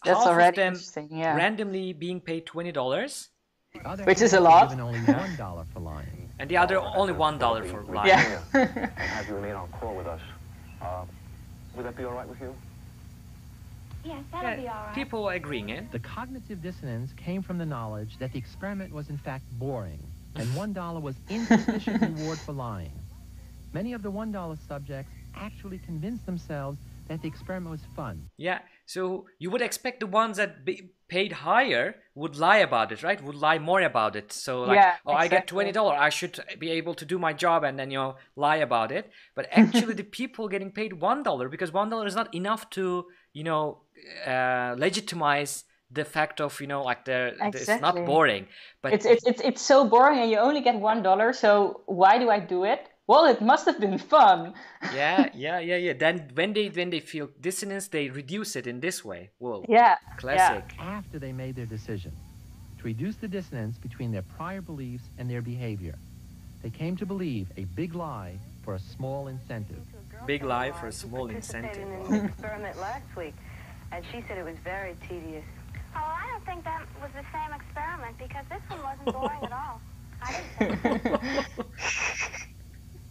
That's 0.05 0.23
half 0.23 0.27
of 0.49 0.55
them 0.55 0.67
interesting, 0.73 1.07
yeah. 1.11 1.35
randomly 1.35 1.93
being 1.93 2.21
paid 2.21 2.45
twenty 2.45 2.71
dollars, 2.71 3.13
The 3.13 3.15
other 3.15 3.30
Which 4.03 4.21
is 4.21 4.33
a 4.33 4.39
lot. 4.39 4.71
Only 4.77 4.99
$1 4.99 5.65
for 5.73 5.79
lying. 5.79 6.29
and 6.39 6.49
the 6.49 6.57
other 6.57 6.79
only 6.79 7.13
one 7.13 7.37
dollar 7.37 7.63
for 7.63 7.83
lying. 7.83 8.07
Yeah. 8.09 8.41
and 8.53 8.89
have 8.97 9.27
you 9.27 9.35
remain 9.35 9.53
on 9.53 9.67
call 9.69 9.95
with 9.95 10.07
us. 10.07 10.21
Uh, 10.81 11.05
would 11.75 11.85
that 11.85 11.95
be 11.95 12.03
all 12.03 12.13
right 12.13 12.27
with 12.27 12.41
you? 12.41 12.53
Yes, 14.03 14.23
that'll 14.31 14.49
Yeah, 14.49 14.55
be 14.55 14.67
all 14.67 14.85
right. 14.85 14.95
People 14.95 15.29
agreeing 15.29 15.69
it. 15.69 15.91
The 15.91 15.99
cognitive 15.99 16.61
dissonance 16.61 17.13
came 17.13 17.41
from 17.41 17.57
the 17.57 17.65
knowledge 17.65 18.17
that 18.17 18.33
the 18.33 18.39
experiment 18.39 18.91
was 18.91 19.09
in 19.09 19.17
fact 19.17 19.43
boring, 19.59 19.99
and 20.35 20.47
$1 20.55 21.01
was 21.01 21.15
insufficient 21.29 22.01
reward 22.01 22.39
for 22.39 22.53
lying. 22.53 22.91
Many 23.73 23.93
of 23.93 24.01
the 24.01 24.11
$1 24.11 24.57
subjects 24.67 25.11
actually 25.35 25.77
convinced 25.79 26.25
themselves 26.25 26.77
that 27.07 27.21
the 27.21 27.27
experiment 27.27 27.71
was 27.71 27.81
fun. 27.95 28.27
Yeah. 28.37 28.59
So 28.85 29.25
you 29.39 29.49
would 29.51 29.61
expect 29.61 29.99
the 29.99 30.07
ones 30.07 30.37
that 30.37 30.65
be 30.65 30.89
paid 31.11 31.31
higher 31.33 31.95
would 32.15 32.35
lie 32.37 32.61
about 32.69 32.91
it, 32.93 33.03
right? 33.03 33.21
Would 33.21 33.35
lie 33.35 33.59
more 33.59 33.81
about 33.81 34.15
it. 34.15 34.31
So 34.31 34.61
like, 34.61 34.77
Yeah, 34.77 34.95
oh, 35.05 35.13
I 35.13 35.27
get 35.27 35.45
twenty 35.45 35.73
dollar, 35.73 35.95
I 36.07 36.09
should 36.09 36.39
be 36.57 36.69
able 36.79 36.95
to 37.01 37.05
do 37.05 37.19
my 37.19 37.33
job, 37.33 37.63
and 37.67 37.77
then 37.77 37.91
you 37.91 37.99
know 38.01 38.15
lie 38.35 38.61
about 38.67 38.91
it. 38.91 39.11
But 39.35 39.47
actually, 39.61 39.95
the 39.95 40.09
people 40.21 40.47
getting 40.47 40.71
paid 40.71 40.93
one 40.93 41.21
dollar 41.29 41.49
because 41.49 41.71
one 41.81 41.89
dollar 41.89 42.07
is 42.07 42.15
not 42.21 42.33
enough 42.33 42.69
to 42.77 42.83
you 43.33 43.43
know 43.43 43.63
uh, 44.25 44.75
legitimize 44.85 45.65
the 45.99 46.05
fact 46.05 46.39
of 46.39 46.59
you 46.61 46.67
know 46.67 46.81
like 46.81 47.03
the 47.03 47.19
it's 47.43 47.67
not 47.87 47.95
boring. 48.05 48.47
But 48.81 48.93
It's, 48.93 49.05
it's, 49.05 49.25
it's, 49.31 49.41
it's 49.49 49.61
so 49.61 49.77
boring 49.93 50.19
and 50.19 50.31
you 50.31 50.37
only 50.37 50.61
get 50.61 50.75
one 50.75 51.03
dollar, 51.03 51.33
so 51.33 51.81
why 51.85 52.17
do 52.19 52.29
I 52.29 52.39
do 52.39 52.63
it? 52.63 52.87
Well, 53.11 53.25
it 53.25 53.41
must 53.41 53.65
have 53.65 53.77
been 53.77 53.97
fun. 53.97 54.53
yeah, 54.95 55.27
yeah, 55.33 55.59
yeah, 55.59 55.75
yeah. 55.75 55.93
Then 56.03 56.31
when 56.33 56.53
they 56.53 56.67
when 56.69 56.89
they 56.91 57.01
feel 57.01 57.27
dissonance, 57.41 57.89
they 57.89 58.07
reduce 58.09 58.55
it 58.55 58.65
in 58.67 58.79
this 58.79 59.03
way. 59.03 59.21
Whoa, 59.43 59.65
Yeah. 59.67 59.97
classic. 60.15 60.63
After 60.79 61.19
they 61.19 61.33
made 61.33 61.53
their 61.59 61.65
decision 61.77 62.13
to 62.77 62.83
reduce 62.85 63.17
the 63.17 63.27
dissonance 63.27 63.75
between 63.77 64.09
their 64.15 64.25
prior 64.37 64.61
beliefs 64.61 65.03
and 65.17 65.29
their 65.29 65.41
behavior. 65.53 65.95
they 66.63 66.69
came 66.83 66.95
to 67.03 67.05
believe 67.13 67.45
a 67.57 67.65
big 67.81 67.91
lie 67.95 68.33
for 68.63 68.75
a 68.75 68.79
small 68.95 69.21
incentive. 69.35 69.83
Big 70.33 70.43
lie 70.53 70.71
for 70.79 70.87
a 70.87 70.95
small 71.03 71.27
incentive. 71.39 71.83
in 71.83 72.13
an 72.15 72.25
experiment 72.29 72.75
last 72.89 73.09
week, 73.21 73.35
and 73.91 73.99
she 74.09 74.17
said 74.25 74.37
it 74.43 74.45
was 74.53 74.59
very 74.63 74.95
tedious. 75.09 75.49
Oh, 75.97 76.09
I 76.21 76.23
don't 76.31 76.45
think 76.49 76.61
that 76.71 76.81
was 77.03 77.11
the 77.21 77.25
same 77.35 77.51
experiment 77.59 78.13
because 78.25 78.45
this 78.53 78.63
one 78.73 78.81
wasn't 78.89 79.09
boring 79.15 79.43
at 79.49 79.55
all. 79.63 79.77
I 80.25 80.27
didn't 80.35 80.79
think 80.85 81.01
so. 81.03 81.63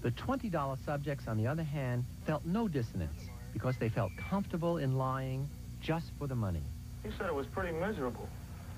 The 0.02 0.10
$20 0.12 0.84
subjects, 0.84 1.28
on 1.28 1.36
the 1.36 1.46
other 1.46 1.62
hand, 1.62 2.04
felt 2.24 2.44
no 2.44 2.68
dissonance 2.68 3.28
because 3.52 3.76
they 3.76 3.88
felt 3.88 4.12
comfortable 4.16 4.78
in 4.78 4.96
lying 4.96 5.48
just 5.82 6.10
for 6.18 6.26
the 6.26 6.34
money. 6.34 6.62
He 7.02 7.10
said 7.18 7.26
it 7.26 7.34
was 7.34 7.46
pretty 7.46 7.72
miserable. 7.72 8.28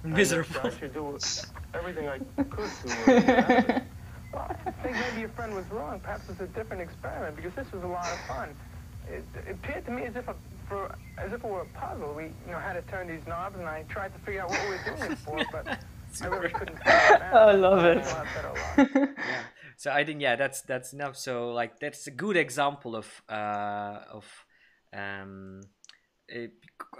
Miserable. 0.04 0.60
I 0.64 0.70
should 0.70 0.94
do 0.94 1.16
everything 1.74 2.08
I 2.08 2.18
could 2.42 2.70
to. 2.84 3.82
Well, 4.32 4.48
I 4.66 4.70
think 4.82 4.96
maybe 4.96 5.20
your 5.20 5.28
friend 5.30 5.54
was 5.54 5.66
wrong. 5.70 6.00
Perhaps 6.00 6.30
it's 6.30 6.40
a 6.40 6.46
different 6.46 6.82
experiment 6.82 7.36
because 7.36 7.52
this 7.54 7.70
was 7.70 7.82
a 7.82 7.86
lot 7.86 8.10
of 8.10 8.18
fun. 8.20 8.48
It, 9.06 9.24
it 9.46 9.50
appeared 9.52 9.84
to 9.86 9.90
me 9.90 10.04
as 10.04 10.16
if 10.16 10.26
a, 10.26 10.34
for 10.68 10.94
as 11.18 11.32
if 11.32 11.44
it 11.44 11.46
were 11.46 11.60
a 11.60 11.66
puzzle. 11.66 12.14
We, 12.14 12.24
you 12.24 12.32
know, 12.50 12.58
had 12.58 12.74
to 12.74 12.82
turn 12.90 13.08
these 13.08 13.20
knobs, 13.26 13.58
and 13.58 13.68
I 13.68 13.84
tried 13.90 14.14
to 14.14 14.20
figure 14.20 14.42
out 14.42 14.48
what 14.50 14.62
we 14.64 14.70
were 14.70 14.96
doing 14.96 15.12
it 15.12 15.18
for, 15.18 15.38
but 15.52 15.66
I 16.22 16.26
really 16.26 16.48
couldn't 16.48 16.76
figure 16.78 16.92
it 17.10 17.22
out. 17.22 17.34
I 17.34 17.52
love 17.52 17.84
it. 17.84 17.98
I 17.98 18.26
said 18.34 18.44
a 18.44 18.48
lot. 18.48 18.90
yeah. 18.94 19.42
So 19.82 19.90
I 19.90 20.04
think 20.04 20.20
yeah, 20.20 20.36
that's 20.36 20.60
that's 20.62 20.92
enough. 20.92 21.16
So 21.16 21.50
like 21.50 21.80
that's 21.80 22.06
a 22.06 22.12
good 22.12 22.36
example 22.36 22.94
of 22.94 23.08
uh, 23.28 23.98
of 24.12 24.24
um, 24.96 25.62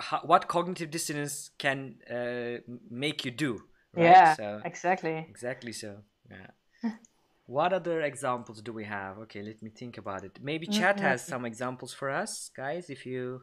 how, 0.01 0.23
what 0.25 0.49
cognitive 0.49 0.91
dissonance 0.91 1.51
can 1.59 1.99
uh, 2.11 2.59
make 2.91 3.25
you 3.25 3.31
do. 3.31 3.63
Right? 3.95 4.05
Yeah, 4.05 4.35
So, 4.35 4.63
exactly. 4.65 5.25
exactly 5.29 5.73
so. 5.73 5.99
Yeah. 6.29 6.91
what 7.47 7.73
other 7.73 8.01
examples 8.01 8.61
do 8.61 8.73
we 8.73 8.83
have? 8.83 9.17
Okay, 9.19 9.43
let 9.43 9.63
me 9.63 9.71
think 9.71 9.97
about 9.97 10.25
it. 10.25 10.41
Maybe 10.43 10.67
chat 10.67 10.99
has 10.99 11.25
some 11.25 11.45
examples 11.45 11.95
for 11.95 12.11
us, 12.11 12.51
guys. 12.57 12.91
If 12.91 13.07
you 13.07 13.43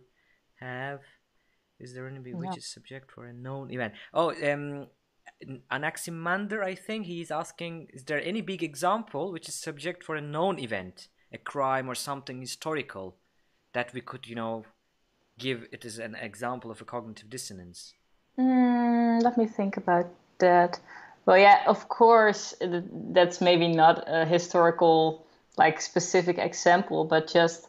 have, 0.60 1.00
is 1.80 1.94
there 1.94 2.10
any 2.10 2.34
which 2.34 2.58
is 2.58 2.68
subject 2.68 3.10
for 3.10 3.26
a 3.26 3.32
known 3.32 3.72
event? 3.72 3.94
Oh, 4.14 4.34
um, 4.52 4.88
Anaximander, 5.72 6.64
I 6.64 6.76
think 6.76 7.06
he's 7.06 7.32
asking: 7.32 7.88
Is 7.94 8.04
there 8.04 8.22
any 8.22 8.42
big 8.42 8.64
example 8.64 9.32
which 9.32 9.48
is 9.48 9.56
subject 9.56 10.04
for 10.04 10.16
a 10.16 10.22
known 10.22 10.60
event, 10.60 11.08
a 11.32 11.38
crime 11.38 11.90
or 11.90 11.96
something 11.96 12.42
historical, 12.42 13.16
that 13.74 13.94
we 13.94 14.02
could, 14.02 14.28
you 14.28 14.36
know, 14.36 14.66
give 15.38 15.66
it 15.72 15.86
as 15.86 15.98
an 16.00 16.16
example 16.16 16.72
of 16.72 16.82
a 16.82 16.86
cognitive 16.86 17.30
dissonance? 17.30 17.94
Mm, 18.38 19.24
let 19.24 19.38
me 19.38 19.46
think 19.46 19.78
about 19.78 20.08
that. 20.40 20.80
Well, 21.26 21.38
yeah, 21.38 21.64
of 21.68 21.90
course, 21.90 22.56
that's 22.62 23.40
maybe 23.42 23.68
not 23.68 24.04
a 24.08 24.26
historical, 24.26 25.26
like 25.58 25.82
specific 25.82 26.38
example, 26.38 27.06
but 27.06 27.28
just 27.28 27.68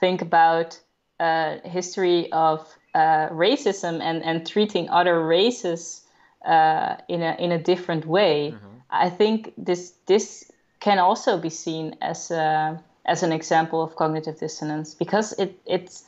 think 0.00 0.22
about 0.22 0.80
uh, 1.20 1.58
history 1.64 2.32
of 2.32 2.66
uh, 2.94 3.28
racism 3.28 4.00
and, 4.00 4.22
and 4.24 4.46
treating 4.46 4.88
other 4.88 5.24
races 5.24 6.01
uh, 6.44 6.96
in 7.08 7.22
a 7.22 7.36
in 7.38 7.52
a 7.52 7.58
different 7.58 8.06
way. 8.06 8.54
I 8.90 9.08
think 9.10 9.52
this 9.56 9.94
this 10.06 10.50
can 10.80 10.98
also 10.98 11.38
be 11.38 11.50
seen 11.50 11.96
as 12.00 12.30
a, 12.30 12.82
as 13.04 13.22
an 13.22 13.32
example 13.32 13.82
of 13.82 13.94
cognitive 13.96 14.38
dissonance 14.38 14.94
because 14.94 15.32
it 15.38 15.58
it's 15.64 16.04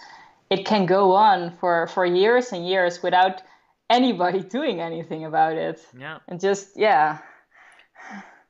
it 0.50 0.66
can 0.66 0.86
go 0.86 1.12
on 1.12 1.56
for 1.60 1.86
for 1.86 2.04
years 2.04 2.52
and 2.52 2.66
years 2.66 3.02
without 3.02 3.42
anybody 3.88 4.40
doing 4.58 4.80
anything 4.80 5.24
about 5.24 5.56
it 5.56 5.80
Yeah. 5.98 6.18
and 6.28 6.40
just 6.40 6.76
yeah 6.76 7.18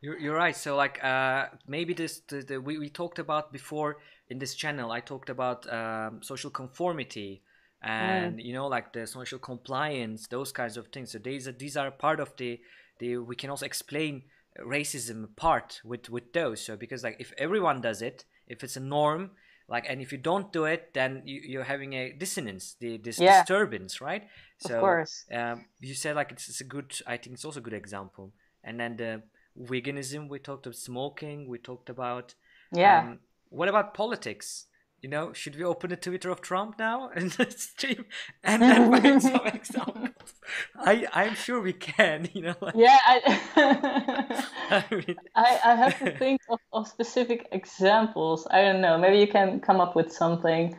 You're, 0.01 0.19
you're 0.19 0.37
right. 0.37 0.57
So 0.57 0.77
like 0.77 1.03
uh, 1.03 1.47
maybe 1.67 1.95
this 1.95 2.21
the, 2.29 2.43
the, 2.43 2.61
we, 2.61 2.79
we 2.79 2.91
talked 2.91 3.19
about 3.19 3.53
before 3.53 3.97
in 4.29 4.39
this 4.39 4.55
channel. 4.55 4.91
I 4.93 5.01
talked 5.01 5.31
about 5.31 5.67
um, 5.73 6.23
social 6.23 6.51
conformity 6.51 7.43
and 7.85 8.41
you 8.41 8.53
know 8.53 8.67
like 8.67 8.93
the 8.93 9.07
social 9.07 9.39
compliance, 9.39 10.27
those 10.29 10.53
kinds 10.53 10.77
of 10.77 10.89
things. 10.89 11.13
So 11.13 11.19
these 11.19 11.47
are 11.49 11.53
these 11.53 11.77
are 11.77 11.91
part 11.91 12.21
of 12.21 12.35
the 12.37 12.61
the 12.99 13.19
we 13.19 13.37
can 13.37 13.51
also 13.51 13.67
explain 13.67 14.23
racism 14.61 15.35
part 15.37 15.81
with 15.85 16.09
with 16.11 16.33
those. 16.33 16.61
So 16.61 16.77
because 16.77 17.05
like 17.05 17.17
if 17.19 17.33
everyone 17.39 17.81
does 17.81 18.03
it, 18.03 18.25
if 18.49 18.65
it's 18.65 18.77
a 18.77 18.81
norm. 18.81 19.31
Like 19.67 19.87
and 19.89 20.03
if 20.03 20.13
you 20.13 20.19
don't 20.19 20.53
do 20.53 20.67
it, 20.67 20.93
then 20.93 21.23
you, 21.25 21.41
you're 21.43 21.65
having 21.65 21.95
a 21.95 22.13
dissonance, 22.13 22.77
the 22.81 22.99
this 22.99 23.17
Yeah. 23.17 23.39
disturbance, 23.39 23.99
right? 23.99 24.25
Of 24.63 24.71
So 24.71 24.81
course. 24.81 25.25
um, 25.33 25.65
you 25.81 25.95
said 25.95 26.17
like 26.17 26.33
it's, 26.33 26.51
it's 26.51 26.61
a 26.61 26.65
good. 26.65 26.95
I 27.07 27.17
think 27.17 27.33
it's 27.37 27.47
also 27.47 27.61
a 27.61 27.63
good 27.63 27.73
example. 27.73 28.35
And 28.63 28.79
then 28.79 28.99
the 28.99 29.23
veganism 29.59 30.29
we 30.29 30.39
talked 30.39 30.67
about 30.67 30.77
smoking 30.77 31.49
we 31.49 31.59
talked 31.59 31.89
about 31.89 32.35
yeah 32.73 32.99
um, 33.01 33.21
what 33.51 33.69
about 33.69 33.95
politics 33.95 34.67
you 35.05 35.11
know 35.11 35.35
should 35.35 35.55
we 35.55 35.63
open 35.63 35.91
the 35.91 35.97
twitter 35.97 36.31
of 36.31 36.41
trump 36.41 36.79
now 36.79 37.11
and 37.15 37.31
stream? 37.59 38.07
And 38.43 38.63
then 38.63 38.91
find 39.03 39.23
some 39.23 39.47
examples. 39.47 40.31
I 40.75 41.07
i'm 41.13 41.35
sure 41.35 41.61
we 41.61 41.75
can 41.75 42.31
you 42.33 42.41
know 42.47 42.55
like, 42.63 42.75
yeah 42.75 42.99
I, 43.13 43.17
I 44.91 44.95
mean, 44.95 45.17
I, 45.35 45.61
I 45.63 45.75
have 45.75 45.99
to 45.99 46.11
think 46.23 46.41
of, 46.49 46.59
of 46.73 46.89
specific 46.89 47.49
examples. 47.53 48.47
I 48.51 48.63
don't 48.63 48.81
know. 48.81 48.97
Maybe 48.97 49.19
you 49.19 49.29
can 49.29 49.61
come 49.61 49.79
up 49.79 49.95
with 49.95 50.11
something. 50.11 50.75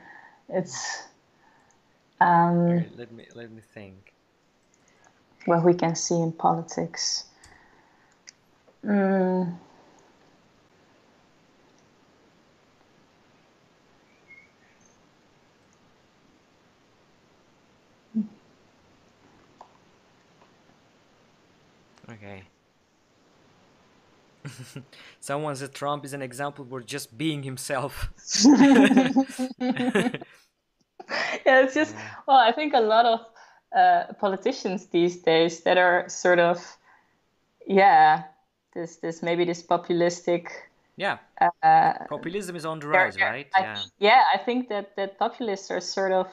It's 0.49 1.03
um 2.19 2.79
here, 2.79 2.89
let 2.97 3.11
me 3.11 3.27
let 3.35 3.51
me 3.51 3.61
think. 3.75 4.13
what 5.45 5.63
we 5.63 5.75
can 5.75 5.95
see 5.95 6.15
in 6.15 6.31
politics. 6.31 7.25
Mm. 8.83 9.55
Okay. 22.15 22.43
Someone 25.19 25.55
said 25.55 25.73
trump 25.73 26.05
is 26.05 26.13
an 26.13 26.21
example 26.21 26.65
for 26.69 26.81
just 26.81 27.17
being 27.17 27.43
himself. 27.43 28.09
Yeah, 31.45 31.61
it's 31.61 31.73
just 31.73 31.95
well, 32.27 32.37
I 32.37 32.51
think 32.51 32.73
a 32.73 32.79
lot 32.79 33.05
of 33.05 33.19
uh, 33.75 34.13
politicians 34.19 34.87
these 34.87 35.17
days 35.17 35.61
that 35.61 35.77
are 35.77 36.09
sort 36.09 36.39
of, 36.39 36.77
yeah, 37.67 38.23
this 38.73 38.97
this 38.97 39.21
maybe 39.21 39.45
this 39.45 39.61
populistic. 39.61 40.47
yeah. 40.97 41.17
Uh, 41.39 41.93
populism 42.09 42.55
is 42.55 42.65
on 42.65 42.79
the 42.79 42.87
rise 42.87 43.19
right? 43.19 43.47
I 43.55 43.61
yeah. 43.61 43.81
yeah, 43.99 44.23
I 44.33 44.37
think 44.37 44.69
that 44.69 44.95
that 44.95 45.19
populists 45.19 45.69
are 45.69 45.81
sort 45.81 46.11
of, 46.11 46.27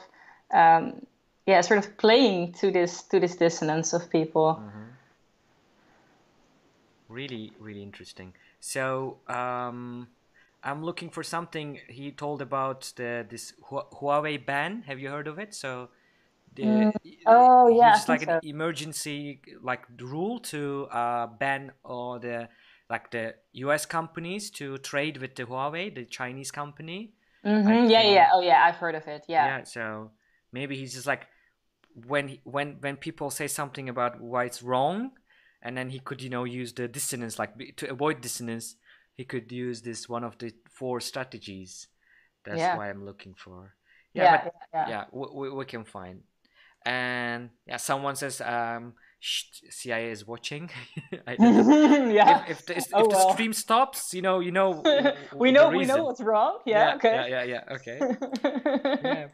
um, 0.51 1.05
yeah, 1.45 1.61
sort 1.61 1.79
of 1.79 1.97
playing 1.97 2.53
to 2.53 2.71
this 2.71 3.03
to 3.03 3.19
this 3.19 3.35
dissonance 3.35 3.93
of 3.93 4.09
people. 4.09 4.63
Really 7.13 7.53
really 7.59 7.83
interesting 7.83 8.33
so 8.59 9.17
um 9.27 10.07
i'm 10.63 10.83
looking 10.83 11.09
for 11.09 11.23
something 11.23 11.79
he 11.89 12.11
told 12.11 12.41
about 12.41 12.91
the 12.95 13.25
this 13.29 13.53
huawei 13.69 14.43
ban 14.43 14.83
have 14.87 14.99
you 14.99 15.09
heard 15.09 15.27
of 15.27 15.39
it 15.39 15.53
so 15.53 15.89
the 16.55 16.87
Oh, 17.25 17.67
yeah, 17.67 17.99
it's 17.99 18.07
like 18.09 18.21
an 18.23 18.29
so. 18.29 18.39
emergency 18.43 19.41
like 19.61 19.83
rule 19.99 20.39
to 20.39 20.87
uh 20.91 21.27
ban 21.27 21.71
all 21.83 22.19
the 22.19 22.49
like 22.89 23.11
the 23.11 23.35
us 23.53 23.85
companies 23.85 24.49
to 24.51 24.77
trade 24.79 25.17
with 25.17 25.35
the 25.35 25.43
huawei 25.43 25.93
the 25.93 26.05
chinese 26.05 26.51
company 26.51 27.13
hmm 27.43 27.67
Yeah, 27.89 28.01
think- 28.01 28.13
yeah. 28.13 28.29
Oh, 28.33 28.41
yeah. 28.41 28.63
I've 28.63 28.75
heard 28.77 28.95
of 28.95 29.07
it. 29.07 29.23
Yeah. 29.27 29.51
yeah 29.51 29.63
so 29.63 30.11
maybe 30.51 30.75
he's 30.77 30.93
just 30.93 31.07
like 31.07 31.27
when 32.07 32.27
he, 32.29 32.41
when 32.43 32.77
when 32.81 32.97
people 32.97 33.29
say 33.29 33.47
something 33.47 33.89
about 33.89 34.21
why 34.21 34.45
it's 34.45 34.63
wrong 34.63 35.11
and 35.63 35.75
then 35.77 35.89
he 35.89 35.99
could 35.99 36.21
you 36.21 36.29
know 36.29 36.43
use 36.43 36.73
the 36.73 36.87
dissonance 36.87 37.39
like 37.39 37.53
to 37.77 37.89
avoid 37.89 38.21
dissonance 38.21 38.75
he 39.15 39.23
could 39.25 39.51
use 39.51 39.81
this 39.81 40.07
one 40.09 40.23
of 40.23 40.37
the 40.37 40.53
four 40.69 40.99
strategies 40.99 41.87
that's 42.45 42.59
Yeah. 42.59 42.77
why 42.77 42.89
i'm 42.89 43.05
looking 43.05 43.33
for 43.33 43.73
yeah, 44.13 44.23
Yeah, 44.23 44.43
but 44.43 44.53
yeah, 44.73 44.87
yeah. 44.87 44.89
yeah 44.89 45.05
we, 45.11 45.49
we, 45.49 45.65
can 45.65 45.83
find 45.85 46.21
and 46.85 47.49
yeah 47.65 47.77
someone 47.77 48.15
says 48.15 48.41
um 48.41 48.93
cia 49.21 50.11
is 50.11 50.27
watching 50.27 50.69
I 51.27 51.35
don't 51.37 51.67
know. 51.67 52.09
yeah. 52.19 52.43
if, 52.43 52.59
if, 52.59 52.65
the, 52.65 52.77
if 52.77 52.85
Oh, 52.93 53.03
the 53.03 53.15
well. 53.15 53.33
stream 53.33 53.53
stops 53.53 54.13
you 54.13 54.21
know 54.21 54.41
you 54.41 54.51
know 54.51 54.83
we 55.35 55.51
know 55.51 55.69
we 55.69 55.85
know 55.85 56.03
what's 56.03 56.21
wrong. 56.21 56.59
Yeah. 56.65 56.95
okay. 56.95 57.15
yeah 57.15 57.27
yeah 57.27 57.43
yeah 57.43 57.75
okay 57.75 57.99
yeah. 59.03 59.27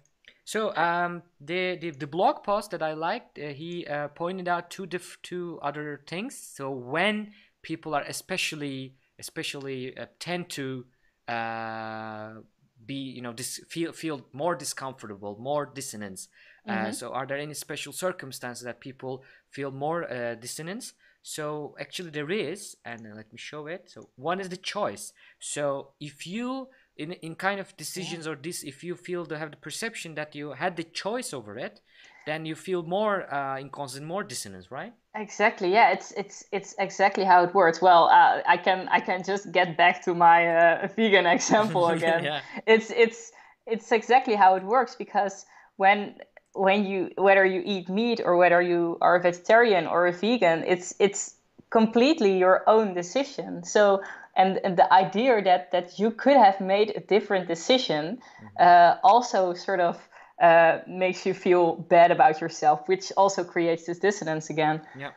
So 0.50 0.76
um, 0.76 1.22
the, 1.40 1.78
the 1.80 1.92
the 1.92 2.08
blog 2.08 2.42
post 2.44 2.72
that 2.72 2.82
I 2.82 2.94
liked, 2.94 3.38
uh, 3.38 3.50
he 3.50 3.86
uh, 3.86 4.08
pointed 4.08 4.48
out 4.48 4.72
two 4.72 4.88
diff- 4.88 5.20
two 5.22 5.60
other 5.62 6.02
things. 6.08 6.36
So 6.56 6.72
when 6.72 7.34
people 7.62 7.94
are 7.94 8.02
especially 8.02 8.96
especially 9.20 9.96
uh, 9.96 10.08
tend 10.18 10.50
to 10.58 10.86
uh, 11.28 12.42
be 12.84 12.96
you 12.96 13.22
know 13.22 13.32
dis- 13.32 13.62
feel 13.70 13.92
feel 13.92 14.26
more 14.34 14.56
discomfortable, 14.56 15.38
more 15.40 15.68
dissonance. 15.68 16.30
Uh, 16.68 16.92
so 16.92 17.14
are 17.14 17.28
there 17.28 17.38
any 17.38 17.54
special 17.54 17.94
circumstances 17.94 18.64
that 18.64 18.80
people 18.80 19.24
feel 19.52 19.70
more 19.70 20.12
uh, 20.12 20.34
dissonance? 20.34 20.94
So 21.22 21.76
actually 21.80 22.10
there 22.10 22.32
is, 22.32 22.76
and 22.84 23.06
uh, 23.06 23.16
let 23.16 23.32
me 23.32 23.38
show 23.38 23.68
it. 23.68 23.92
So 23.94 24.10
one 24.16 24.40
is 24.40 24.50
the 24.50 24.58
choice. 24.58 25.14
So 25.38 25.90
if 26.00 26.26
you 26.26 26.70
in 27.00 27.14
in 27.14 27.36
kind 27.36 27.60
of 27.60 27.76
decisions 27.78 28.28
or 28.28 28.36
this, 28.36 28.64
if 28.64 28.84
you 28.84 28.96
feel 28.96 29.26
to 29.26 29.38
have 29.38 29.52
the 29.52 29.58
perception 29.58 30.16
that 30.16 30.36
you 30.36 30.52
had 30.52 30.76
the 30.76 30.84
choice 30.84 31.34
over 31.34 31.58
it, 31.58 31.82
then 32.26 32.46
you 32.46 32.56
feel 32.56 32.84
more 32.84 33.34
uh, 33.34 33.58
inconsistent, 33.58 34.06
more 34.06 34.24
dissonance, 34.24 34.70
right? 34.70 34.94
Exactly. 35.16 35.72
Yeah, 35.72 35.92
it's 35.92 36.12
it's 36.12 36.44
it's 36.52 36.76
exactly 36.78 37.24
how 37.24 37.44
it 37.46 37.54
works. 37.54 37.82
Well, 37.82 38.04
uh, 38.10 38.42
I 38.46 38.58
can 38.58 38.88
I 38.90 39.00
can 39.00 39.24
just 39.24 39.52
get 39.52 39.78
back 39.78 40.04
to 40.06 40.14
my 40.14 40.40
uh, 40.48 40.88
vegan 40.96 41.26
example 41.38 41.88
again. 41.98 42.24
Yeah. 42.24 42.42
It's 42.68 42.92
it's 42.92 43.32
it's 43.66 43.92
exactly 43.92 44.36
how 44.36 44.56
it 44.56 44.64
works 44.64 44.96
because 44.96 45.46
when 45.78 46.16
when 46.54 46.86
you 46.86 47.12
whether 47.16 47.46
you 47.46 47.62
eat 47.66 47.88
meat 47.90 48.20
or 48.24 48.36
whether 48.36 48.62
you 48.62 48.98
are 49.02 49.16
a 49.16 49.22
vegetarian 49.22 49.88
or 49.88 50.08
a 50.08 50.12
vegan, 50.12 50.64
it's 50.68 50.94
it's 51.00 51.36
completely 51.70 52.38
your 52.38 52.64
own 52.68 52.94
decision. 52.94 53.64
So 53.64 54.02
and, 54.40 54.60
and 54.64 54.78
the 54.78 54.92
idea 54.92 55.42
that 55.44 55.72
that 55.72 56.00
you 56.00 56.12
could 56.12 56.38
have 56.38 56.62
made 56.62 56.96
a 56.96 57.02
different 57.02 57.48
decision 57.48 58.20
uh, 58.60 58.96
also 59.04 59.54
sort 59.54 59.82
of 59.82 59.96
uh, 60.42 60.80
makes 60.88 61.26
you 61.26 61.34
feel 61.34 61.76
bad 61.76 62.12
about 62.12 62.40
yourself, 62.40 62.88
which 62.88 63.12
also 63.18 63.44
creates 63.44 63.86
this 63.86 64.00
dissonance 64.00 64.50
again. 64.50 64.82
Yeah. 64.98 65.12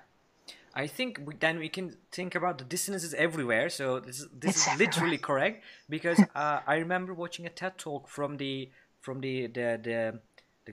I 0.75 0.87
think 0.87 1.21
we, 1.25 1.35
then 1.39 1.59
we 1.59 1.69
can 1.69 1.97
think 2.11 2.35
about 2.35 2.59
the 2.59 2.65
dissonances 2.65 3.15
everywhere. 3.15 3.69
So 3.69 4.01
this 4.01 4.21
is 4.21 4.29
this 4.33 4.57
It's 4.57 4.67
is 4.67 4.79
literally 4.79 5.19
correct 5.29 5.65
because 5.89 6.19
uh, 6.35 6.61
I 6.67 6.77
remember 6.77 7.15
watching 7.15 7.47
a 7.47 7.51
TED 7.51 7.79
talk 7.79 8.09
from 8.09 8.39
the 8.39 8.71
from 9.01 9.21
the 9.21 9.47
the 9.47 9.79
the, 9.83 10.21
the 10.65 10.73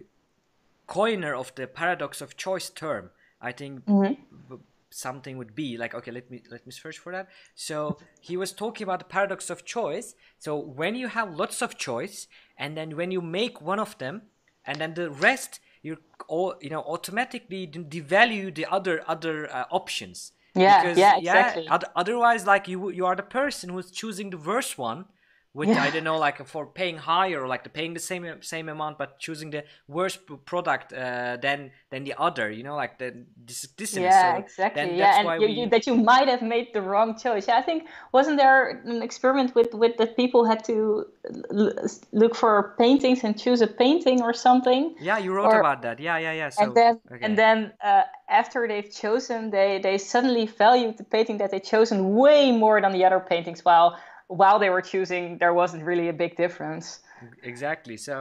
coiner 0.87 1.35
of 1.35 1.53
the 1.55 1.67
paradox 1.67 2.21
of 2.21 2.35
choice 2.37 2.69
term. 2.69 3.11
I 3.41 3.51
think 3.51 3.85
b- 3.85 4.57
something 4.91 5.37
would 5.37 5.55
be 5.55 5.77
like 5.77 5.93
okay 5.93 6.11
let 6.11 6.29
me 6.31 6.41
let 6.51 6.65
me 6.65 6.71
search 6.71 6.97
for 6.97 7.11
that. 7.11 7.27
So 7.55 7.97
he 8.21 8.37
was 8.37 8.51
talking 8.51 8.83
about 8.83 8.99
the 8.99 9.05
paradox 9.05 9.49
of 9.49 9.65
choice. 9.65 10.15
So 10.37 10.57
when 10.57 10.95
you 10.95 11.07
have 11.07 11.35
lots 11.35 11.61
of 11.61 11.77
choice 11.77 12.27
and 12.57 12.75
then 12.75 12.95
when 12.95 13.11
you 13.11 13.21
make 13.21 13.61
one 13.61 13.79
of 13.79 13.97
them 13.97 14.23
and 14.65 14.79
then 14.79 14.93
the 14.93 15.09
rest 15.09 15.59
you 15.81 15.97
all 16.27 16.55
you 16.61 16.69
know 16.69 16.81
automatically 16.81 17.67
devalue 17.67 18.53
the 18.53 18.65
other 18.65 19.01
other 19.07 19.53
uh, 19.53 19.65
options. 19.71 20.31
Yeah, 20.55 20.93
yeah, 20.95 21.17
exactly. 21.17 21.67
oth- 21.69 21.91
otherwise 21.95 22.45
like 22.45 22.67
you 22.67 22.89
you 22.89 23.05
are 23.05 23.15
the 23.15 23.23
person 23.23 23.69
who's 23.69 23.91
choosing 23.91 24.29
the 24.31 24.37
worst 24.37 24.77
one 24.77 25.05
with 25.53 25.69
I 25.69 25.89
don't 25.89 26.03
know 26.03 26.17
like 26.17 26.45
for 26.45 26.67
paying 26.67 26.97
higher 26.97 27.41
or 27.41 27.47
like 27.47 27.63
the 27.63 27.69
paying 27.69 27.93
the 27.93 27.99
same 27.99 28.25
same 28.41 28.69
amount 28.69 28.97
but 28.97 29.19
choosing 29.19 29.49
the 29.49 29.63
worst 29.87 30.19
product 30.45 30.93
uh, 30.93 31.37
than 31.41 31.71
than 31.89 32.03
the 32.03 32.13
other 32.19 32.51
you 32.51 32.63
know 32.63 32.75
like 32.75 32.99
the 32.99 33.25
this 33.45 33.63
dissonance 33.63 34.13
Yeah, 34.13 34.33
so 34.33 34.39
exactly. 34.39 34.97
Yeah, 34.97 35.19
and 35.19 35.41
you, 35.41 35.47
we 35.47 35.53
you, 35.53 35.69
that 35.69 35.87
you 35.87 35.95
might 35.95 36.27
have 36.27 36.43
made 36.43 36.67
the 36.73 36.81
wrong 36.81 37.17
choice. 37.17 37.47
Yeah, 37.47 37.57
I 37.57 37.63
think 37.63 37.87
wasn't 38.11 38.37
there 38.37 38.81
an 38.85 39.01
experiment 39.01 39.55
with 39.55 39.73
with 39.73 39.97
that 39.97 40.15
people 40.15 40.45
had 40.45 40.63
to 40.65 41.05
l- 41.51 41.73
look 42.11 42.35
for 42.35 42.75
paintings 42.77 43.23
and 43.23 43.37
choose 43.37 43.61
a 43.61 43.67
painting 43.67 44.21
or 44.21 44.33
something, 44.33 44.95
yeah 44.99 45.17
you 45.17 45.33
wrote 45.33 45.47
or- 45.47 45.59
about 45.59 45.81
that 45.81 45.99
yeah 45.99 46.17
yeah 46.17 46.31
yeah 46.31 46.49
so 46.49 46.63
and 46.63 46.75
then 46.75 46.99
okay. 47.11 47.25
and 47.25 47.37
then 47.37 47.73
uh, 47.83 48.03
after 48.29 48.67
they've 48.67 48.91
chosen, 48.91 49.49
they 49.49 49.79
they 49.81 49.97
suddenly 49.97 50.45
valued 50.45 50.97
the 50.97 51.03
painting 51.03 51.39
that 51.39 51.49
they 51.51 51.59
chosen 51.59 52.15
way 52.15 52.51
more 52.51 52.79
than 52.81 52.91
the 52.91 53.03
other 53.03 53.19
paintings. 53.19 53.65
While 53.65 53.97
while 54.29 54.57
they 54.59 54.69
were 54.69 54.81
choosing, 54.93 55.37
there 55.39 55.53
wasn't 55.53 55.83
really 55.83 56.07
a 56.09 56.13
big 56.13 56.33
difference. 56.37 57.01
exactly 57.43 57.97
so 57.97 58.15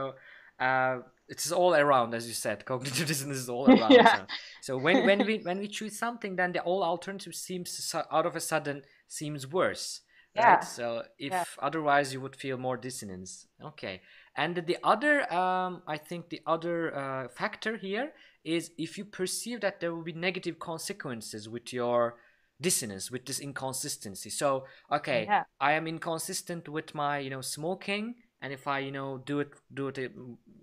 uh, 0.59 0.95
it's 1.29 1.51
all 1.53 1.73
around 1.73 2.13
as 2.13 2.27
you 2.27 2.33
said 2.33 2.65
cognitive 2.65 3.07
dissonance 3.07 3.39
is 3.45 3.49
all 3.55 3.65
around 3.75 3.93
Yeah. 3.93 4.15
so, 4.17 4.23
so 4.67 4.71
when 4.85 4.97
when 5.09 5.19
we 5.27 5.35
when 5.47 5.57
we 5.63 5.67
choose 5.77 5.95
something 6.05 6.35
then 6.35 6.51
the 6.51 6.61
all 6.69 6.83
alternative 6.83 7.33
seems 7.47 7.69
out 8.17 8.25
of 8.29 8.35
a 8.35 8.43
sudden 8.51 8.77
seems 9.07 9.41
worse 9.59 9.85
Yeah. 10.35 10.55
right 10.55 10.63
so 10.77 10.85
if 11.17 11.31
Yeah. 11.31 11.45
otherwise 11.67 12.07
you 12.13 12.19
would 12.23 12.35
feel 12.43 12.57
more 12.57 12.77
dissonance 12.87 13.31
okay 13.71 13.95
and 14.35 14.53
the 14.71 14.77
other 14.93 15.13
um, 15.41 15.71
i 15.95 15.97
think 16.07 16.21
the 16.29 16.41
other 16.55 16.75
uh, 17.03 17.23
factor 17.41 17.73
here 17.87 18.07
is 18.55 18.63
if 18.85 18.91
you 18.97 19.05
perceive 19.21 19.57
that 19.61 19.75
there 19.79 19.91
will 19.95 20.07
be 20.13 20.17
negative 20.29 20.57
consequences 20.71 21.41
with 21.55 21.67
your 21.79 21.99
dissonance 22.61 23.09
with 23.11 23.25
this 23.25 23.39
inconsistency 23.39 24.29
so 24.29 24.65
okay 24.91 25.25
Yeah. 25.25 25.43
i 25.59 25.71
am 25.73 25.87
inconsistent 25.87 26.67
with 26.67 26.93
my 26.93 27.19
you 27.19 27.29
know 27.29 27.41
smoking 27.41 28.15
and 28.41 28.51
if 28.53 28.67
i 28.67 28.79
you 28.79 28.91
know 28.91 29.17
do 29.25 29.39
it 29.39 29.49
do 29.73 29.87
it 29.87 29.97
uh, 29.97 30.09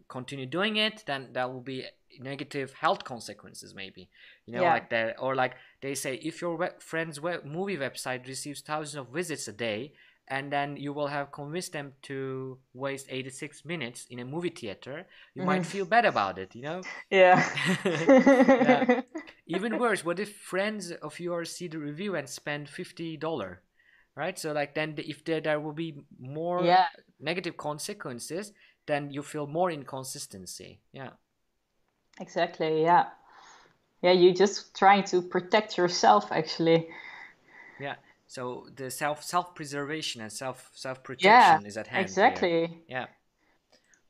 continue 0.09 0.47
doing 0.47 0.77
it 0.77 1.03
then 1.07 1.29
there 1.33 1.49
will 1.49 1.61
be 1.61 1.85
negative 2.21 2.73
health 2.75 3.05
consequences 3.05 3.75
maybe 3.75 4.09
you 4.47 4.53
know 4.55 4.63
Yeah. 4.63 4.73
like 4.75 4.91
that 4.91 5.17
or 5.19 5.35
like 5.35 5.55
they 5.83 5.95
say 5.95 6.15
if 6.17 6.41
your 6.41 6.57
web, 6.57 6.81
friend's 6.81 7.21
web, 7.21 7.45
movie 7.45 7.77
website 7.77 8.27
receives 8.27 8.61
thousands 8.61 8.95
of 9.01 9.13
visits 9.13 9.49
a 9.49 9.53
day 9.53 9.93
and 10.29 10.53
then 10.53 10.77
you 10.77 10.93
will 10.93 11.07
have 11.09 11.33
convinced 11.33 11.73
them 11.73 11.93
to 12.03 12.59
waste 12.75 13.07
86 13.11 13.65
minutes 13.65 14.07
in 14.11 14.19
a 14.21 14.25
movie 14.25 14.51
theater 14.51 15.07
you 15.35 15.43
might 15.43 15.65
Mm. 15.65 15.67
feel 15.67 15.85
bad 15.87 16.05
about 16.05 16.39
it 16.39 16.55
you 16.55 16.63
know 16.63 16.87
Yeah. 17.11 17.43
Yeah. 18.61 18.85
even 19.47 19.79
worse 19.79 20.05
what 20.05 20.19
if 20.21 20.37
friends 20.37 20.91
of 20.93 21.19
yours 21.21 21.53
see 21.53 21.69
the 21.69 21.79
review 21.79 22.15
and 22.17 22.29
spend 22.29 22.69
50 22.69 23.17
dollar 23.17 23.63
right 24.17 24.39
so 24.39 24.53
like 24.53 24.75
then 24.75 24.95
if 24.99 25.25
there, 25.25 25.41
there 25.41 25.61
will 25.61 25.73
be 25.73 26.01
more 26.19 26.65
Yeah. 26.65 26.87
negative 27.21 27.57
consequences 27.57 28.53
then 28.87 29.11
you 29.11 29.23
feel 29.23 29.47
more 29.47 29.71
inconsistency 29.71 30.81
yeah 30.93 31.11
Exactly. 32.21 32.83
Yeah. 32.83 33.09
Yeah, 34.03 34.13
you're 34.13 34.35
just 34.35 34.77
trying 34.77 35.05
to 35.07 35.23
protect 35.23 35.79
yourself, 35.79 36.33
actually. 36.33 36.89
yeah 37.79 37.97
so 38.27 38.67
the 38.77 38.91
self 38.91 39.23
self 39.23 39.55
preservation 39.55 40.21
and 40.23 40.33
self 40.33 40.71
self 40.75 40.99
Yeah, 40.99 41.05
protection 41.05 41.67
is 41.67 41.77
at 41.77 41.87
hand 41.87 42.07
here. 42.07 42.07
exactly. 42.11 42.85
yeah 42.89 43.07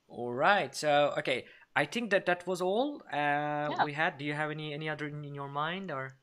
all 0.08 0.32
right 0.32 0.74
so 0.74 1.12
okay 1.18 1.44
i 1.74 1.84
think 1.84 2.10
that 2.10 2.26
that 2.26 2.46
was 2.46 2.60
all 2.62 3.02
uh 3.12 3.68
we 3.84 3.92
had 3.92 4.18
do 4.18 4.24
you 4.24 4.34
have 4.34 4.50
any 4.50 4.72
any 4.72 4.88
other 4.88 5.06
in, 5.06 5.24
in 5.24 5.34
your 5.34 5.48
mind 5.48 5.90
or 5.90 6.16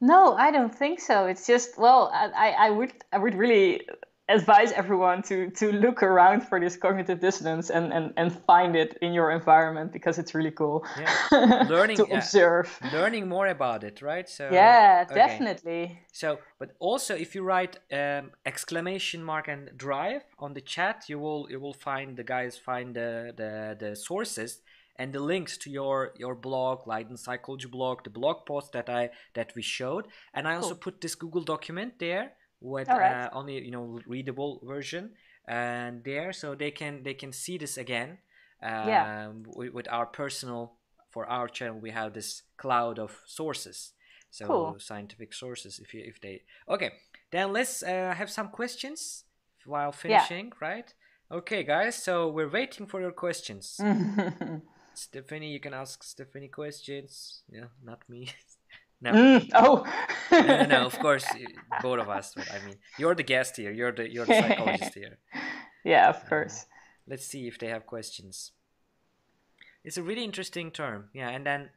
No, 0.00 0.34
I 0.36 0.52
don't 0.52 0.74
think 0.74 1.00
so. 1.00 1.26
It's 1.26 1.46
just 1.46 1.76
well, 1.76 2.10
I, 2.14 2.26
I- 2.46 2.66
I 2.66 2.70
would 2.70 2.92
I 3.12 3.18
would 3.18 3.34
really 3.34 3.82
advise 4.28 4.72
everyone 4.72 5.22
to 5.22 5.50
to 5.50 5.72
look 5.72 6.02
around 6.02 6.42
for 6.42 6.60
this 6.60 6.76
cognitive 6.76 7.20
dissonance 7.20 7.70
and 7.70 7.92
and, 7.92 8.12
and 8.16 8.32
find 8.46 8.76
it 8.76 8.98
in 9.00 9.12
your 9.12 9.30
environment 9.30 9.92
because 9.92 10.18
it's 10.18 10.34
really 10.34 10.50
cool. 10.50 10.84
Yeah. 11.00 11.66
Learning, 11.68 11.96
to 11.96 12.06
yeah. 12.08 12.18
observe. 12.18 12.78
learning 12.92 13.28
more 13.28 13.46
about 13.46 13.84
it 13.84 14.02
right 14.02 14.28
so 14.28 14.48
Yeah, 14.52 15.04
okay. 15.06 15.14
definitely. 15.14 16.00
So, 16.12 16.38
but 16.58 16.70
also 16.78 17.14
if 17.14 17.34
you 17.34 17.42
write 17.42 17.78
um, 17.92 18.32
exclamation 18.44 19.22
mark 19.24 19.48
and 19.48 19.70
drive 19.76 20.22
on 20.38 20.54
the 20.54 20.60
chat, 20.60 21.04
you 21.08 21.18
will 21.18 21.46
you 21.50 21.60
will 21.60 21.74
find 21.74 22.16
the 22.16 22.24
guys 22.24 22.56
find 22.58 22.94
the 22.94 23.32
the, 23.36 23.76
the 23.78 23.96
sources 23.96 24.60
and 24.96 25.12
the 25.12 25.20
links 25.20 25.56
to 25.58 25.70
your 25.70 26.12
your 26.18 26.34
blog, 26.34 26.86
Leiden 26.86 27.16
Psychology 27.16 27.68
blog, 27.68 28.04
the 28.04 28.10
blog 28.10 28.44
post 28.46 28.72
that 28.72 28.88
I 28.88 29.10
that 29.34 29.54
we 29.54 29.62
showed, 29.62 30.06
and 30.34 30.46
I 30.46 30.56
also 30.56 30.74
Cool. 30.74 30.92
put 30.92 31.00
this 31.00 31.14
Google 31.14 31.44
document 31.44 31.94
there 31.98 32.32
with 32.60 32.88
right. 32.88 33.24
uh, 33.24 33.30
only 33.32 33.64
you 33.64 33.70
know 33.70 34.00
readable 34.06 34.60
version 34.64 35.12
and 35.46 36.04
there, 36.04 36.32
so 36.32 36.54
they 36.54 36.70
can 36.70 37.02
they 37.02 37.14
can 37.14 37.32
see 37.32 37.58
this 37.58 37.76
again. 37.78 38.18
Um, 38.62 38.88
Yeah. 38.88 39.28
with, 39.46 39.72
with 39.72 39.88
our 39.90 40.06
personal 40.06 40.74
for 41.10 41.26
our 41.26 41.48
channel, 41.48 41.78
we 41.80 41.90
have 41.90 42.12
this 42.12 42.42
cloud 42.56 42.98
of 42.98 43.22
sources 43.26 43.92
so 44.30 44.46
Cool. 44.46 44.76
scientific 44.78 45.32
sources 45.32 45.78
if 45.78 45.94
you 45.94 46.02
if 46.04 46.20
they 46.20 46.42
okay 46.68 46.92
then 47.30 47.52
let's 47.52 47.82
uh, 47.82 48.14
have 48.16 48.30
some 48.30 48.48
questions 48.48 49.24
while 49.64 49.92
finishing 49.92 50.52
right 50.60 50.94
okay 51.30 51.62
guys 51.62 51.94
so 52.02 52.28
we're 52.28 52.48
waiting 52.50 52.86
for 52.86 53.00
your 53.00 53.12
questions 53.12 53.80
stephanie 54.94 55.50
you 55.50 55.60
can 55.60 55.74
ask 55.74 56.02
stephanie 56.02 56.48
questions 56.48 57.42
yeah 57.50 57.68
not 57.82 58.02
me 58.08 58.28
no. 59.00 59.12
Mm, 59.12 59.50
oh. 59.54 59.86
no, 60.32 60.64
no, 60.64 60.86
of 60.86 60.98
course 61.04 61.26
both 61.82 62.00
of 62.00 62.08
us 62.08 62.32
but 62.34 62.50
i 62.52 62.64
mean 62.66 62.76
you're 62.98 63.14
the 63.14 63.22
guest 63.22 63.56
here 63.56 63.70
you're 63.70 63.92
the 63.92 64.10
you're 64.12 64.26
the 64.26 64.40
psychologist 64.40 64.94
here. 64.94 65.18
Yeah, 65.84 66.08
of 66.10 66.28
course. 66.28 66.66
let's 67.06 67.24
see 67.24 67.46
if 67.46 67.58
they 67.58 67.68
have 67.68 67.86
questions. 67.86 68.52
It's 69.84 69.96
a 69.96 70.02
really 70.02 70.24
interesting 70.24 70.70
term 70.70 71.08
yeah 71.14 71.30
and 71.30 71.46
then 71.46 71.70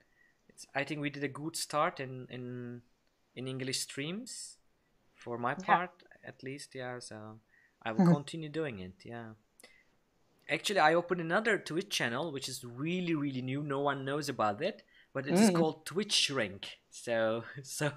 it's, 0.50 0.66
i 0.76 0.84
think 0.84 1.00
we 1.00 1.10
did 1.10 1.24
a 1.24 1.28
good 1.28 1.56
start 1.56 2.00
in 2.00 2.28
in 2.30 2.82
in 3.36 3.48
english 3.48 3.80
streams 3.80 4.58
for 5.16 5.38
my 5.38 5.54
part 5.54 5.92
at 6.26 6.44
least 6.44 6.76
yeah 6.76 7.00
so 7.00 7.40
i 7.84 7.92
will 7.92 8.06
continue 8.14 8.50
doing 8.50 8.80
it 8.80 8.94
yeah. 9.04 9.30
Actually 10.50 10.80
i 10.80 10.94
opened 10.94 11.22
another 11.22 11.58
twitch 11.58 11.90
channel 11.90 12.32
which 12.32 12.50
is 12.50 12.66
really 12.66 13.14
really 13.14 13.42
new 13.42 13.64
no 13.64 13.80
one 13.80 14.04
knows 14.04 14.28
about 14.28 14.62
it 14.62 14.84
but 15.14 15.28
it's 15.28 15.50
mm. 15.50 15.56
called 15.56 15.86
Twitch 15.86 16.14
Shrink. 16.14 16.78
So, 16.90 17.44
so 17.64 17.92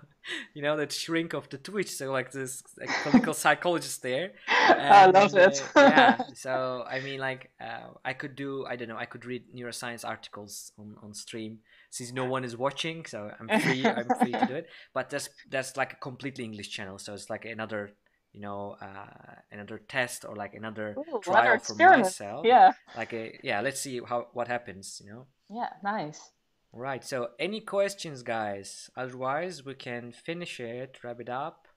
you 0.54 0.62
know 0.62 0.76
that 0.76 0.92
shrink 0.92 1.32
of 1.34 1.48
the 1.48 1.58
Twitch. 1.58 1.90
So 1.90 2.10
like 2.12 2.32
this 2.32 2.62
like, 2.78 2.88
clinical 2.88 3.34
psychologist 3.44 4.02
there. 4.02 4.32
And, 4.48 4.80
I 4.80 5.06
love 5.06 5.34
it. 5.36 5.62
uh, 5.74 5.80
yeah. 5.80 6.22
So 6.34 6.84
I 6.88 7.00
mean, 7.00 7.20
like, 7.20 7.50
uh, 7.60 7.90
I 8.04 8.12
could 8.12 8.36
do. 8.36 8.64
I 8.66 8.76
don't 8.76 8.88
know. 8.88 8.96
I 8.96 9.06
could 9.06 9.24
read 9.24 9.44
neuroscience 9.54 10.04
articles 10.04 10.72
on 10.78 10.96
on 11.02 11.14
stream 11.14 11.58
since 11.90 12.12
no 12.12 12.24
one 12.24 12.44
is 12.44 12.56
watching. 12.56 13.04
So 13.06 13.30
I'm 13.38 13.48
free. 13.60 13.84
I'm 13.84 14.08
free 14.20 14.32
to 14.32 14.46
do 14.46 14.54
it. 14.54 14.68
But 14.92 15.10
that's 15.10 15.28
that's 15.50 15.76
like 15.76 15.92
a 15.92 15.96
completely 15.96 16.44
English 16.44 16.70
channel. 16.70 16.98
So 16.98 17.14
it's 17.14 17.30
like 17.30 17.44
another 17.44 17.90
you 18.32 18.40
know 18.40 18.76
uh, 18.82 19.34
another 19.52 19.78
test 19.78 20.24
or 20.28 20.34
like 20.34 20.54
another 20.54 20.96
Ooh, 20.98 21.20
trial 21.20 21.58
for 21.60 21.74
myself 21.76 22.44
yeah 22.44 22.72
like 22.96 23.12
a 23.12 23.38
yeah 23.44 23.60
let's 23.60 23.80
see 23.80 24.00
how 24.04 24.26
what 24.32 24.48
happens 24.48 25.00
you 25.02 25.08
know 25.08 25.26
yeah 25.48 25.70
nice 25.84 26.32
right 26.74 27.04
so 27.04 27.28
any 27.38 27.60
questions 27.60 28.22
guys? 28.22 28.90
Otherwise 28.96 29.64
we 29.64 29.74
can 29.74 30.12
finish 30.12 30.60
it 30.60 30.98
wrap 31.02 31.20
it 31.20 31.28
up. 31.28 31.68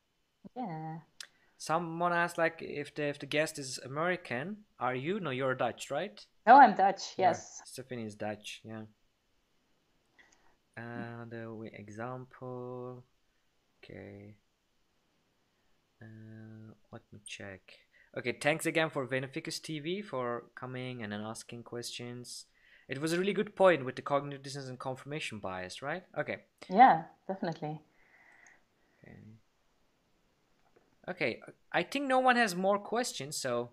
Yeah. 0.55 0.99
Someone 1.57 2.13
asked 2.13 2.37
like 2.37 2.57
if 2.61 2.93
the 2.95 3.03
if 3.03 3.19
the 3.19 3.25
guest 3.25 3.57
is 3.59 3.79
american 3.85 4.57
are 4.79 4.95
you? 4.95 5.19
No 5.19 5.29
you're 5.29 5.55
dutch 5.55 5.91
right? 5.91 6.25
No 6.45 6.55
i'm 6.57 6.75
dutch 6.75 7.13
yes. 7.17 7.59
Yeah. 7.59 7.65
stephanie 7.65 8.05
is 8.05 8.15
dutch 8.15 8.61
yeah. 8.63 8.83
Uh 10.77 11.25
the 11.29 11.69
example 11.73 13.03
okay. 13.83 14.35
Uh, 16.01 16.73
let 16.91 17.01
me 17.11 17.19
check. 17.25 17.61
Okay, 18.17 18.37
thanks 18.39 18.65
again 18.65 18.89
for 18.89 19.07
Veneficus 19.07 19.59
TV 19.59 20.03
for 20.03 20.45
coming 20.55 21.03
and 21.03 21.11
then 21.11 21.21
asking 21.21 21.63
questions. 21.63 22.45
It 22.87 23.01
was 23.01 23.13
a 23.13 23.19
really 23.19 23.33
good 23.33 23.55
point 23.55 23.83
with 23.83 23.95
the 23.95 24.01
cognitive 24.01 24.43
dissonance 24.43 24.69
and 24.69 24.79
confirmation 24.79 25.39
bias, 25.39 25.81
right? 25.81 26.03
Okay. 26.17 26.37
Yeah, 26.69 27.03
definitely. 27.27 27.81
Okay. 29.03 29.17
Okay, 31.09 31.39
I 31.71 31.83
think 31.83 32.07
no 32.07 32.19
one 32.19 32.35
has 32.35 32.53
more 32.55 32.77
questions, 32.79 33.37
so 33.37 33.69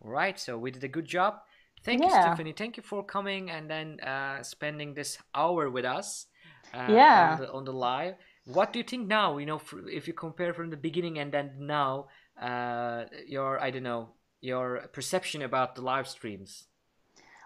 right, 0.00 0.38
so 0.38 0.56
we 0.56 0.70
did 0.70 0.84
a 0.84 0.88
good 0.88 1.06
job. 1.06 1.40
Thank 1.84 2.02
yeah. 2.02 2.06
you, 2.06 2.22
Stephanie. 2.22 2.52
Thank 2.52 2.76
you 2.76 2.84
for 2.84 3.04
coming 3.04 3.50
and 3.50 3.68
then 3.68 3.98
uh, 4.00 4.42
spending 4.44 4.94
this 4.94 5.18
hour 5.34 5.68
with 5.70 5.84
us. 5.84 6.26
Uh, 6.72 6.86
yeah. 6.88 7.32
On 7.32 7.40
the, 7.40 7.52
on 7.52 7.64
the 7.64 7.72
live 7.72 8.14
what 8.44 8.72
do 8.72 8.78
you 8.78 8.84
think 8.84 9.06
now 9.06 9.38
you 9.38 9.46
know 9.46 9.60
if 9.86 10.08
you 10.08 10.14
compare 10.14 10.52
from 10.52 10.70
the 10.70 10.76
beginning 10.76 11.18
and 11.18 11.32
then 11.32 11.52
now 11.58 12.06
uh, 12.40 13.04
your 13.26 13.60
i 13.60 13.70
don't 13.70 13.82
know 13.82 14.08
your 14.40 14.88
perception 14.92 15.42
about 15.42 15.74
the 15.74 15.82
live 15.82 16.08
streams 16.08 16.66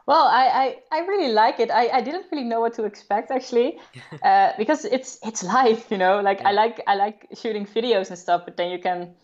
well 0.07 0.27
i 0.27 0.77
i, 0.93 0.99
I 0.99 1.07
really 1.07 1.33
like 1.33 1.61
it. 1.61 1.71
I, 1.71 1.89
I 1.89 2.01
didn't 2.01 2.27
really 2.33 2.45
know 2.45 2.61
what 2.61 2.75
to 2.75 2.85
expect 2.85 3.31
actually 3.31 3.79
uh, 4.23 4.53
because 4.59 4.85
it's 4.85 5.19
it's 5.25 5.43
live 5.43 5.85
you 5.91 5.99
know 5.99 6.21
like 6.21 6.41
yeah. 6.41 6.49
i 6.49 6.53
like 6.53 6.83
i 6.87 6.95
like 6.95 7.27
shooting 7.35 7.67
videos 7.67 8.09
and 8.11 8.19
stuff 8.19 8.43
but 8.45 8.57
then 8.57 8.71
you 8.71 8.79
can 8.79 9.15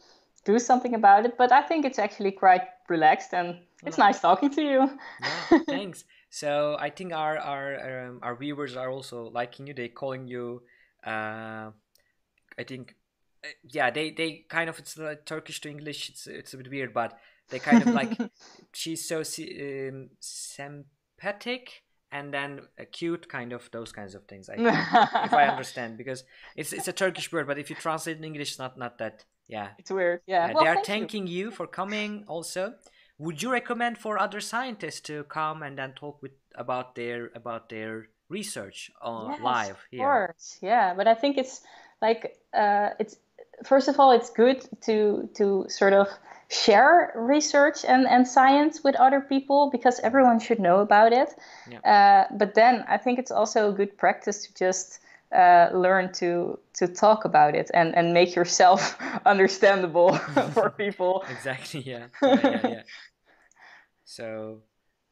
do 0.44 0.58
something 0.58 0.94
about 0.94 1.24
it. 1.24 1.36
But 1.38 1.52
i 1.52 1.62
think 1.62 1.84
it's 1.84 1.98
actually 1.98 2.32
quite 2.32 2.62
relaxed 2.88 3.32
and 3.34 3.58
it's 3.84 3.98
nice 3.98 4.20
talking 4.20 4.50
to 4.50 4.62
you. 4.62 4.90
yeah, 5.20 5.58
thanks. 5.66 6.04
So 6.30 6.76
i 6.78 6.90
think 6.90 7.12
our 7.12 7.38
our 7.38 8.06
um, 8.06 8.20
our 8.22 8.36
viewers 8.36 8.76
are 8.76 8.90
also 8.90 9.30
liking 9.30 9.66
you. 9.66 9.74
They 9.74 9.88
calling 9.88 10.28
you 10.28 10.62
uh, 11.04 11.70
I 12.58 12.64
think 12.66 12.94
uh, 13.44 13.48
yeah 13.70 13.90
they 13.90 14.10
they 14.10 14.44
kind 14.48 14.70
of 14.70 14.78
it's 14.78 14.96
like 14.98 15.24
Turkish 15.26 15.60
to 15.62 15.68
English. 15.68 16.10
It's 16.10 16.26
it's 16.26 16.54
a 16.54 16.56
bit 16.56 16.70
weird 16.70 16.94
but 16.94 17.18
they 17.52 17.58
kind 17.58 17.82
of 17.82 17.94
like 17.94 18.18
she's 18.72 19.06
so 19.06 19.18
um, 19.18 20.10
sympathetic 20.18 21.84
and 22.10 22.34
then 22.34 22.60
cute 22.90 23.28
kind 23.28 23.52
of 23.52 23.70
those 23.70 23.92
kinds 23.92 24.14
of 24.14 24.24
things 24.24 24.48
I 24.48 24.56
think, 24.56 24.68
if 24.68 25.32
I 25.32 25.46
understand 25.46 25.96
because 25.96 26.24
it's 26.56 26.72
it's 26.72 26.88
a 26.88 26.92
Turkish 26.92 27.30
word 27.32 27.46
but 27.46 27.58
if 27.58 27.70
you 27.70 27.76
translate 27.76 28.16
in 28.16 28.24
English 28.24 28.50
it's 28.50 28.58
not 28.58 28.76
not 28.76 28.98
that 28.98 29.24
yeah 29.48 29.68
it's 29.78 29.90
weird 29.90 30.20
yeah 30.26 30.46
uh, 30.46 30.52
well, 30.54 30.64
they 30.64 30.70
are 30.70 30.84
thanking 30.84 31.26
you. 31.26 31.46
you 31.46 31.50
for 31.52 31.66
coming 31.66 32.24
also 32.26 32.74
would 33.18 33.40
you 33.40 33.52
recommend 33.52 33.98
for 33.98 34.18
other 34.18 34.40
scientists 34.40 35.00
to 35.02 35.22
come 35.24 35.62
and 35.62 35.78
then 35.78 35.92
talk 35.92 36.20
with 36.22 36.32
about 36.56 36.96
their 36.96 37.30
about 37.34 37.68
their 37.68 38.08
research 38.32 38.90
on 39.00 39.30
yes, 39.30 39.40
live 39.40 39.78
here. 39.90 40.00
Of 40.00 40.06
course, 40.06 40.58
yeah. 40.62 40.94
But 40.94 41.06
I 41.06 41.14
think 41.14 41.38
it's 41.38 41.60
like 42.00 42.36
uh, 42.52 42.90
it's 42.98 43.16
first 43.64 43.88
of 43.88 43.98
all, 43.98 44.12
it's 44.12 44.30
good 44.30 44.66
to 44.82 45.28
to 45.34 45.66
sort 45.68 45.92
of 45.92 46.08
share 46.48 47.12
research 47.16 47.84
and, 47.84 48.06
and 48.06 48.28
science 48.28 48.84
with 48.84 48.94
other 48.96 49.20
people 49.20 49.70
because 49.70 49.98
everyone 50.00 50.38
should 50.38 50.58
know 50.58 50.80
about 50.80 51.12
it. 51.12 51.34
Yeah. 51.70 51.80
Uh, 51.80 52.34
but 52.36 52.54
then 52.54 52.84
I 52.88 52.98
think 52.98 53.18
it's 53.18 53.30
also 53.30 53.70
a 53.70 53.72
good 53.72 53.96
practice 53.96 54.46
to 54.46 54.54
just 54.54 55.00
uh, 55.34 55.70
learn 55.72 56.12
to 56.12 56.58
to 56.74 56.86
talk 56.88 57.24
about 57.24 57.54
it 57.54 57.70
and, 57.72 57.94
and 57.96 58.12
make 58.12 58.34
yourself 58.34 58.96
understandable 59.26 60.14
for 60.54 60.70
people. 60.76 61.24
Exactly. 61.30 61.80
Yeah. 61.80 62.08
yeah, 62.22 62.38
yeah, 62.42 62.68
yeah. 62.68 62.82
So 64.04 64.62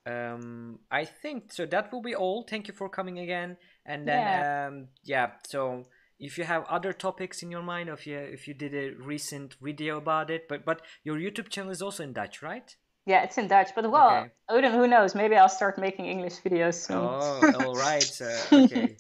um 0.07 0.79
i 0.91 1.05
think 1.05 1.53
so 1.53 1.67
that 1.67 1.93
will 1.93 2.01
be 2.01 2.15
all 2.15 2.43
thank 2.49 2.67
you 2.67 2.73
for 2.73 2.89
coming 2.89 3.19
again 3.19 3.55
and 3.85 4.09
then 4.09 4.23
yeah. 4.23 4.67
um 4.67 4.89
yeah 5.05 5.31
so 5.47 5.85
if 6.21 6.37
you 6.37 6.45
have 6.45 6.65
other 6.69 6.93
topics 6.93 7.43
in 7.43 7.51
your 7.51 7.63
mind 7.63 7.89
if 7.89 8.07
you 8.07 8.19
if 8.19 8.47
you 8.47 8.55
did 8.55 8.75
a 8.75 8.95
recent 9.03 9.57
video 9.61 9.97
about 9.97 10.31
it 10.31 10.47
but 10.49 10.65
but 10.65 10.83
your 11.03 11.17
youtube 11.17 11.49
channel 11.49 11.71
is 11.71 11.83
also 11.83 12.05
in 12.05 12.13
dutch 12.13 12.43
right 12.43 12.77
yeah 13.07 13.23
it's 13.23 13.39
in 13.39 13.49
dutch 13.49 13.71
but 13.75 13.91
well 13.91 14.19
okay. 14.19 14.31
odin 14.51 14.73
who 14.73 14.87
knows 14.87 15.15
maybe 15.15 15.35
i'll 15.35 15.49
start 15.49 15.79
making 15.79 16.07
english 16.07 16.37
videos 16.45 16.75
soon 16.75 16.99
oh 16.99 17.53
all 17.65 17.75
right 17.89 18.21
uh, 18.21 18.65
okay 18.65 18.97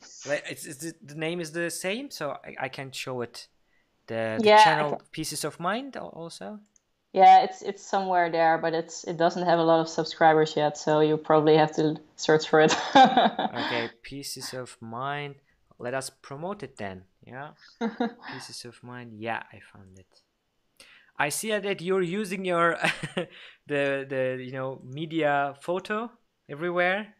it's, 0.48 0.66
it's, 0.66 0.94
the 1.02 1.14
name 1.14 1.40
is 1.40 1.52
the 1.52 1.70
same 1.70 2.10
so 2.10 2.36
i, 2.44 2.64
I 2.64 2.68
can 2.68 2.90
show 2.90 3.20
it 3.20 3.46
the, 4.06 4.38
the 4.40 4.46
yeah, 4.46 4.64
channel 4.64 5.02
pieces 5.12 5.44
of 5.44 5.60
mind 5.60 5.96
also 5.96 6.58
yeah, 7.12 7.42
it's 7.42 7.62
it's 7.62 7.82
somewhere 7.82 8.30
there, 8.30 8.56
but 8.58 8.72
it's 8.72 9.02
it 9.02 9.16
doesn't 9.16 9.44
have 9.44 9.58
a 9.58 9.64
lot 9.64 9.80
of 9.80 9.88
subscribers 9.88 10.54
yet, 10.56 10.78
so 10.78 11.00
you 11.00 11.16
probably 11.16 11.56
have 11.56 11.74
to 11.74 11.96
search 12.14 12.48
for 12.48 12.60
it. 12.60 12.72
okay, 12.94 13.90
pieces 14.02 14.54
of 14.54 14.76
mind. 14.80 15.34
Let 15.80 15.94
us 15.94 16.08
promote 16.08 16.62
it 16.62 16.76
then. 16.76 17.04
Yeah, 17.26 17.50
pieces 18.32 18.64
of 18.64 18.82
mind. 18.82 19.12
Yeah, 19.14 19.42
I 19.52 19.60
found 19.72 19.98
it. 19.98 20.22
I 21.18 21.28
see 21.28 21.50
that 21.50 21.80
you're 21.82 22.02
using 22.02 22.44
your 22.44 22.78
the 23.66 24.06
the 24.08 24.38
you 24.40 24.52
know 24.52 24.80
media 24.84 25.54
photo 25.60 26.10
everywhere 26.48 27.14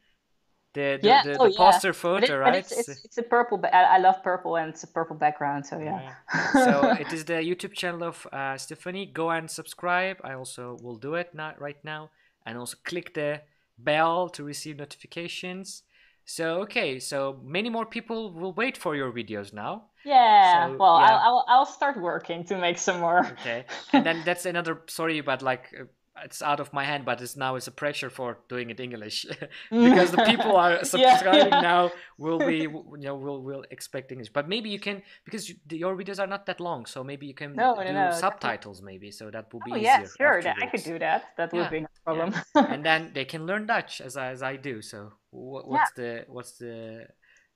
the 0.72 0.98
the, 1.02 1.08
yeah. 1.08 1.22
the, 1.22 1.36
oh, 1.38 1.48
the 1.48 1.54
poster 1.56 1.88
yeah. 1.88 1.92
photo, 1.92 2.34
it, 2.34 2.38
right? 2.38 2.54
It's, 2.56 2.88
it's, 2.88 3.04
it's, 3.04 3.18
a 3.18 3.22
purple. 3.22 3.60
I, 3.72 3.96
I 3.96 3.98
love 3.98 4.22
purple, 4.22 4.56
and 4.56 4.68
it's 4.68 4.84
a 4.84 4.86
purple 4.86 5.16
background. 5.16 5.66
So 5.66 5.78
yeah. 5.78 6.14
yeah. 6.34 6.52
so 6.64 6.90
it 6.92 7.12
is 7.12 7.24
the 7.24 7.34
YouTube 7.34 7.72
channel 7.72 8.04
of 8.04 8.26
uh, 8.32 8.56
Stephanie. 8.56 9.06
Go 9.06 9.30
and 9.30 9.50
subscribe. 9.50 10.18
I 10.22 10.34
also 10.34 10.78
will 10.82 10.96
do 10.96 11.14
it 11.14 11.34
not 11.34 11.60
right 11.60 11.82
now, 11.84 12.10
and 12.46 12.56
also 12.56 12.76
click 12.84 13.14
the 13.14 13.42
bell 13.78 14.28
to 14.30 14.44
receive 14.44 14.76
notifications. 14.76 15.82
So 16.30 16.60
okay, 16.62 17.00
so 17.00 17.40
many 17.42 17.70
more 17.70 17.84
people 17.84 18.32
will 18.32 18.52
wait 18.52 18.76
for 18.76 18.94
your 18.94 19.10
videos 19.10 19.52
now. 19.52 19.90
Yeah. 20.04 20.68
So, 20.68 20.76
well, 20.76 21.00
yeah. 21.00 21.06
I'll, 21.06 21.18
I'll 21.18 21.44
I'll 21.48 21.66
start 21.66 22.00
working 22.00 22.44
to 22.44 22.56
make 22.56 22.78
some 22.78 23.00
more. 23.00 23.26
Okay, 23.40 23.64
and 23.92 24.06
then 24.06 24.22
that's 24.26 24.46
another. 24.46 24.82
Sorry, 24.86 25.20
but 25.22 25.42
like. 25.42 25.74
Uh, 25.78 25.84
it's 26.22 26.42
out 26.42 26.60
of 26.60 26.70
my 26.74 26.84
hand, 26.84 27.06
but 27.06 27.22
it's 27.22 27.34
now 27.34 27.54
it's 27.54 27.66
a 27.66 27.70
pressure 27.72 28.10
for 28.10 28.40
doing 28.48 28.68
it 28.68 28.78
English 28.78 29.24
because 29.70 30.10
the 30.10 30.22
people 30.32 30.54
are 30.54 30.84
subscribing 30.84 31.48
yeah, 31.48 31.62
yeah. 31.62 31.70
now 31.72 31.90
will 32.18 32.38
be 32.38 32.58
you 32.58 33.06
know 33.08 33.14
will 33.14 33.42
will 33.42 33.64
expect 33.70 34.12
English. 34.12 34.28
But 34.28 34.46
maybe 34.46 34.68
you 34.68 34.78
can 34.78 35.02
because 35.24 35.48
you, 35.48 35.54
your 35.70 35.96
videos 35.96 36.18
are 36.18 36.26
not 36.26 36.44
that 36.44 36.60
long, 36.60 36.84
so 36.84 37.02
maybe 37.02 37.26
you 37.26 37.32
can 37.32 37.54
no, 37.54 37.74
do 37.74 37.90
no, 37.90 38.12
subtitles 38.12 38.82
maybe 38.82 39.10
so 39.10 39.30
that 39.30 39.50
will 39.50 39.62
be 39.64 39.72
oh, 39.72 39.76
easier. 39.76 40.04
Yeah, 40.04 40.16
sure, 40.18 40.42
I 40.62 40.66
could 40.66 40.84
do 40.84 40.98
that. 40.98 41.32
That 41.38 41.54
would 41.54 41.70
be 41.70 41.80
no 41.80 41.88
problem. 42.04 42.34
and 42.54 42.84
then 42.84 43.12
they 43.14 43.24
can 43.24 43.46
learn 43.46 43.66
Dutch 43.66 44.02
as 44.02 44.18
I, 44.18 44.28
as 44.28 44.42
I 44.42 44.56
do. 44.56 44.82
So 44.82 45.12
what, 45.30 45.68
what's 45.68 45.92
the 45.92 46.24
what's 46.28 46.52
the 46.52 47.06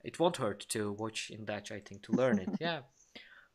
it 0.02 0.18
won't 0.18 0.36
hurt 0.36 0.60
to 0.70 0.92
watch 0.92 1.30
in 1.30 1.44
Dutch. 1.44 1.72
I 1.72 1.80
think 1.80 2.02
to 2.04 2.12
learn 2.12 2.38
it. 2.38 2.48
Yeah. 2.60 2.80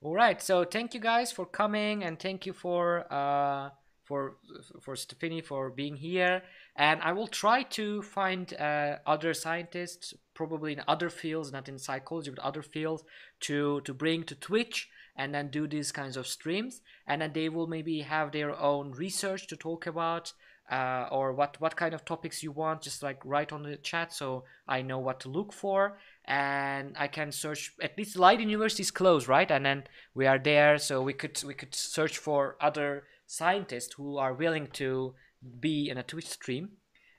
All 0.01 0.13
right. 0.13 0.41
So 0.41 0.63
thank 0.63 0.93
you 0.93 0.99
guys 0.99 1.31
for 1.31 1.45
coming 1.45 2.03
and 2.03 2.19
thank 2.19 2.45
you 2.45 2.53
for. 2.53 3.11
uh 3.11 3.69
for 4.09 4.37
for 4.81 4.95
Stephanie 4.95 5.41
for 5.41 5.69
being 5.69 5.95
here, 5.95 6.41
and 6.75 6.99
I 7.03 7.11
will 7.11 7.27
try 7.27 7.61
to 7.77 8.01
find 8.01 8.51
uh, 8.59 8.95
other 9.05 9.35
scientists, 9.35 10.15
probably 10.33 10.73
in 10.73 10.81
other 10.87 11.11
fields, 11.11 11.51
not 11.51 11.69
in 11.69 11.77
psychology, 11.77 12.31
but 12.31 12.43
other 12.43 12.63
fields, 12.63 13.03
to 13.41 13.81
to 13.81 13.93
bring 13.93 14.23
to 14.23 14.33
Twitch 14.33 14.89
and 15.15 15.31
then 15.35 15.51
do 15.51 15.67
these 15.67 15.91
kinds 15.91 16.17
of 16.17 16.25
streams, 16.25 16.81
and 17.05 17.21
then 17.21 17.33
they 17.33 17.49
will 17.49 17.67
maybe 17.67 18.01
have 18.01 18.31
their 18.31 18.57
own 18.59 18.91
research 18.93 19.45
to 19.47 19.55
talk 19.55 19.85
about. 19.85 20.33
Uh, 20.69 21.07
or 21.11 21.33
what 21.33 21.59
what 21.59 21.75
kind 21.75 21.95
of 21.95 22.05
topics 22.05 22.43
you 22.43 22.51
want 22.51 22.79
just 22.79 23.01
like 23.01 23.19
write 23.25 23.51
on 23.51 23.63
the 23.63 23.75
chat 23.77 24.13
so 24.13 24.43
i 24.67 24.83
know 24.83 24.99
what 24.99 25.19
to 25.19 25.27
look 25.27 25.51
for 25.51 25.97
and 26.25 26.95
i 26.95 27.07
can 27.07 27.31
search 27.31 27.73
at 27.81 27.97
least 27.97 28.15
Leiden 28.15 28.49
university 28.49 28.83
is 28.83 28.91
closed 28.91 29.27
right 29.27 29.49
and 29.49 29.65
then 29.65 29.83
we 30.13 30.27
are 30.27 30.37
there 30.37 30.77
so 30.77 31.01
we 31.01 31.11
could 31.11 31.41
we 31.43 31.55
could 31.55 31.73
search 31.73 32.19
for 32.19 32.55
other 32.61 33.05
scientists 33.25 33.93
who 33.93 34.17
are 34.17 34.33
willing 34.33 34.67
to 34.73 35.13
be 35.59 35.89
in 35.89 35.97
a 35.97 36.03
Twitch 36.03 36.27
stream. 36.27 36.69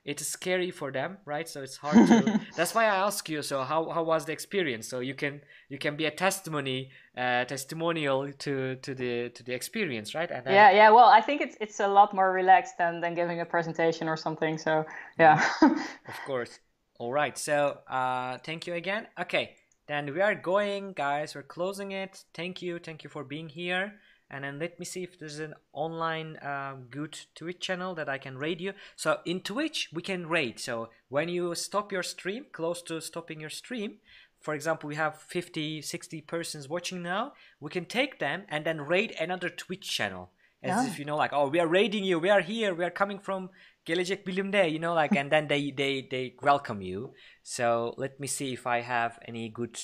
It 0.03 0.19
is 0.19 0.27
scary 0.27 0.71
for 0.71 0.91
them 0.91 1.17
right? 1.25 1.47
So 1.47 1.61
it's 1.61 1.77
hard 1.77 2.07
to 2.07 2.41
that's 2.55 2.73
why 2.73 2.85
i 2.85 2.95
ask 2.95 3.29
you 3.29 3.41
so 3.41 3.63
how, 3.63 3.89
how 3.89 4.03
was 4.03 4.25
the 4.25 4.31
experience? 4.31 4.87
So 4.87 4.99
you 4.99 5.13
can 5.13 5.41
you 5.69 5.77
can 5.77 5.95
be 5.95 6.05
a 6.05 6.11
testimony 6.11 6.91
uh, 7.17 7.45
testimonial 7.45 8.31
to 8.31 8.75
to 8.75 8.95
the 8.95 9.29
to 9.29 9.43
the 9.43 9.53
experience 9.53 10.15
right? 10.15 10.29
And 10.31 10.45
then... 10.45 10.53
yeah 10.53 10.71
yeah 10.71 10.89
well 10.89 11.05
i 11.05 11.21
think 11.21 11.41
it's 11.41 11.55
it's 11.61 11.79
a 11.79 11.87
lot 11.87 12.13
more 12.13 12.31
relaxed 12.31 12.77
than 12.77 13.01
than 13.01 13.13
giving 13.15 13.41
a 13.41 13.45
presentation 13.45 14.07
or 14.07 14.17
something 14.17 14.57
so 14.57 14.85
yeah. 15.19 15.43
Of 15.61 16.19
course. 16.25 16.59
All 16.99 17.11
right 17.11 17.37
so 17.37 17.79
uh 17.87 18.37
thank 18.45 18.67
you 18.67 18.73
again. 18.73 19.07
Okay 19.19 19.55
then 19.87 20.13
we 20.13 20.21
are 20.21 20.35
going 20.35 20.93
guys 20.93 21.35
we're 21.35 21.43
closing 21.43 21.91
it. 21.91 22.23
Thank 22.33 22.61
you 22.61 22.79
thank 22.79 23.03
you 23.03 23.09
for 23.09 23.23
being 23.23 23.49
here 23.49 23.93
and 24.31 24.45
then 24.45 24.57
let 24.59 24.79
me 24.79 24.85
see 24.85 25.03
if 25.03 25.19
there's 25.19 25.39
an 25.39 25.53
online 25.73 26.37
uh, 26.37 26.75
good 26.89 27.19
Twitch 27.35 27.59
channel 27.59 27.93
that 27.95 28.07
I 28.07 28.17
can 28.17 28.37
raid 28.37 28.61
you. 28.61 28.73
So 28.95 29.19
in 29.25 29.41
Twitch 29.41 29.89
we 29.93 30.01
can 30.01 30.27
raid. 30.27 30.59
So 30.59 30.89
when 31.09 31.27
you 31.27 31.53
stop 31.53 31.91
your 31.91 32.01
stream, 32.01 32.45
close 32.51 32.81
to 32.83 33.01
stopping 33.01 33.41
your 33.41 33.49
stream, 33.49 33.97
for 34.39 34.55
example, 34.55 34.87
we 34.87 34.95
have 34.95 35.21
50, 35.21 35.83
60 35.83 36.21
persons 36.21 36.67
watching 36.67 37.03
now, 37.03 37.33
we 37.59 37.69
can 37.69 37.85
take 37.85 38.17
them 38.19 38.43
and 38.49 38.65
then 38.65 38.81
raid 38.81 39.15
another 39.19 39.49
Twitch 39.49 39.87
channel. 39.87 40.31
As 40.63 40.85
yeah. 40.85 40.91
if 40.91 40.97
you 40.97 41.05
know, 41.05 41.17
like, 41.17 41.33
oh, 41.33 41.47
we 41.47 41.59
are 41.59 41.67
raiding 41.67 42.03
you, 42.03 42.17
we 42.17 42.29
are 42.29 42.41
here, 42.41 42.73
we 42.73 42.83
are 42.83 42.91
coming 42.91 43.19
from 43.19 43.49
Gelecek 43.85 44.23
Bilim'de, 44.23 44.71
you 44.71 44.79
know, 44.79 44.93
like, 44.93 45.15
and 45.15 45.31
then 45.31 45.47
they, 45.47 45.71
they, 45.77 46.07
they 46.09 46.35
welcome 46.41 46.81
you. 46.81 47.13
So 47.43 47.93
let 47.97 48.19
me 48.19 48.27
see 48.27 48.53
if 48.53 48.65
I 48.65 48.81
have 48.81 49.19
any 49.27 49.49
good, 49.49 49.77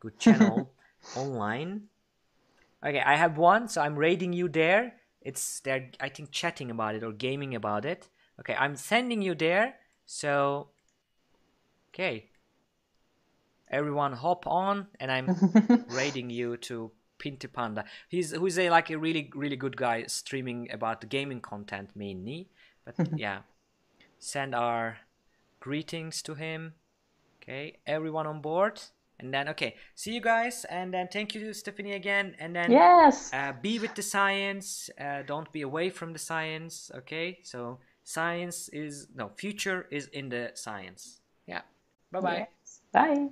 good 0.00 0.18
channel 0.18 0.72
online. 1.16 1.84
Okay, 2.84 3.00
I 3.00 3.16
have 3.16 3.38
one, 3.38 3.68
so 3.68 3.80
I'm 3.80 3.96
raiding 3.96 4.32
you 4.32 4.48
there. 4.48 4.94
It's 5.20 5.60
they're 5.60 5.90
I 6.00 6.08
think 6.08 6.32
chatting 6.32 6.70
about 6.70 6.94
it 6.94 7.04
or 7.04 7.12
gaming 7.12 7.54
about 7.54 7.84
it. 7.84 8.08
Okay, 8.40 8.56
I'm 8.58 8.76
sending 8.76 9.22
you 9.22 9.34
there. 9.34 9.76
So 10.04 10.68
okay. 11.94 12.28
Everyone 13.70 14.12
hop 14.12 14.46
on 14.46 14.88
and 15.00 15.10
I'm 15.10 15.86
raiding 15.88 16.28
you 16.28 16.56
to 16.58 16.90
Pinty 17.18 17.50
Panda. 17.50 17.84
He's 18.08 18.32
who's 18.32 18.58
a 18.58 18.68
like 18.68 18.90
a 18.90 18.98
really 18.98 19.30
really 19.34 19.56
good 19.56 19.76
guy 19.76 20.04
streaming 20.06 20.70
about 20.72 21.00
the 21.00 21.06
gaming 21.06 21.40
content 21.40 21.90
mainly. 21.94 22.50
But 22.84 22.96
yeah. 23.16 23.40
Send 24.18 24.54
our 24.54 24.98
greetings 25.60 26.22
to 26.22 26.34
him. 26.34 26.74
Okay, 27.40 27.78
everyone 27.86 28.26
on 28.26 28.40
board 28.40 28.80
and 29.22 29.32
then 29.32 29.48
okay 29.48 29.74
see 29.94 30.12
you 30.12 30.20
guys 30.20 30.66
and 30.70 30.92
then 30.92 31.08
thank 31.12 31.34
you 31.34 31.52
stephanie 31.52 31.92
again 31.92 32.34
and 32.38 32.54
then 32.54 32.70
yes. 32.70 33.32
uh, 33.32 33.52
be 33.62 33.78
with 33.78 33.94
the 33.94 34.02
science 34.02 34.90
uh, 35.00 35.22
don't 35.26 35.50
be 35.52 35.62
away 35.62 35.90
from 35.90 36.12
the 36.12 36.18
science 36.18 36.90
okay? 36.94 37.38
So 37.42 37.78
science 38.04 38.68
is 38.72 39.08
no 39.14 39.30
future 39.36 39.86
is 39.90 40.06
in 40.08 40.28
the 40.28 40.50
science. 40.54 41.20
Yeah. 41.46 41.62
Bye 42.10 42.20
bye 42.20 42.38
yes. 42.38 42.80
bye 42.92 43.28